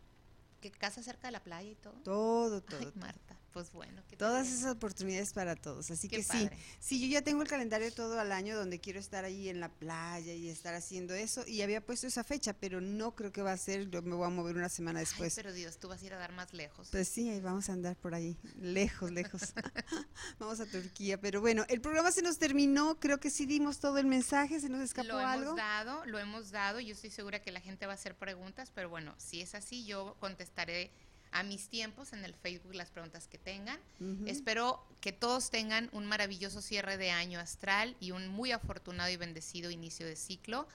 que 0.59 0.69
casa 0.69 1.01
cerca 1.01 1.29
de 1.29 1.31
la 1.31 1.41
playa 1.41 1.69
y 1.69 1.75
todo? 1.75 1.93
Todo, 2.03 2.61
todo. 2.61 2.77
Ay, 2.77 2.91
Marta 2.95 3.38
pues 3.59 3.73
bueno. 3.73 4.01
Todas 4.17 4.47
esas 4.47 4.71
oportunidades 4.71 5.33
para 5.33 5.53
todos. 5.57 5.91
Así 5.91 6.07
que 6.07 6.23
sí, 6.23 6.49
sí, 6.79 7.01
yo 7.01 7.07
ya 7.07 7.21
tengo 7.21 7.41
el 7.41 7.49
calendario 7.49 7.91
todo 7.93 8.17
al 8.17 8.31
año 8.31 8.55
donde 8.55 8.79
quiero 8.79 8.99
estar 8.99 9.25
ahí 9.25 9.49
en 9.49 9.59
la 9.59 9.67
playa 9.67 10.33
y 10.33 10.47
estar 10.47 10.75
haciendo 10.75 11.13
eso. 11.13 11.45
Y 11.45 11.61
había 11.61 11.81
puesto 11.85 12.07
esa 12.07 12.23
fecha, 12.23 12.53
pero 12.53 12.79
no 12.79 13.15
creo 13.15 13.33
que 13.33 13.41
va 13.41 13.51
a 13.51 13.57
ser, 13.57 13.89
yo 13.89 14.01
me 14.01 14.15
voy 14.15 14.27
a 14.27 14.29
mover 14.29 14.55
una 14.55 14.69
semana 14.69 15.01
después. 15.01 15.35
pero 15.35 15.51
Dios, 15.51 15.77
tú 15.77 15.89
vas 15.89 16.01
a 16.01 16.05
ir 16.05 16.13
a 16.13 16.17
dar 16.17 16.31
más 16.31 16.53
lejos. 16.53 16.87
Pues 16.89 17.09
sí, 17.09 17.29
ahí 17.29 17.41
vamos 17.41 17.69
a 17.69 17.73
andar 17.73 17.97
por 17.97 18.15
ahí, 18.15 18.37
lejos, 18.61 19.11
lejos. 19.11 19.41
vamos 20.39 20.61
a 20.61 20.65
Turquía, 20.65 21.19
pero 21.19 21.41
bueno, 21.41 21.65
el 21.67 21.81
programa 21.81 22.13
se 22.13 22.21
nos 22.21 22.37
terminó, 22.37 22.97
creo 22.97 23.19
que 23.19 23.29
sí 23.29 23.45
dimos 23.45 23.79
todo 23.79 23.97
el 23.97 24.05
mensaje, 24.05 24.61
se 24.61 24.69
nos 24.69 24.81
escapó 24.81 25.17
algo. 25.17 25.43
Lo 25.43 25.51
hemos 25.51 25.57
dado, 25.57 26.05
lo 26.05 26.19
hemos 26.19 26.51
dado, 26.51 26.79
yo 26.79 26.93
estoy 26.93 27.09
segura 27.09 27.41
que 27.41 27.51
la 27.51 27.59
gente 27.59 27.85
va 27.87 27.91
a 27.91 27.95
hacer 27.95 28.15
preguntas, 28.15 28.71
pero 28.73 28.89
bueno, 28.89 29.15
si 29.17 29.41
es 29.41 29.53
así, 29.53 29.85
yo 29.85 30.15
contestaré 30.21 30.93
a 31.31 31.43
mis 31.43 31.69
tiempos 31.69 32.13
en 32.13 32.23
el 32.23 32.33
Facebook 32.33 32.73
las 32.73 32.89
preguntas 32.89 33.27
que 33.27 33.37
tengan. 33.37 33.79
Espero 34.25 34.85
que 35.01 35.11
todos 35.11 35.49
tengan 35.49 35.89
un 35.91 36.05
maravilloso 36.05 36.61
cierre 36.61 36.97
de 36.97 37.11
año 37.11 37.39
astral 37.39 37.95
y 37.99 38.11
un 38.11 38.27
muy 38.27 38.51
afortunado 38.51 39.09
y 39.09 39.17
bendecido 39.17 39.71
inicio 39.71 40.05
de 40.05 40.15
ciclo. 40.15 40.67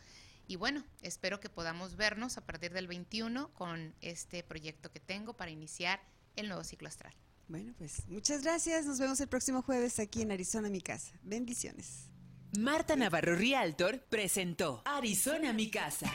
Y 0.47 0.57
bueno, 0.57 0.85
espero 1.03 1.41
que 1.41 1.49
podamos 1.49 1.97
vernos 1.97 2.37
a 2.37 2.45
partir 2.45 2.73
del 2.73 2.87
21 2.87 3.53
con 3.55 3.95
este 4.01 4.43
proyecto 4.43 4.91
que 4.91 5.01
tengo 5.01 5.35
para 5.35 5.51
iniciar 5.51 6.01
el 6.37 6.49
nuevo 6.49 6.65
ciclo 6.65 6.89
astral. 6.89 7.15
Bueno, 7.49 7.75
pues 7.79 8.07
muchas 8.09 8.43
gracias. 8.43 8.87
Nos 8.87 8.99
vemos 8.99 9.21
el 9.21 9.29
próximo 9.29 9.63
jueves 9.63 9.99
aquí 9.99 10.23
en 10.23 10.33
Arizona, 10.33 10.69
mi 10.69 10.81
casa. 10.81 11.13
Bendiciones. 11.23 12.11
Marta 12.59 12.95
Navarro 12.95 13.35
Rialtor 13.35 14.01
presentó 14.05 14.83
Arizona, 14.85 15.53
mi 15.53 15.71
casa. 15.71 16.13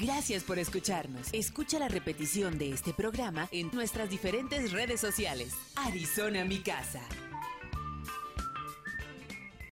Gracias 0.00 0.44
por 0.44 0.60
escucharnos. 0.60 1.28
Escucha 1.32 1.78
la 1.80 1.88
repetición 1.88 2.56
de 2.56 2.70
este 2.70 2.92
programa 2.92 3.48
en 3.50 3.68
nuestras 3.72 4.08
diferentes 4.08 4.70
redes 4.70 5.00
sociales. 5.00 5.52
Arizona 5.74 6.44
Mi 6.44 6.58
Casa. 6.58 7.00